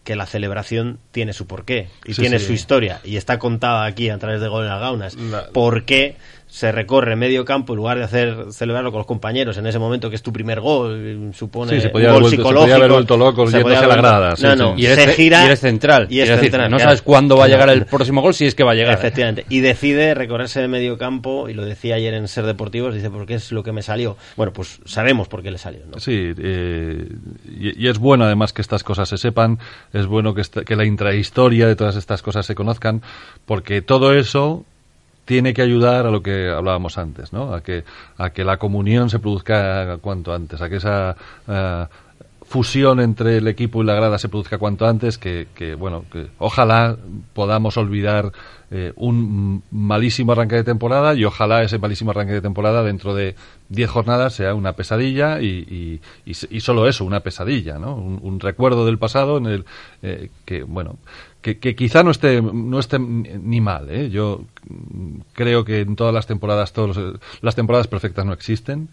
que 0.08 0.16
la 0.16 0.26
celebración 0.26 1.00
tiene 1.12 1.34
su 1.34 1.48
porqué 1.48 1.90
y 2.06 2.14
Sí, 2.14 2.22
tiene 2.22 2.40
sí. 2.40 2.46
su 2.46 2.54
historia 2.54 3.02
y 3.04 3.18
está 3.18 3.40
contada 3.40 3.84
aquí 3.84 4.10
a 4.10 4.18
través 4.18 4.40
de 4.40 4.48
Gol 4.48 4.64
en 4.64 4.70
las 4.70 4.80
Gaunas. 4.80 5.18
¿Por 5.52 5.84
qué 5.84 6.16
se 6.50 6.72
recorre 6.72 7.16
medio 7.18 7.44
campo 7.44 7.74
en 7.74 7.78
lugar 7.78 7.98
de 7.98 8.06
hacer 8.06 8.38
celebrarlo 8.52 8.92
con 8.92 9.00
los 9.00 9.06
compañeros 9.06 9.58
en 9.58 9.68
ese 9.68 9.80
momento 9.80 10.10
que 10.10 10.16
es 10.16 10.24
tu 10.24 10.32
primer 10.32 10.62
gol? 10.62 11.32
Supone 11.34 11.74
Sí, 11.74 11.82
se 11.82 11.88
un 11.88 11.92
podía 11.94 12.08
gol 12.08 12.12
haber 12.18 12.22
vuelto- 12.22 12.30
se 12.30 12.36
psicológico. 12.38 12.62
podía 12.64 12.76
haber 12.78 12.92
vuelto 12.92 13.18
loco 13.18 13.48
se 13.52 13.60
podía 13.60 13.80
a 13.80 13.88
la 13.88 13.96
grada, 13.98 14.36
sí, 14.36 14.44
no, 14.44 14.52
sí. 14.54 14.58
no, 14.60 14.74
Y 14.78 14.86
eres, 14.86 15.06
se 15.06 15.12
gira 15.14 15.44
y 15.44 15.46
eres 15.48 15.60
central. 15.60 16.08
y 16.10 16.20
es 16.20 16.26
Quiero 16.26 16.36
decir, 16.38 16.52
central, 16.52 16.72
no 16.72 16.78
claro. 16.78 16.90
sabes 16.90 17.02
cuándo 17.02 17.38
va 17.38 17.46
a 17.46 17.48
llegar 17.50 17.70
el 17.70 17.86
próximo 17.86 18.22
gol 18.22 18.34
si 18.34 18.46
es 18.46 18.56
que 18.56 18.64
va 18.64 18.72
a 18.72 18.76
llegar. 18.76 18.94
¿eh? 18.94 18.98
Efectivamente. 18.98 19.46
Y 19.50 19.60
decide 19.60 20.14
recorrerse 20.14 20.62
de 20.62 20.68
medio 20.70 20.98
campo, 20.98 21.50
y 21.50 21.54
lo 21.54 21.66
decía 21.66 21.96
ayer 21.96 22.14
en 22.14 22.28
Ser 22.30 22.46
Deportivos, 22.46 22.94
dice, 22.96 23.10
porque 23.10 23.36
es 23.36 23.52
lo 23.52 23.62
que 23.64 23.74
me 23.74 23.82
salió. 23.82 24.16
Bueno, 24.38 24.54
pues 24.54 24.80
sabemos 24.86 25.28
por 25.28 25.44
qué 25.44 25.52
le 25.52 25.58
salió, 25.58 25.82
¿no? 25.86 26.00
Sí, 26.00 26.34
eh, 26.38 27.08
y, 27.60 27.84
y 27.86 27.88
es 27.90 27.98
bueno 28.00 28.24
además 28.24 28.54
que 28.54 28.62
estas 28.62 28.84
cosas 28.84 29.10
se 29.10 29.18
sepan, 29.18 29.60
es 29.92 30.06
bueno 30.06 30.34
que, 30.34 30.42
esta- 30.42 30.64
que 30.64 30.76
la 30.78 30.86
intrahistoria 30.86 31.68
de 31.68 31.76
todas 31.76 31.98
estas 31.98 32.22
cosas 32.22 32.46
se 32.46 32.56
conozcan, 32.56 33.02
porque 33.46 33.82
todo 33.82 34.14
eso 34.14 34.66
tiene 35.28 35.54
que 35.54 35.62
ayudar 35.62 36.08
a 36.08 36.10
lo 36.10 36.24
que 36.24 36.50
hablábamos 36.50 36.98
antes, 36.98 37.34
¿no? 37.34 37.54
A 37.54 37.62
que, 37.62 37.84
a 38.18 38.30
que 38.30 38.46
la 38.46 38.58
comunión 38.58 39.10
se 39.10 39.20
produzca 39.20 39.98
cuanto 39.98 40.34
antes, 40.34 40.62
a 40.62 40.70
que 40.70 40.78
esa 40.78 41.18
eh, 41.50 41.86
fusión 42.44 43.02
entre 43.02 43.38
el 43.38 43.48
equipo 43.50 43.84
y 43.84 43.86
la 43.86 43.94
grada 43.94 44.18
se 44.20 44.30
produzca 44.30 44.58
cuanto 44.58 44.88
antes, 44.88 45.18
que, 45.18 45.50
que 45.54 45.76
bueno, 45.76 46.06
que 46.10 46.28
ojalá 46.40 46.96
podamos 47.34 47.76
olvidar 47.76 48.32
eh, 48.70 48.92
un 48.98 49.64
malísimo 49.72 50.34
arranque 50.34 50.56
de 50.56 50.64
temporada 50.66 51.14
y 51.14 51.24
ojalá 51.24 51.64
ese 51.64 51.80
malísimo 51.80 52.12
arranque 52.12 52.34
de 52.34 52.42
temporada 52.42 52.84
dentro 52.84 53.16
de 53.16 53.36
10 53.70 53.90
jornadas 53.90 54.34
sea 54.34 54.56
una 54.56 54.74
pesadilla 54.74 55.42
y, 55.42 56.02
solo 56.60 56.88
eso, 56.88 57.06
una 57.06 57.22
pesadilla, 57.22 57.80
¿no? 57.80 57.96
Un, 57.96 58.40
recuerdo 58.42 58.86
del 58.86 58.98
pasado 58.98 59.38
en 59.38 59.46
el 59.46 59.66
eh, 60.02 60.30
que, 60.46 60.64
bueno, 60.64 60.98
que, 61.42 61.60
que, 61.60 61.76
quizá 61.76 62.04
no 62.04 62.12
esté, 62.12 62.42
no 62.42 62.80
esté 62.80 63.00
ni 63.00 63.62
mal, 63.62 63.90
¿eh? 63.90 64.10
Yo 64.10 64.46
creo 65.34 65.64
que 65.64 65.82
en 65.82 65.96
todas 65.96 66.14
las 66.14 66.28
temporadas, 66.28 66.74
todos 66.74 67.20
las 67.42 67.56
temporadas 67.56 67.88
perfectas 67.88 68.26
no 68.26 68.34
existen. 68.34 68.90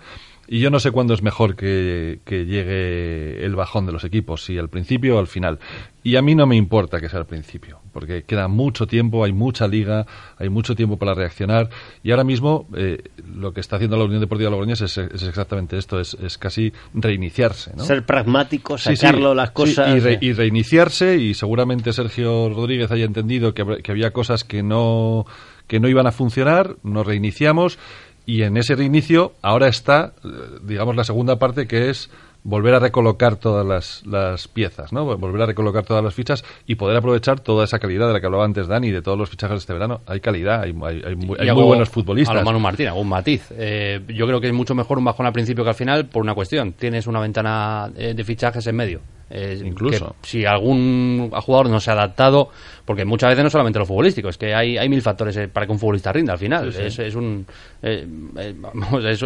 Y 0.47 0.61
yo 0.61 0.71
no 0.71 0.79
sé 0.79 0.91
cuándo 0.91 1.15
es 1.15 1.23
mejor 1.23 1.57
que, 1.57 2.21
llegue 2.29 3.45
el 3.45 3.57
bajón 3.57 3.87
de 3.87 3.93
los 3.93 4.05
equipos, 4.05 4.45
si 4.45 4.59
al 4.59 4.69
principio 4.69 5.17
o 5.17 5.19
al 5.19 5.27
final. 5.27 5.59
Y 6.03 6.17
a 6.17 6.23
mí 6.23 6.35
no 6.35 6.47
me 6.47 6.57
importa 6.57 7.01
que 7.01 7.09
sea 7.09 7.21
al 7.21 7.27
principio, 7.27 7.81
porque 7.93 8.25
queda 8.25 8.47
mucho 8.47 8.87
tiempo, 8.87 9.25
hay 9.25 9.33
mucha 9.33 9.67
liga, 9.67 10.07
hay 10.37 10.51
mucho 10.51 10.75
tiempo 10.75 10.99
para 10.99 11.15
reaccionar. 11.15 11.71
Y 12.03 12.11
ahora 12.11 12.25
mismo 12.25 12.67
eh, 12.77 13.03
lo 13.35 13.55
que 13.55 13.61
está 13.61 13.77
haciendo 13.77 13.97
la 13.97 14.05
Unión 14.05 14.21
Deportiva 14.21 14.51
Logroñés 14.51 14.83
es, 14.83 14.99
es 14.99 15.23
exactamente 15.23 15.79
esto, 15.79 15.99
es, 15.99 16.39
casi 16.39 16.73
reiniciarse. 16.93 17.73
¿no? 17.75 17.85
Ser 17.85 18.05
pragmático, 18.05 18.77
sacarlo 18.77 19.35
las 19.35 19.53
cosas. 19.53 19.97
y, 20.21 20.33
reiniciarse, 20.33 21.17
y 21.17 21.33
seguramente 21.33 21.93
Sergio 21.93 22.51
Rodríguez 22.51 22.91
haya 22.91 23.07
entendido 23.07 23.55
que, 23.55 23.79
que 23.83 23.93
había 23.93 24.11
cosas 24.11 24.45
que 24.45 24.63
no 24.63 25.25
que 25.67 25.81
no 25.81 25.89
iban 25.89 26.07
a 26.07 26.13
funcionar, 26.13 26.77
nos 26.83 27.07
reiniciamos 27.07 27.79
y 28.27 28.43
en 28.43 28.57
ese 28.57 28.75
reinicio 28.75 29.35
ahora 29.43 29.69
está, 29.69 30.15
eh, 30.25 30.29
digamos, 30.63 30.97
la 30.97 31.05
segunda 31.05 31.39
parte 31.39 31.67
que 31.67 31.91
es 31.91 32.11
volver 32.45 32.75
a 32.75 32.79
recolocar 32.79 33.37
todas 33.37 33.67
las, 33.67 34.07
las, 34.07 34.49
piezas, 34.49 34.93
¿no? 34.93 35.05
Volver 35.17 35.43
a 35.43 35.47
recolocar 35.47 35.85
todas 35.85 36.05
las 36.05 36.15
fichas 36.15 36.45
y 36.67 36.77
poder 36.77 36.97
aprovechar 36.97 37.41
toda 37.41 37.65
esa 37.65 37.79
calidad 37.79 38.07
de 38.07 38.13
la 38.13 38.21
que 38.21 38.27
hablaba 38.27 38.45
antes 38.45 38.69
Dani, 38.69 38.91
de 38.91 39.03
todos 39.03 39.19
los 39.19 39.31
fichajes 39.31 39.55
de 39.55 39.59
este 39.59 39.73
verano. 39.73 40.03
Hay 40.07 40.21
calidad, 40.21 40.61
hay, 40.61 40.75
hay, 41.05 41.17
muy, 41.17 41.37
buenos 41.65 41.89
futbolistas. 41.89 42.37
A 42.37 42.45
Manu 42.45 42.61
Martín, 42.61 42.91
un 42.91 43.09
matiz. 43.09 43.51
Eh, 43.57 44.01
yo 44.09 44.27
creo 44.27 44.41
que 44.41 44.49
es 44.49 44.53
mucho 44.53 44.75
mejor 44.75 44.99
un 44.99 45.05
bajón 45.05 45.27
al 45.27 45.33
principio 45.33 45.65
que 45.65 45.71
al 45.71 45.77
final 45.77 46.07
por 46.07 46.23
una 46.23 46.35
cuestión. 46.35 46.73
Tienes 46.73 47.07
una 47.07 47.21
ventana 47.21 47.91
eh, 47.97 48.15
de 48.15 48.25
fichajes 48.25 48.67
en 48.67 48.77
medio. 48.77 49.01
Incluso. 49.31 50.15
si 50.23 50.45
algún 50.45 51.31
jugador 51.31 51.69
no 51.69 51.81
se 51.81 51.91
ha 51.91 51.95
adaptado, 51.95 52.51
porque 52.85 53.05
muchas 53.05 53.31
veces 53.31 53.43
no 53.43 53.51
solamente 53.51 53.79
lo 53.79 53.87
futbolístico, 53.87 54.29
es 54.29 54.39
que 54.39 54.55
hay, 54.55 54.77
hay 54.77 54.89
mil 54.89 55.03
factores 55.03 55.37
eh, 55.37 55.49
para 55.49 55.67
que 55.67 55.73
un 55.73 55.79
futbolista 55.79 56.13
rinda 56.13 56.35
al 56.35 56.39
final. 56.39 56.69
Es, 56.69 56.99
es, 56.99 57.15
un, 57.15 57.47
eh, 57.83 58.07
eh, 58.39 58.55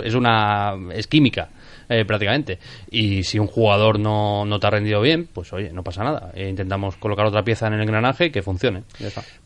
es, 0.04 0.14
una. 0.14 0.74
es 0.94 1.06
química. 1.06 1.48
Prácticamente. 2.06 2.58
Y 2.90 3.24
si 3.24 3.38
un 3.38 3.46
jugador 3.46 3.98
no, 3.98 4.44
no 4.44 4.60
te 4.60 4.66
ha 4.66 4.70
rendido 4.70 5.00
bien, 5.00 5.28
pues 5.32 5.52
oye, 5.52 5.72
no 5.72 5.82
pasa 5.82 6.04
nada. 6.04 6.32
intentamos 6.36 6.96
colocar 6.96 7.26
otra 7.26 7.42
pieza 7.42 7.66
en 7.66 7.74
el 7.74 7.82
engranaje 7.82 8.30
que 8.30 8.42
funcione. 8.42 8.82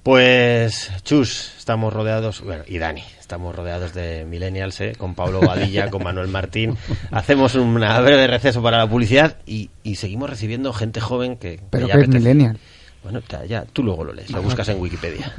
Pues, 0.02 0.90
Chus, 1.05 1.55
estamos 1.59 1.92
rodeados, 1.92 2.42
bueno, 2.42 2.64
y 2.66 2.78
Dani, 2.78 3.02
estamos 3.20 3.55
rodeados 3.55 3.94
de 3.94 4.24
millennials, 4.24 4.81
¿eh? 4.81 4.92
con 4.96 5.14
Pablo 5.14 5.40
Vadilla, 5.40 5.90
con 5.90 6.02
Manuel 6.02 6.28
Martín. 6.28 6.76
Hacemos 7.11 7.55
una 7.55 8.00
breve 8.00 8.26
receso 8.26 8.62
para 8.62 8.78
la 8.78 8.88
publicidad 8.88 9.37
y, 9.46 9.70
y 9.83 9.96
seguimos 9.96 10.28
recibiendo 10.28 10.72
gente 10.72 11.00
joven 11.00 11.37
que... 11.37 11.61
¿Pero 11.70 11.87
que 11.87 12.00
es 12.00 12.09
millennial? 12.09 12.59
Bueno, 13.02 13.20
ya, 13.48 13.64
tú 13.64 13.83
luego 13.83 14.05
lo 14.05 14.12
lees, 14.12 14.31
lo 14.31 14.42
buscas 14.42 14.68
en 14.68 14.81
Wikipedia. 14.81 15.33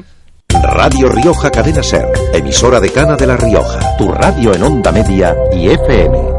Radio 0.49 1.09
Rioja 1.09 1.49
Cadena 1.49 1.81
Ser, 1.81 2.07
emisora 2.33 2.79
de 2.79 2.91
Cana 2.91 3.15
de 3.15 3.27
la 3.27 3.37
Rioja, 3.37 3.97
tu 3.97 4.11
radio 4.11 4.53
en 4.53 4.63
onda 4.63 4.91
media 4.91 5.35
y 5.51 5.69
FM. 5.69 6.32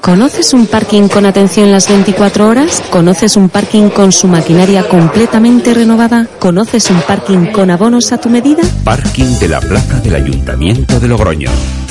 ¿Conoces 0.00 0.54
un 0.54 0.66
parking 0.66 1.08
con 1.08 1.26
atención 1.26 1.70
las 1.70 1.88
24 1.88 2.48
horas? 2.48 2.82
¿Conoces 2.90 3.36
un 3.36 3.50
parking 3.50 3.90
con 3.90 4.12
su 4.12 4.28
maquinaria 4.28 4.88
completamente 4.88 5.74
renovada? 5.74 6.26
¿Conoces 6.38 6.90
un 6.90 7.00
parking 7.02 7.52
con 7.52 7.70
abonos 7.70 8.10
a 8.12 8.18
tu 8.18 8.30
medida? 8.30 8.62
Parking 8.82 9.38
de 9.38 9.48
la 9.48 9.60
Plaza 9.60 10.00
del 10.00 10.14
Ayuntamiento 10.14 10.98
de 10.98 11.06
Logroño. 11.06 11.50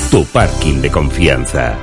Tu 0.10 0.26
parking 0.26 0.82
de 0.82 0.90
confianza. 0.90 1.78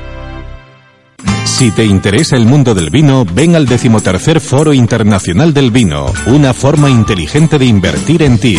Si 1.44 1.70
te 1.70 1.84
interesa 1.84 2.36
el 2.36 2.44
mundo 2.44 2.74
del 2.74 2.90
vino, 2.90 3.24
ven 3.24 3.54
al 3.54 3.66
decimotercer 3.66 4.40
Foro 4.40 4.74
Internacional 4.74 5.54
del 5.54 5.70
Vino, 5.70 6.12
una 6.26 6.52
forma 6.52 6.90
inteligente 6.90 7.58
de 7.58 7.66
invertir 7.66 8.22
en 8.22 8.38
ti. 8.38 8.58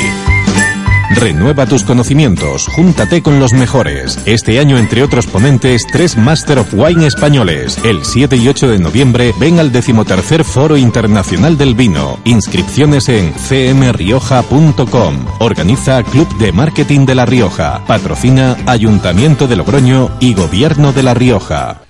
Renueva 1.10 1.66
tus 1.66 1.84
conocimientos, 1.84 2.68
júntate 2.68 3.22
con 3.24 3.40
los 3.40 3.54
mejores. 3.54 4.20
Este 4.26 4.60
año, 4.60 4.78
entre 4.78 5.04
otros 5.04 5.26
ponentes, 5.26 5.86
tres 5.92 6.18
Master 6.18 6.60
of 6.60 6.74
Wine 6.74 7.08
españoles. 7.08 7.78
El 7.86 8.04
7 8.04 8.36
y 8.36 8.48
8 8.48 8.68
de 8.70 8.80
noviembre, 8.80 9.34
ven 9.40 9.60
al 9.60 9.72
decimotercer 9.72 10.44
Foro 10.44 10.76
Internacional 10.76 11.58
del 11.58 11.76
Vino. 11.76 12.20
Inscripciones 12.26 13.08
en 13.10 13.32
cmrioja.com. 13.32 15.26
Organiza 15.40 16.04
Club 16.04 16.28
de 16.40 16.52
Marketing 16.52 17.06
de 17.06 17.16
La 17.16 17.26
Rioja. 17.26 17.86
Patrocina 17.88 18.58
Ayuntamiento 18.66 19.48
de 19.48 19.56
Logroño 19.56 20.12
y 20.20 20.34
Gobierno 20.34 20.92
de 20.92 21.04
La 21.04 21.14
Rioja. 21.14 21.87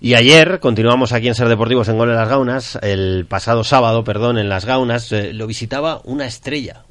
Y 0.00 0.14
ayer, 0.14 0.60
continuamos 0.60 1.12
aquí 1.12 1.28
en 1.28 1.34
Ser 1.34 1.48
Deportivos 1.48 1.88
en 1.88 1.96
Gol 1.96 2.10
en 2.10 2.16
las 2.16 2.28
Gaunas, 2.28 2.78
el 2.82 3.26
pasado 3.26 3.64
sábado, 3.64 4.04
perdón, 4.04 4.38
en 4.38 4.48
las 4.48 4.64
Gaunas, 4.66 5.10
eh, 5.12 5.32
lo 5.32 5.46
visitaba 5.46 6.00
una 6.04 6.26
estrella. 6.26 6.84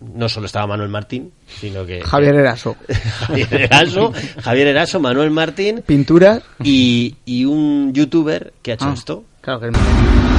No 0.00 0.28
solo 0.28 0.46
estaba 0.46 0.66
Manuel 0.66 0.88
Martín, 0.88 1.32
sino 1.60 1.86
que... 1.86 2.02
Javier 2.02 2.34
Eraso. 2.34 2.76
Javier 3.20 3.54
Eraso, 3.54 4.12
Javier 4.42 4.66
Eraso, 4.68 5.00
Manuel 5.00 5.30
Martín. 5.30 5.82
Pintura. 5.86 6.42
Y, 6.64 7.16
y 7.24 7.44
un 7.44 7.92
youtuber 7.92 8.52
que 8.62 8.72
ha 8.72 8.74
hecho 8.74 8.88
ah, 8.88 8.94
esto. 8.94 9.24
Claro 9.40 9.60
que 9.60 9.70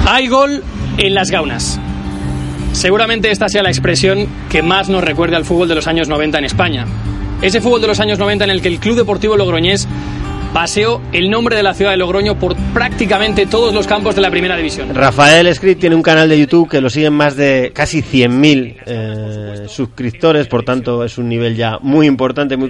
Hay 0.08 0.28
gol 0.28 0.64
en 0.98 1.14
las 1.14 1.32
Gaunas. 1.32 1.80
Seguramente 2.74 3.32
esta 3.32 3.48
sea 3.48 3.64
la 3.64 3.70
expresión 3.70 4.28
que 4.50 4.62
más 4.62 4.90
nos 4.90 5.04
recuerde 5.04 5.36
al 5.36 5.46
fútbol 5.46 5.68
de 5.68 5.76
los 5.76 5.88
años 5.88 6.10
90 6.10 6.40
en 6.40 6.46
España. 6.46 6.86
Ese 7.42 7.62
fútbol 7.62 7.82
de 7.82 7.88
los 7.88 8.00
años 8.00 8.20
90 8.20 8.46
en 8.46 8.50
el 8.50 8.62
que 8.62 8.70
el 8.70 8.80
Club 8.80 8.96
Deportivo 8.96 9.38
Logroñés 9.38 9.88
paseó 10.54 11.02
el 11.12 11.32
nombre 11.32 11.56
de 11.56 11.64
la 11.64 11.74
ciudad 11.74 11.92
de 11.92 11.98
Logroño 11.98 12.38
por 12.38 12.56
prácticamente 12.74 13.48
todos 13.48 13.74
los 13.74 13.88
campos 13.88 14.16
de 14.16 14.22
la 14.22 14.30
primera 14.30 14.56
división. 14.56 14.94
Rafael 14.94 15.54
Script 15.54 15.82
tiene 15.82 15.96
un 15.96 16.04
canal 16.04 16.30
de 16.30 16.40
YouTube 16.40 16.70
que 16.70 16.80
lo 16.80 16.92
siguen 16.92 17.14
más 17.14 17.36
de 17.36 17.72
casi 17.74 18.04
100.000 18.04 18.76
eh, 18.86 19.66
suscriptores, 19.68 20.48
por 20.48 20.64
tanto 20.64 21.04
es 21.04 21.18
un 21.18 21.28
nivel 21.28 21.56
ya 21.56 21.80
muy 21.82 22.06
importante, 22.06 22.56
muy, 22.56 22.70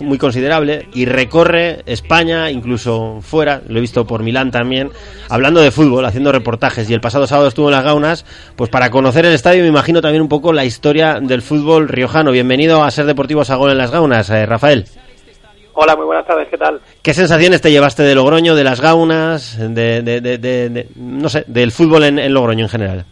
muy 0.00 0.18
considerable 0.18 0.86
y 0.92 1.06
recorre 1.06 1.82
España, 1.86 2.50
incluso 2.50 3.20
fuera, 3.22 3.62
lo 3.66 3.78
he 3.78 3.80
visto 3.80 4.06
por 4.06 4.22
Milán 4.22 4.50
también, 4.50 4.90
hablando 5.30 5.62
de 5.62 5.70
fútbol, 5.70 6.04
haciendo 6.04 6.32
reportajes 6.32 6.90
y 6.90 6.94
el 6.94 7.00
pasado 7.00 7.26
sábado 7.26 7.48
estuvo 7.48 7.68
en 7.68 7.72
las 7.72 7.84
Gaunas, 7.84 8.26
pues 8.56 8.68
para 8.68 8.90
conocer 8.90 9.24
el 9.24 9.32
estadio 9.32 9.62
me 9.62 9.68
imagino 9.68 10.02
también 10.02 10.20
un 10.20 10.28
poco 10.28 10.52
la 10.52 10.66
historia 10.66 11.18
del 11.20 11.40
fútbol 11.40 11.88
riojano. 11.88 12.30
Bienvenido 12.30 12.84
a 12.84 12.90
Ser 12.90 13.06
Deportivos 13.06 13.46
Sagón 13.46 13.70
en 13.70 13.78
las 13.78 13.90
Gaunas, 13.90 14.28
eh, 14.28 14.44
Rafael. 14.44 14.84
Hola, 15.74 15.96
muy 15.96 16.04
buenas 16.04 16.26
tardes, 16.26 16.48
¿qué 16.48 16.58
tal? 16.58 16.80
¿Qué 17.02 17.14
sensaciones 17.14 17.62
te 17.62 17.70
llevaste 17.70 18.02
de 18.02 18.14
Logroño, 18.14 18.54
de 18.54 18.64
las 18.64 18.80
gaunas, 18.80 19.56
de, 19.58 20.02
de, 20.02 20.20
de, 20.20 20.86
no 20.96 21.30
sé, 21.30 21.44
del 21.46 21.72
fútbol 21.72 22.04
en, 22.04 22.34
Logroño 22.34 22.64
en 22.64 22.68
general? 22.68 23.04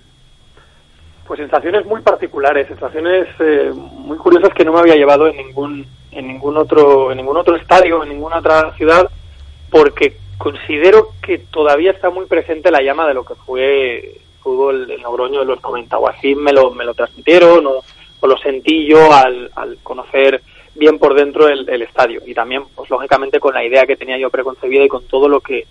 Pues 1.26 1.40
sensaciones 1.40 1.86
muy 1.86 2.02
particulares, 2.02 2.66
sensaciones 2.68 3.28
eh, 3.38 3.70
muy 3.74 4.18
curiosas 4.18 4.52
que 4.52 4.64
no 4.64 4.72
me 4.72 4.80
había 4.80 4.96
llevado 4.96 5.28
en 5.28 5.36
ningún 5.36 5.86
en 6.10 6.26
ningún 6.26 6.56
otro 6.56 7.12
en 7.12 7.18
ningún 7.18 7.36
otro 7.36 7.56
estadio, 7.56 8.02
en 8.02 8.10
ninguna 8.10 8.38
otra 8.38 8.72
ciudad, 8.74 9.08
porque 9.70 10.16
considero 10.36 11.10
que 11.22 11.38
todavía 11.38 11.92
está 11.92 12.10
muy 12.10 12.26
presente 12.26 12.70
la 12.70 12.82
llama 12.82 13.06
de 13.06 13.14
lo 13.14 13.24
que 13.24 13.36
fue 13.36 14.18
fútbol 14.42 14.90
en 14.90 15.02
Logroño 15.02 15.40
de 15.40 15.46
los 15.46 15.62
90 15.62 15.98
o 15.98 16.08
así 16.08 16.34
me 16.34 16.52
lo 16.52 16.72
me 16.72 16.84
lo 16.84 16.92
transmitieron 16.92 17.66
o, 17.66 17.84
o 18.20 18.26
lo 18.26 18.36
sentí 18.38 18.86
yo 18.86 19.12
al, 19.14 19.50
al 19.54 19.78
conocer 19.82 20.42
bien 20.80 20.98
por 20.98 21.14
dentro 21.14 21.46
el, 21.46 21.82
estadio. 21.82 22.22
Y 22.26 22.34
también 22.34 22.64
pues 22.74 22.90
lógicamente 22.90 23.38
con 23.38 23.54
la 23.54 23.62
idea 23.62 23.86
que 23.86 23.96
tenía 23.96 24.18
yo 24.18 24.30
preconcebida 24.30 24.82
y 24.82 24.88
con 24.88 25.06
todo 25.06 25.28
lo 25.28 25.40
que 25.40 25.66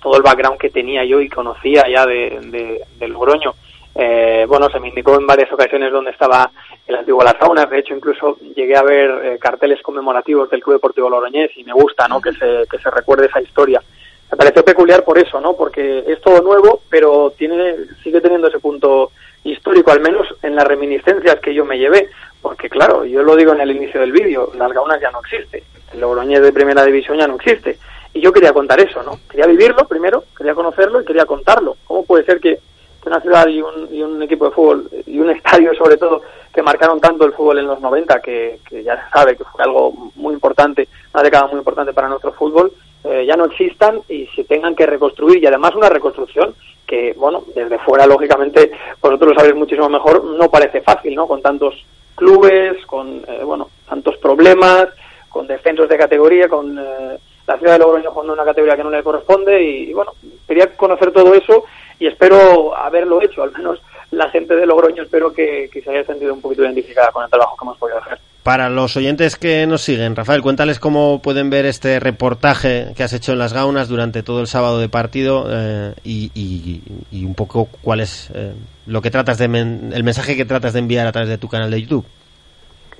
todo 0.00 0.16
el 0.16 0.22
background 0.22 0.58
que 0.58 0.70
tenía 0.70 1.04
yo 1.04 1.20
y 1.20 1.28
conocía 1.28 1.84
ya 1.90 2.06
de, 2.06 2.84
del 2.98 3.12
Logroño. 3.12 3.54
Eh, 3.94 4.44
bueno 4.46 4.68
se 4.70 4.78
me 4.78 4.88
indicó 4.88 5.16
en 5.16 5.26
varias 5.26 5.52
ocasiones 5.52 5.90
donde 5.90 6.12
estaba 6.12 6.48
el 6.86 6.94
antiguo 6.94 7.24
Las 7.24 7.36
Saunas 7.40 7.68
de 7.68 7.80
hecho 7.80 7.92
incluso 7.92 8.38
llegué 8.54 8.76
a 8.76 8.84
ver 8.84 9.10
eh, 9.24 9.38
carteles 9.40 9.82
conmemorativos 9.82 10.48
del 10.48 10.62
Club 10.62 10.76
Deportivo 10.76 11.10
Logroñés 11.10 11.50
y 11.56 11.64
me 11.64 11.72
gusta 11.72 12.06
no 12.06 12.20
que 12.20 12.32
se 12.32 12.66
que 12.70 12.78
se 12.78 12.90
recuerde 12.90 13.26
esa 13.26 13.40
historia. 13.40 13.82
Me 14.30 14.36
pareció 14.36 14.62
peculiar 14.64 15.02
por 15.02 15.18
eso 15.18 15.40
no 15.40 15.54
porque 15.54 16.04
es 16.06 16.20
todo 16.20 16.40
nuevo 16.42 16.82
pero 16.88 17.32
tiene 17.36 17.76
sigue 18.02 18.20
teniendo 18.20 18.48
ese 18.48 18.60
punto 18.60 19.10
histórico 19.44 19.90
al 19.90 20.00
menos 20.00 20.26
en 20.42 20.54
las 20.54 20.66
reminiscencias 20.66 21.40
que 21.40 21.54
yo 21.54 21.64
me 21.64 21.78
llevé 21.78 22.08
porque 22.42 22.70
claro, 22.70 23.04
yo 23.04 23.22
lo 23.22 23.36
digo 23.36 23.52
en 23.52 23.60
el 23.60 23.70
inicio 23.70 24.00
del 24.00 24.12
vídeo, 24.12 24.50
las 24.56 24.72
gaunas 24.72 25.00
ya 25.00 25.10
no 25.10 25.20
existe, 25.20 25.62
el 25.92 26.00
Logroñés 26.00 26.40
de 26.40 26.52
primera 26.52 26.84
división 26.84 27.18
ya 27.18 27.26
no 27.26 27.36
existe. 27.36 27.78
Y 28.12 28.20
yo 28.20 28.32
quería 28.32 28.52
contar 28.52 28.80
eso, 28.80 29.02
¿no? 29.02 29.20
Quería 29.28 29.46
vivirlo 29.46 29.86
primero, 29.86 30.24
quería 30.36 30.54
conocerlo 30.54 31.00
y 31.00 31.04
quería 31.04 31.26
contarlo. 31.26 31.76
¿Cómo 31.84 32.04
puede 32.04 32.24
ser 32.24 32.40
que, 32.40 32.58
una 33.06 33.20
ciudad 33.20 33.46
y 33.48 33.62
un, 33.62 33.88
y 33.90 34.02
un 34.02 34.22
equipo 34.22 34.44
de 34.44 34.50
fútbol 34.50 34.90
y 35.06 35.18
un 35.18 35.30
estadio 35.36 35.74
sobre 35.74 35.96
todo 35.96 36.22
que 36.52 36.62
marcaron 36.62 37.00
tanto 37.00 37.24
el 37.24 37.32
fútbol 37.32 37.58
en 37.58 37.66
los 37.66 37.80
90, 37.80 38.20
que, 38.20 38.58
que 38.68 38.82
ya 38.82 38.96
se 38.96 39.10
sabe 39.10 39.36
que 39.36 39.44
fue 39.44 39.62
algo 39.62 40.12
muy 40.16 40.34
importante, 40.34 40.88
una 41.14 41.22
década 41.22 41.46
muy 41.46 41.58
importante 41.58 41.92
para 41.92 42.08
nuestro 42.08 42.32
fútbol, 42.32 42.72
eh, 43.04 43.24
ya 43.26 43.36
no 43.36 43.46
existan 43.46 44.00
y 44.08 44.26
se 44.34 44.44
tengan 44.44 44.74
que 44.74 44.86
reconstruir 44.86 45.42
y 45.42 45.46
además 45.46 45.74
una 45.74 45.88
reconstrucción 45.88 46.54
que, 46.90 47.14
bueno, 47.16 47.44
desde 47.54 47.78
fuera, 47.78 48.04
lógicamente, 48.04 48.72
vosotros 49.00 49.30
lo 49.30 49.34
sabéis 49.36 49.54
muchísimo 49.54 49.88
mejor, 49.88 50.24
no 50.24 50.50
parece 50.50 50.80
fácil, 50.80 51.14
¿no? 51.14 51.28
Con 51.28 51.40
tantos 51.40 51.86
clubes, 52.16 52.84
con, 52.84 53.22
eh, 53.28 53.44
bueno, 53.44 53.70
tantos 53.88 54.16
problemas, 54.16 54.88
con 55.28 55.46
descensos 55.46 55.88
de 55.88 55.96
categoría, 55.96 56.48
con 56.48 56.76
eh, 56.76 57.16
la 57.46 57.58
ciudad 57.58 57.74
de 57.74 57.78
Logroño 57.78 58.10
jugando 58.10 58.32
una 58.32 58.44
categoría 58.44 58.76
que 58.76 58.82
no 58.82 58.90
le 58.90 59.04
corresponde 59.04 59.62
y, 59.62 59.92
bueno, 59.92 60.14
quería 60.48 60.76
conocer 60.76 61.12
todo 61.12 61.32
eso 61.32 61.62
y 62.00 62.08
espero 62.08 62.76
haberlo 62.76 63.22
hecho, 63.22 63.44
al 63.44 63.52
menos 63.52 63.80
la 64.10 64.28
gente 64.30 64.56
de 64.56 64.66
Logroño 64.66 65.04
espero 65.04 65.32
que, 65.32 65.70
que 65.72 65.82
se 65.82 65.90
haya 65.90 66.04
sentido 66.04 66.34
un 66.34 66.40
poquito 66.40 66.64
identificada 66.64 67.12
con 67.12 67.22
el 67.22 67.30
trabajo 67.30 67.56
que 67.56 67.64
hemos 67.66 67.78
podido 67.78 67.98
hacer. 67.98 68.18
Para 68.42 68.70
los 68.70 68.96
oyentes 68.96 69.36
que 69.36 69.66
nos 69.66 69.82
siguen, 69.82 70.16
Rafael, 70.16 70.40
cuéntales 70.40 70.78
cómo 70.78 71.20
pueden 71.20 71.50
ver 71.50 71.66
este 71.66 72.00
reportaje 72.00 72.92
que 72.96 73.02
has 73.02 73.12
hecho 73.12 73.32
en 73.32 73.38
las 73.38 73.52
Gaunas 73.52 73.88
durante 73.88 74.22
todo 74.22 74.40
el 74.40 74.46
sábado 74.46 74.78
de 74.80 74.88
partido 74.88 75.44
eh, 75.50 75.92
y, 76.04 76.80
un 77.22 77.34
poco 77.34 77.68
cuál 77.82 78.00
es 78.00 78.30
eh, 78.34 78.54
lo 78.86 79.02
que 79.02 79.10
tratas 79.10 79.36
de 79.36 79.48
men- 79.48 79.92
el 79.94 80.04
mensaje 80.04 80.36
que 80.36 80.46
tratas 80.46 80.72
de 80.72 80.78
enviar 80.78 81.06
a 81.06 81.12
través 81.12 81.28
de 81.28 81.36
tu 81.36 81.48
canal 81.48 81.70
de 81.70 81.82
YouTube. 81.82 82.06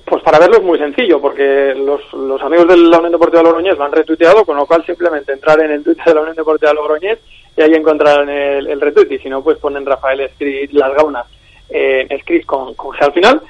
Pues 0.05 0.21
para 0.23 0.37
verlo 0.37 0.57
es 0.57 0.63
muy 0.63 0.77
sencillo, 0.77 1.19
porque 1.19 1.73
los, 1.75 2.01
amigos 2.43 2.67
de 2.67 2.77
la 2.77 2.97
Unión 2.97 3.13
Deportiva 3.13 3.41
Logroñés 3.41 3.77
lo 3.77 3.85
han 3.85 3.91
retuiteado, 3.93 4.45
con 4.45 4.57
lo 4.57 4.65
cual 4.67 4.85
simplemente 4.85 5.31
entrar 5.33 5.59
en 5.61 5.71
el 5.71 5.83
Twitter 5.83 6.05
de 6.05 6.13
la 6.15 6.21
Unión 6.21 6.35
Deportiva 6.35 6.73
Logroñés 6.73 7.17
y 7.57 7.61
ahí 7.61 7.73
encontrarán 7.73 8.29
el, 8.29 8.67
el 8.67 8.79
retweet. 8.79 9.11
Y 9.15 9.19
si 9.19 9.29
no, 9.29 9.41
pues 9.41 9.57
ponen 9.57 9.85
Rafael 9.85 10.19
Escrit 10.19 10.71
Las 10.73 10.93
Gaunas, 10.93 11.25
eh, 11.69 12.05
Escrit 12.09 12.45
con, 12.45 12.75
con 12.75 12.91
G 12.95 13.03
al 13.05 13.13
final, 13.13 13.41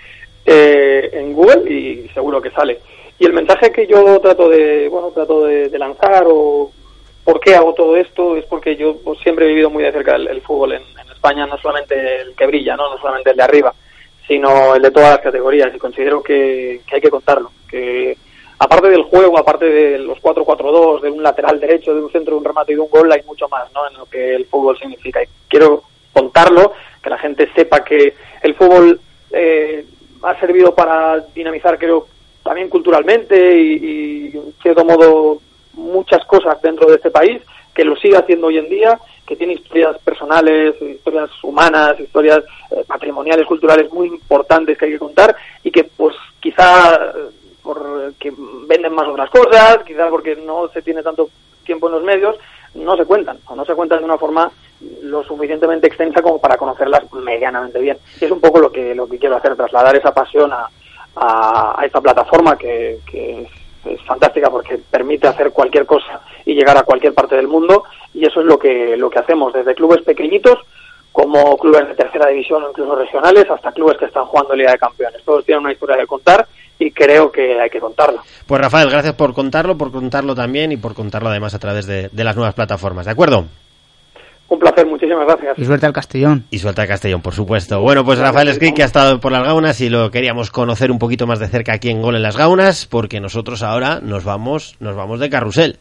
eh, 0.52 1.10
en 1.14 1.34
Google 1.34 1.72
y 1.72 2.10
seguro 2.10 2.42
que 2.42 2.52
sale. 2.52 2.80
Y 3.18 3.26
el 3.26 3.34
mensaje 3.34 3.72
que 3.72 3.88
yo 3.88 4.20
trato 4.20 4.50
de, 4.50 4.90
bueno, 4.90 5.12
trato 5.12 5.46
de, 5.46 5.70
lanzar 5.78 6.26
o 6.28 6.72
por 7.24 7.40
qué 7.40 7.56
hago 7.56 7.74
todo 7.74 7.96
esto 7.96 8.36
es 8.36 8.46
porque 8.46 8.76
yo 8.76 8.98
pues, 8.98 9.20
siempre 9.20 9.46
he 9.46 9.50
vivido 9.50 9.70
muy 9.70 9.84
de 9.84 9.92
cerca 9.92 10.16
el, 10.16 10.42
fútbol 10.42 10.74
en, 10.74 10.82
España, 11.12 11.46
no 11.46 11.56
solamente 11.60 12.22
el 12.22 12.36
que 12.36 12.48
brilla, 12.48 12.76
¿no? 12.76 12.90
no 12.90 12.98
solamente 13.00 13.30
el 13.30 13.38
de 13.38 13.44
arriba, 13.44 13.76
sino 14.28 14.74
el 14.74 14.82
de 14.82 14.90
todas 14.90 15.12
las 15.12 15.20
categorías 15.20 15.70
y 15.74 15.78
considero 15.78 16.24
que, 16.24 16.82
que 16.88 16.96
hay 16.96 17.02
que 17.02 17.12
contarlo, 17.12 17.52
que 17.70 18.18
aparte 18.58 18.90
del 18.90 19.04
juego, 19.04 19.38
aparte 19.38 19.66
de 19.66 19.98
los 20.00 20.20
4-4-2, 20.20 21.02
de 21.02 21.10
un 21.10 21.22
lateral 21.22 21.60
derecho, 21.60 21.96
de 21.96 22.02
un 22.02 22.12
centro, 22.12 22.34
de 22.34 22.40
un 22.40 22.46
remate 22.46 22.72
y 22.72 22.76
de 22.76 22.82
un 22.82 22.90
gol, 22.90 23.12
hay 23.12 23.22
mucho 23.24 23.48
más 23.50 23.72
¿no? 23.74 23.88
en 23.88 23.98
lo 23.98 24.06
que 24.06 24.36
el 24.36 24.46
fútbol 24.46 24.78
significa. 24.78 25.22
Y 25.24 25.28
quiero 25.48 25.84
contarlo, 26.14 26.74
que 27.04 27.10
la 27.10 27.18
gente 27.18 27.50
sepa 27.56 27.84
que 27.84 28.14
el 28.44 28.56
fútbol 28.56 29.00
eh, 29.32 29.86
ha 30.24 30.40
servido 30.40 30.74
para 30.74 31.20
dinamizar, 31.34 31.78
creo, 31.78 32.08
también 32.44 32.70
culturalmente 32.70 33.60
y, 33.60 34.32
en 34.34 34.54
cierto 34.62 34.84
modo, 34.84 35.42
muchas 35.74 36.24
cosas 36.26 36.62
dentro 36.62 36.88
de 36.90 36.96
este 36.96 37.12
país, 37.12 37.42
que 37.74 37.86
lo 37.86 37.96
sigue 37.96 38.18
haciendo 38.18 38.48
hoy 38.48 38.58
en 38.58 38.70
día, 38.70 39.00
que 39.26 39.36
tiene 39.36 39.54
historias 39.54 39.98
personales, 40.00 40.76
historias 40.82 41.30
humanas, 41.44 42.00
historias 42.00 42.44
eh, 42.72 42.84
patrimoniales, 42.86 43.46
culturales 43.46 43.92
muy 43.92 44.08
importantes 44.08 44.78
que 44.78 44.86
hay 44.86 44.92
que 44.92 45.00
contar 45.00 45.36
y 45.64 45.72
que 45.72 45.86
pues 45.86 46.16
quizá 46.40 46.96
eh, 46.96 47.30
por 47.64 48.14
que 48.20 48.34
venden 48.68 48.94
más 48.94 49.08
otras 49.08 49.30
cosas, 49.30 49.80
quizá 49.86 50.10
porque 50.10 50.36
no 50.36 50.68
se 50.70 50.82
tiene 50.82 51.02
tanto 51.02 51.30
tiempo 51.64 51.88
en 51.88 51.94
los 51.94 52.04
medios, 52.04 52.36
no 52.74 52.98
se 52.98 53.06
cuentan, 53.06 53.38
o 53.46 53.56
no 53.56 53.64
se 53.64 53.76
cuentan 53.76 54.00
de 54.00 54.06
una 54.06 54.18
forma 54.18 54.52
lo 55.04 55.24
suficientemente 55.24 55.88
extensa 55.88 56.22
como 56.22 56.40
para 56.40 56.58
conocerlas 56.58 57.02
medianamente 57.14 57.80
bien. 57.80 57.98
Y 58.20 58.26
es 58.26 58.32
un 58.32 58.42
poco 58.42 58.60
lo 58.60 58.72
que, 58.72 58.96
lo 58.96 59.08
que 59.08 59.20
quiero 59.20 59.38
hacer, 59.38 59.56
trasladar 59.56 59.96
esa 59.96 60.14
pasión 60.14 60.52
a, 60.52 60.70
a, 61.16 61.82
a 61.82 61.86
esta 61.86 62.02
plataforma 62.02 62.58
que, 62.58 63.00
que 63.10 63.42
es, 63.42 63.50
es 63.86 64.02
fantástica 64.04 64.50
porque 64.50 64.78
permite 64.90 65.28
hacer 65.28 65.52
cualquier 65.52 65.86
cosa 65.86 66.22
y 66.46 66.54
llegar 66.54 66.78
a 66.78 66.84
cualquier 66.84 67.14
parte 67.14 67.36
del 67.36 67.48
mundo 67.48 67.84
y 68.14 68.26
eso 68.26 68.42
es 68.42 68.46
lo 68.46 68.58
que, 68.58 68.96
lo 68.98 69.10
que 69.10 69.20
hacemos 69.20 69.54
desde 69.54 69.76
clubes 69.76 70.02
pequeñitos 70.02 70.60
como 71.12 71.58
clubes 71.58 71.88
de 71.90 71.96
tercera 71.96 72.30
división 72.30 72.64
o 72.64 72.70
incluso 72.70 72.96
regionales 72.96 73.50
hasta 73.50 73.72
clubes 73.72 73.98
que 73.98 74.06
están 74.06 74.26
jugando 74.26 74.56
Liga 74.56 74.72
de 74.72 74.78
Campeones. 74.78 75.22
Todos 75.26 75.44
tienen 75.46 75.64
una 75.64 75.74
historia 75.74 75.98
de 75.98 76.08
contar 76.08 76.48
y 76.80 76.92
creo 76.92 77.32
que 77.32 77.60
hay 77.60 77.70
que 77.70 77.82
contarla. 77.82 78.22
Pues 78.48 78.62
Rafael, 78.62 78.90
gracias 78.90 79.14
por 79.16 79.34
contarlo, 79.34 79.78
por 79.78 79.92
contarlo 79.92 80.34
también 80.36 80.72
y 80.72 80.78
por 80.78 80.94
contarlo 80.94 81.30
además 81.30 81.54
a 81.54 81.60
través 81.60 81.86
de, 81.86 82.10
de 82.10 82.24
las 82.24 82.36
nuevas 82.36 82.54
plataformas, 82.54 83.06
¿de 83.06 83.12
acuerdo? 83.12 83.46
Un 84.52 84.60
placer, 84.60 84.86
muchísimas 84.86 85.26
gracias. 85.26 85.58
Y 85.58 85.64
suerte 85.64 85.86
al 85.86 85.94
Castellón. 85.94 86.44
Y 86.52 86.60
suelta 86.60 86.82
a 86.82 86.88
Castellón, 86.88 87.22
por 87.22 87.34
supuesto. 87.34 87.80
Bueno, 87.80 88.04
pues 88.04 88.20
Rafael 88.20 88.50
Escrit, 88.50 88.76
que 88.76 88.84
ha 88.84 88.86
estado 88.86 89.22
por 89.22 89.32
las 89.32 89.46
Gaunas 89.46 89.80
y 89.80 89.88
lo 89.88 90.12
queríamos 90.12 90.52
conocer 90.52 90.92
un 90.92 91.00
poquito 91.00 91.26
más 91.26 91.40
de 91.40 91.48
cerca 91.48 91.72
aquí 91.72 91.90
en 91.90 92.02
Gol 92.02 92.18
en 92.18 92.22
las 92.22 92.36
Gaunas, 92.36 92.86
porque 92.86 93.22
nosotros 93.22 93.64
ahora 93.64 94.02
nos 94.02 94.26
vamos, 94.26 94.76
nos 94.82 94.94
vamos 94.94 95.22
de 95.22 95.30
carrusel. 95.30 95.80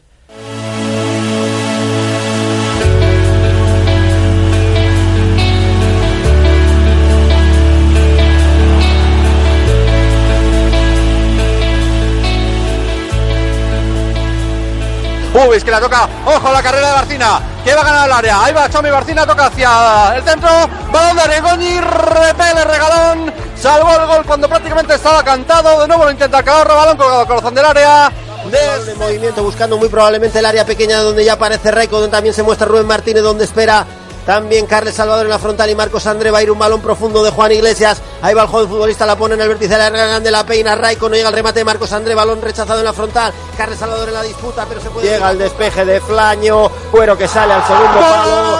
Uy, 15.33 15.57
es 15.57 15.63
que 15.63 15.71
la 15.71 15.79
toca. 15.79 16.09
Ojo 16.25 16.51
la 16.51 16.61
carrera 16.61 16.87
de 16.87 16.93
Barcina. 16.93 17.41
Que 17.63 17.73
va 17.73 17.81
a 17.81 17.85
ganar 17.85 18.07
el 18.07 18.13
área. 18.13 18.43
Ahí 18.43 18.53
va 18.53 18.69
Chomi 18.69 18.89
Barcina. 18.89 19.25
Toca 19.25 19.45
hacia 19.45 20.15
el 20.15 20.23
centro. 20.23 20.49
Balón 20.91 21.15
de 21.15 21.21
Aregoñi. 21.21 21.79
Repele 21.79 22.65
regalón. 22.65 23.33
Salvó 23.55 23.91
el 23.91 24.07
gol 24.07 24.25
cuando 24.25 24.49
prácticamente 24.49 24.95
estaba 24.95 25.23
cantado. 25.23 25.81
De 25.81 25.87
nuevo 25.87 26.05
lo 26.05 26.11
intenta 26.11 26.43
Caorro. 26.43 26.75
Balón 26.75 26.97
colgado 26.97 27.21
al 27.21 27.27
corazón 27.27 27.55
del 27.55 27.65
área. 27.65 28.11
De 28.49 28.95
movimiento 28.95 29.43
buscando 29.43 29.77
muy 29.77 29.87
probablemente 29.87 30.39
el 30.39 30.45
área 30.45 30.65
pequeña 30.65 30.99
donde 30.99 31.23
ya 31.23 31.33
aparece 31.33 31.69
Reiko, 31.69 31.97
donde 31.97 32.11
también 32.11 32.33
se 32.33 32.41
muestra 32.41 32.67
Rubén 32.67 32.87
Martínez, 32.87 33.21
donde 33.21 33.45
espera 33.45 33.85
también 34.25 34.65
Carles 34.67 34.95
Salvador 34.95 35.25
en 35.25 35.31
la 35.31 35.39
frontal 35.39 35.69
y 35.69 35.75
Marcos 35.75 36.05
André 36.07 36.31
va 36.31 36.39
a 36.39 36.43
ir 36.43 36.51
un 36.51 36.59
balón 36.59 36.81
profundo 36.81 37.23
de 37.23 37.31
Juan 37.31 37.51
Iglesias. 37.51 38.01
Ahí 38.21 38.33
va 38.33 38.43
el 38.43 38.47
joven 38.47 38.69
futbolista, 38.69 39.05
la 39.05 39.15
pone 39.15 39.35
en 39.35 39.41
el 39.41 39.47
vértice 39.47 39.73
de 39.73 39.77
la 39.77 39.89
grande, 39.89 40.31
la 40.31 40.45
peina 40.45 40.75
Raico, 40.75 41.09
no 41.09 41.15
llega 41.15 41.29
el 41.29 41.35
remate 41.35 41.59
de 41.59 41.65
Marcos 41.65 41.91
André, 41.91 42.15
balón 42.15 42.41
rechazado 42.41 42.79
en 42.79 42.85
la 42.85 42.93
frontal. 42.93 43.33
Carles 43.57 43.79
Salvador 43.79 44.07
en 44.09 44.13
la 44.13 44.23
disputa, 44.23 44.65
pero 44.67 44.81
se 44.81 44.89
puede. 44.89 45.07
Llega 45.07 45.31
el 45.31 45.37
despeje 45.37 45.85
de 45.85 45.99
Flaño, 46.01 46.69
Cuero 46.91 47.17
que 47.17 47.27
sale 47.27 47.53
al 47.53 47.65
segundo 47.65 47.99
palo. 47.99 48.50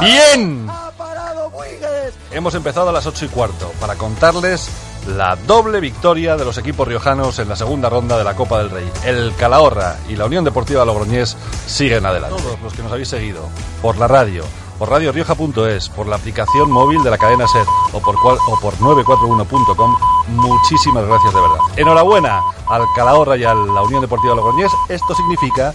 Bien. 0.00 0.66
¡Ha 0.70 0.90
parado 0.92 1.50
Buigues! 1.50 2.14
Hemos 2.30 2.54
empezado 2.54 2.88
a 2.88 2.92
las 2.92 3.06
8 3.06 3.24
y 3.24 3.28
cuarto 3.28 3.72
para 3.80 3.94
contarles 3.96 4.68
la 5.06 5.36
doble 5.36 5.78
victoria 5.80 6.36
de 6.36 6.44
los 6.44 6.58
equipos 6.58 6.86
riojanos 6.88 7.38
en 7.38 7.48
la 7.48 7.56
segunda 7.56 7.88
ronda 7.88 8.18
de 8.18 8.24
la 8.24 8.34
Copa 8.34 8.58
del 8.58 8.70
Rey. 8.70 8.90
El 9.04 9.32
Calahorra 9.36 9.96
y 10.08 10.16
la 10.16 10.26
Unión 10.26 10.44
Deportiva 10.44 10.84
Logroñés 10.84 11.36
siguen 11.66 12.04
adelante. 12.06 12.36
Todos 12.42 12.60
los 12.62 12.72
que 12.72 12.82
nos 12.82 12.92
habéis 12.92 13.08
seguido 13.08 13.48
por 13.80 13.96
la 13.98 14.08
radio, 14.08 14.42
por 14.80 14.90
radiorioja.es, 14.90 15.88
por 15.90 16.08
la 16.08 16.16
aplicación 16.16 16.70
móvil 16.70 17.02
de 17.04 17.10
la 17.10 17.18
cadena 17.18 17.46
SER 17.46 17.64
o 17.92 18.00
por, 18.00 18.16
cual- 18.20 18.38
o 18.48 18.58
por 18.60 18.74
941.com, 18.80 19.96
muchísimas 20.28 21.06
gracias 21.06 21.32
de 21.32 21.40
verdad. 21.40 21.58
Enhorabuena 21.76 22.40
al 22.68 22.82
Calahorra 22.96 23.36
y 23.36 23.44
a 23.44 23.54
la 23.54 23.82
Unión 23.82 24.00
Deportiva 24.00 24.34
Logroñés. 24.34 24.72
Esto 24.88 25.14
significa 25.14 25.72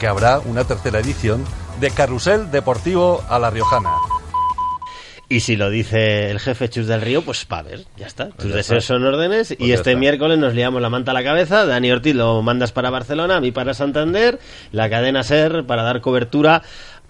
que 0.00 0.08
habrá 0.08 0.40
una 0.40 0.64
tercera 0.64 0.98
edición 0.98 1.44
de 1.82 1.90
Carrusel 1.90 2.48
Deportivo 2.52 3.24
a 3.28 3.40
la 3.40 3.50
Riojana. 3.50 3.90
Y 5.28 5.40
si 5.40 5.56
lo 5.56 5.68
dice 5.68 6.30
el 6.30 6.38
jefe 6.38 6.68
Chus 6.68 6.86
del 6.86 7.00
Río, 7.00 7.22
pues 7.22 7.44
va 7.50 7.58
a 7.58 7.62
ver, 7.62 7.84
ya 7.96 8.06
está. 8.06 8.28
Tus 8.28 8.50
ya 8.50 8.56
deseos 8.56 8.84
está. 8.84 8.94
son 8.94 9.04
órdenes 9.04 9.48
Pues 9.48 9.60
y 9.68 9.72
este 9.72 9.90
está. 9.92 9.98
miércoles 9.98 10.38
nos 10.38 10.54
liamos 10.54 10.80
la 10.80 10.90
manta 10.90 11.10
a 11.10 11.14
la 11.14 11.24
cabeza. 11.24 11.64
Dani 11.66 11.90
Ortiz 11.90 12.14
lo 12.14 12.40
mandas 12.42 12.70
para 12.70 12.90
Barcelona, 12.90 13.38
a 13.38 13.40
mí 13.40 13.50
para 13.50 13.74
Santander, 13.74 14.38
la 14.70 14.88
cadena 14.90 15.22
SER 15.24 15.64
para 15.66 15.82
dar 15.82 16.02
cobertura 16.02 16.62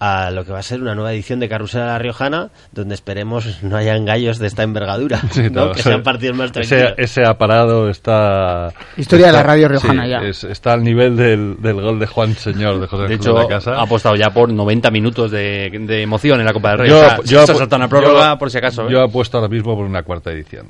a 0.04 0.32
lo 0.32 0.44
que 0.44 0.50
va 0.50 0.58
a 0.58 0.62
ser 0.64 0.82
una 0.82 0.96
nueva 0.96 1.12
edición 1.12 1.38
de 1.38 1.48
Carrusel 1.48 1.82
a 1.82 1.86
la 1.86 1.98
Riojana, 2.00 2.50
donde 2.72 2.94
esperemos 2.96 3.62
no 3.62 3.76
hayan 3.76 4.04
gallos 4.04 4.40
de 4.40 4.48
esta 4.48 4.64
envergadura, 4.64 5.20
Sí, 5.30 5.42
¿no? 5.50 5.66
no, 5.66 5.72
que 5.72 5.78
ese- 5.80 5.90
sean 5.90 6.02
partidos 6.02 6.36
más 6.36 6.50
ese, 6.56 6.74
tranquilos. 6.76 6.94
ese 6.98 7.24
aparado 7.24 7.88
está. 7.88 8.72
Historia 8.96 9.26
de 9.26 9.32
la 9.32 9.38
está- 9.38 9.46
radio 9.48 9.68
riojana 9.68 10.02
sí, 10.04 10.10
ya. 10.10 10.18
es- 10.22 10.42
está 10.44 10.72
al 10.72 10.82
nivel 10.82 11.16
del, 11.16 11.56
del 11.62 11.80
gol 11.80 12.00
de 12.00 12.06
Juan 12.08 12.34
Señor 12.34 12.80
de 12.80 12.88
José 12.88 13.04
De 13.06 13.14
hecho, 13.14 13.32
de 13.34 13.46
Casa. 13.46 13.74
ha 13.76 13.82
apostado 13.82 14.16
ya 14.16 14.30
por 14.30 14.52
90 14.52 14.90
minutos 14.90 15.30
de, 15.30 15.70
de 15.72 16.02
emoción 16.02 16.40
en 16.40 16.46
la 16.46 16.52
Copa 16.52 16.70
del 16.70 16.78
Rey. 16.80 16.90
Yo- 16.90 16.98
o 16.98 17.04
sea, 17.04 17.18
yo 17.24 17.46
se 17.46 17.54
salta 17.54 17.76
una 17.76 17.88
prórroga 17.88 18.32
yo- 18.32 18.38
por 18.38 18.50
si 18.50 18.58
acaso. 18.58 18.82
¿eh? 18.88 18.90
Yo 18.90 19.02
apuesto 19.02 19.38
ahora 19.38 19.48
mismo 19.48 19.76
por 19.76 19.84
una 19.86 20.02
cuarta 20.02 20.32
edición. 20.32 20.66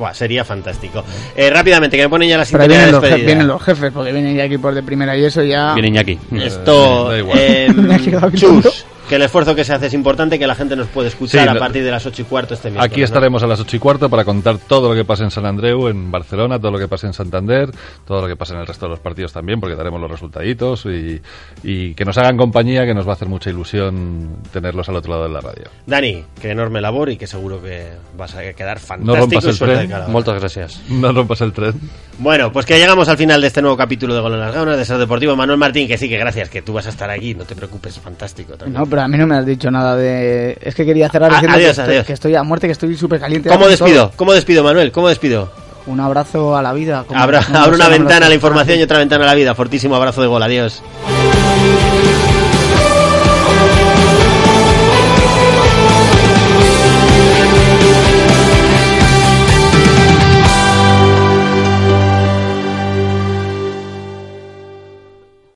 Buah, 0.00 0.14
sería 0.14 0.46
fantástico. 0.46 1.04
Eh, 1.36 1.50
rápidamente, 1.50 1.94
que 1.94 2.02
me 2.04 2.08
ponen 2.08 2.26
ya 2.30 2.38
la 2.38 2.44
de 2.46 2.68
vienen 2.68 2.90
los, 2.92 3.00
je- 3.02 3.06
despedida. 3.08 3.26
vienen 3.26 3.46
los 3.46 3.62
jefes, 3.62 3.92
porque 3.92 4.12
vienen 4.12 4.34
ya 4.34 4.44
equipos 4.44 4.74
de 4.74 4.82
primera 4.82 5.14
y 5.14 5.24
eso 5.26 5.42
ya... 5.42 5.74
Viene 5.74 5.88
Iñaki. 5.88 6.18
Esto, 6.42 7.10
Da 7.10 7.18
igual. 7.18 7.38
em, 7.38 7.76
Me 7.86 7.94
ha 7.94 7.98
quedado 7.98 8.30
bien 8.30 8.62
Chus. 8.62 8.86
Que 9.10 9.16
el 9.16 9.22
esfuerzo 9.22 9.54
que 9.56 9.64
se 9.64 9.74
hace 9.74 9.86
es 9.88 9.94
importante, 9.94 10.38
que 10.38 10.46
la 10.46 10.54
gente 10.54 10.76
nos 10.76 10.86
puede 10.86 11.08
escuchar 11.08 11.42
Sí, 11.42 11.48
a 11.56 11.58
partir 11.58 11.82
de 11.84 11.90
las 11.90 12.06
ocho 12.06 12.22
y 12.22 12.24
cuarto 12.24 12.54
este 12.54 12.70
miércoles. 12.70 12.90
Aquí 12.92 13.00
¿no? 13.00 13.04
estaremos 13.04 13.42
a 13.42 13.46
las 13.48 13.58
ocho 13.60 13.76
y 13.76 13.78
cuarto 13.80 14.08
para 14.08 14.24
contar 14.24 14.56
todo 14.58 14.88
lo 14.88 14.94
que 14.94 15.04
pasa 15.04 15.24
en 15.24 15.30
San 15.32 15.44
Andreu, 15.46 15.88
en 15.88 16.10
Barcelona, 16.12 16.58
todo 16.58 16.70
lo 16.70 16.78
que 16.78 16.86
pasa 16.88 17.08
en 17.08 17.12
Santander, 17.12 17.70
todo 18.06 18.22
lo 18.22 18.28
que 18.28 18.36
pasa 18.36 18.54
en 18.54 18.60
el 18.60 18.66
resto 18.68 18.86
de 18.86 18.90
los 18.90 19.00
partidos 19.00 19.32
también, 19.32 19.60
porque 19.60 19.74
daremos 19.74 20.00
los 20.00 20.10
resultaditos 20.10 20.86
y, 20.86 21.20
y 21.64 21.94
que 21.94 22.04
nos 22.04 22.16
hagan 22.18 22.36
compañía, 22.36 22.86
que 22.86 22.94
nos 22.94 23.04
va 23.06 23.10
a 23.10 23.14
hacer 23.14 23.28
mucha 23.28 23.50
ilusión 23.50 24.36
tenerlos 24.52 24.88
al 24.88 24.96
otro 24.96 25.10
lado 25.12 25.24
de 25.24 25.30
la 25.30 25.40
radio. 25.40 25.64
Dani, 25.86 26.24
que 26.40 26.50
enorme 26.52 26.80
labor 26.80 27.10
y 27.10 27.16
que 27.16 27.26
seguro 27.26 27.60
que 27.60 27.88
vas 28.16 28.34
a 28.36 28.52
quedar 28.52 28.78
No 28.78 28.86
fantástico. 28.86 29.16
rompas 29.16 29.44
y 29.44 29.48
el 29.48 29.58
tren. 29.58 29.92
Muchas 30.12 30.40
gracias. 30.40 30.82
No 30.88 31.12
rompas 31.12 31.40
el 31.40 31.52
tren. 31.52 31.74
Bueno, 32.18 32.52
pues 32.52 32.64
que 32.66 32.78
llegamos 32.78 33.08
al 33.08 33.16
final 33.16 33.40
de 33.40 33.46
este 33.48 33.60
nuevo 33.62 33.76
capítulo 33.76 34.14
de 34.14 34.20
Gol 34.20 34.34
en 34.34 34.40
las 34.40 34.54
Gaunas 34.54 34.76
de 34.76 34.84
Ser 34.84 34.98
Deportivo. 34.98 35.34
Manuel 35.34 35.58
Martín, 35.58 35.88
que 35.88 35.96
sí, 35.98 36.08
que 36.08 36.18
gracias, 36.18 36.48
que 36.50 36.62
tú 36.62 36.72
vas 36.74 36.86
a 36.86 36.90
estar 36.90 37.08
aquí, 37.10 37.34
no 37.34 37.44
te 37.44 37.56
preocupes, 37.56 37.98
fantástico. 37.98 38.54
tranquilo. 38.56 38.78
No, 38.78 38.86
pero 38.86 38.99
a 39.00 39.08
mí 39.08 39.18
no 39.18 39.26
me 39.26 39.36
has 39.36 39.46
dicho 39.46 39.70
nada 39.70 39.96
de... 39.96 40.58
Es 40.60 40.74
que 40.74 40.84
quería 40.84 41.08
cerrar 41.08 41.30
A- 41.30 41.34
diciendo 41.34 41.56
adiós, 41.56 41.76
que, 41.76 41.80
estoy, 41.82 41.94
adiós. 41.94 42.06
que 42.06 42.12
estoy 42.12 42.34
a 42.36 42.42
muerte, 42.42 42.66
que 42.68 42.72
estoy 42.72 42.96
súper 42.96 43.20
caliente. 43.20 43.48
¿Cómo 43.48 43.68
despido? 43.68 44.06
todo. 44.08 44.16
¿Cómo 44.16 44.32
despido, 44.32 44.62
Manuel? 44.62 44.92
¿Cómo 44.92 45.08
despido? 45.08 45.50
Un 45.86 45.98
abrazo 46.00 46.56
a 46.56 46.62
la 46.62 46.72
vida. 46.72 47.04
Abra, 47.14 47.42
se 47.42 47.52
una 47.70 47.88
ventana 47.88 48.26
a 48.26 48.28
la 48.28 48.34
información 48.34 48.78
y 48.78 48.82
otra 48.82 48.98
ventana 48.98 49.24
a 49.24 49.28
la 49.28 49.34
vida. 49.34 49.54
Fortísimo 49.54 49.96
abrazo 49.96 50.20
de 50.22 50.28
gol, 50.28 50.42
adiós. 50.42 50.82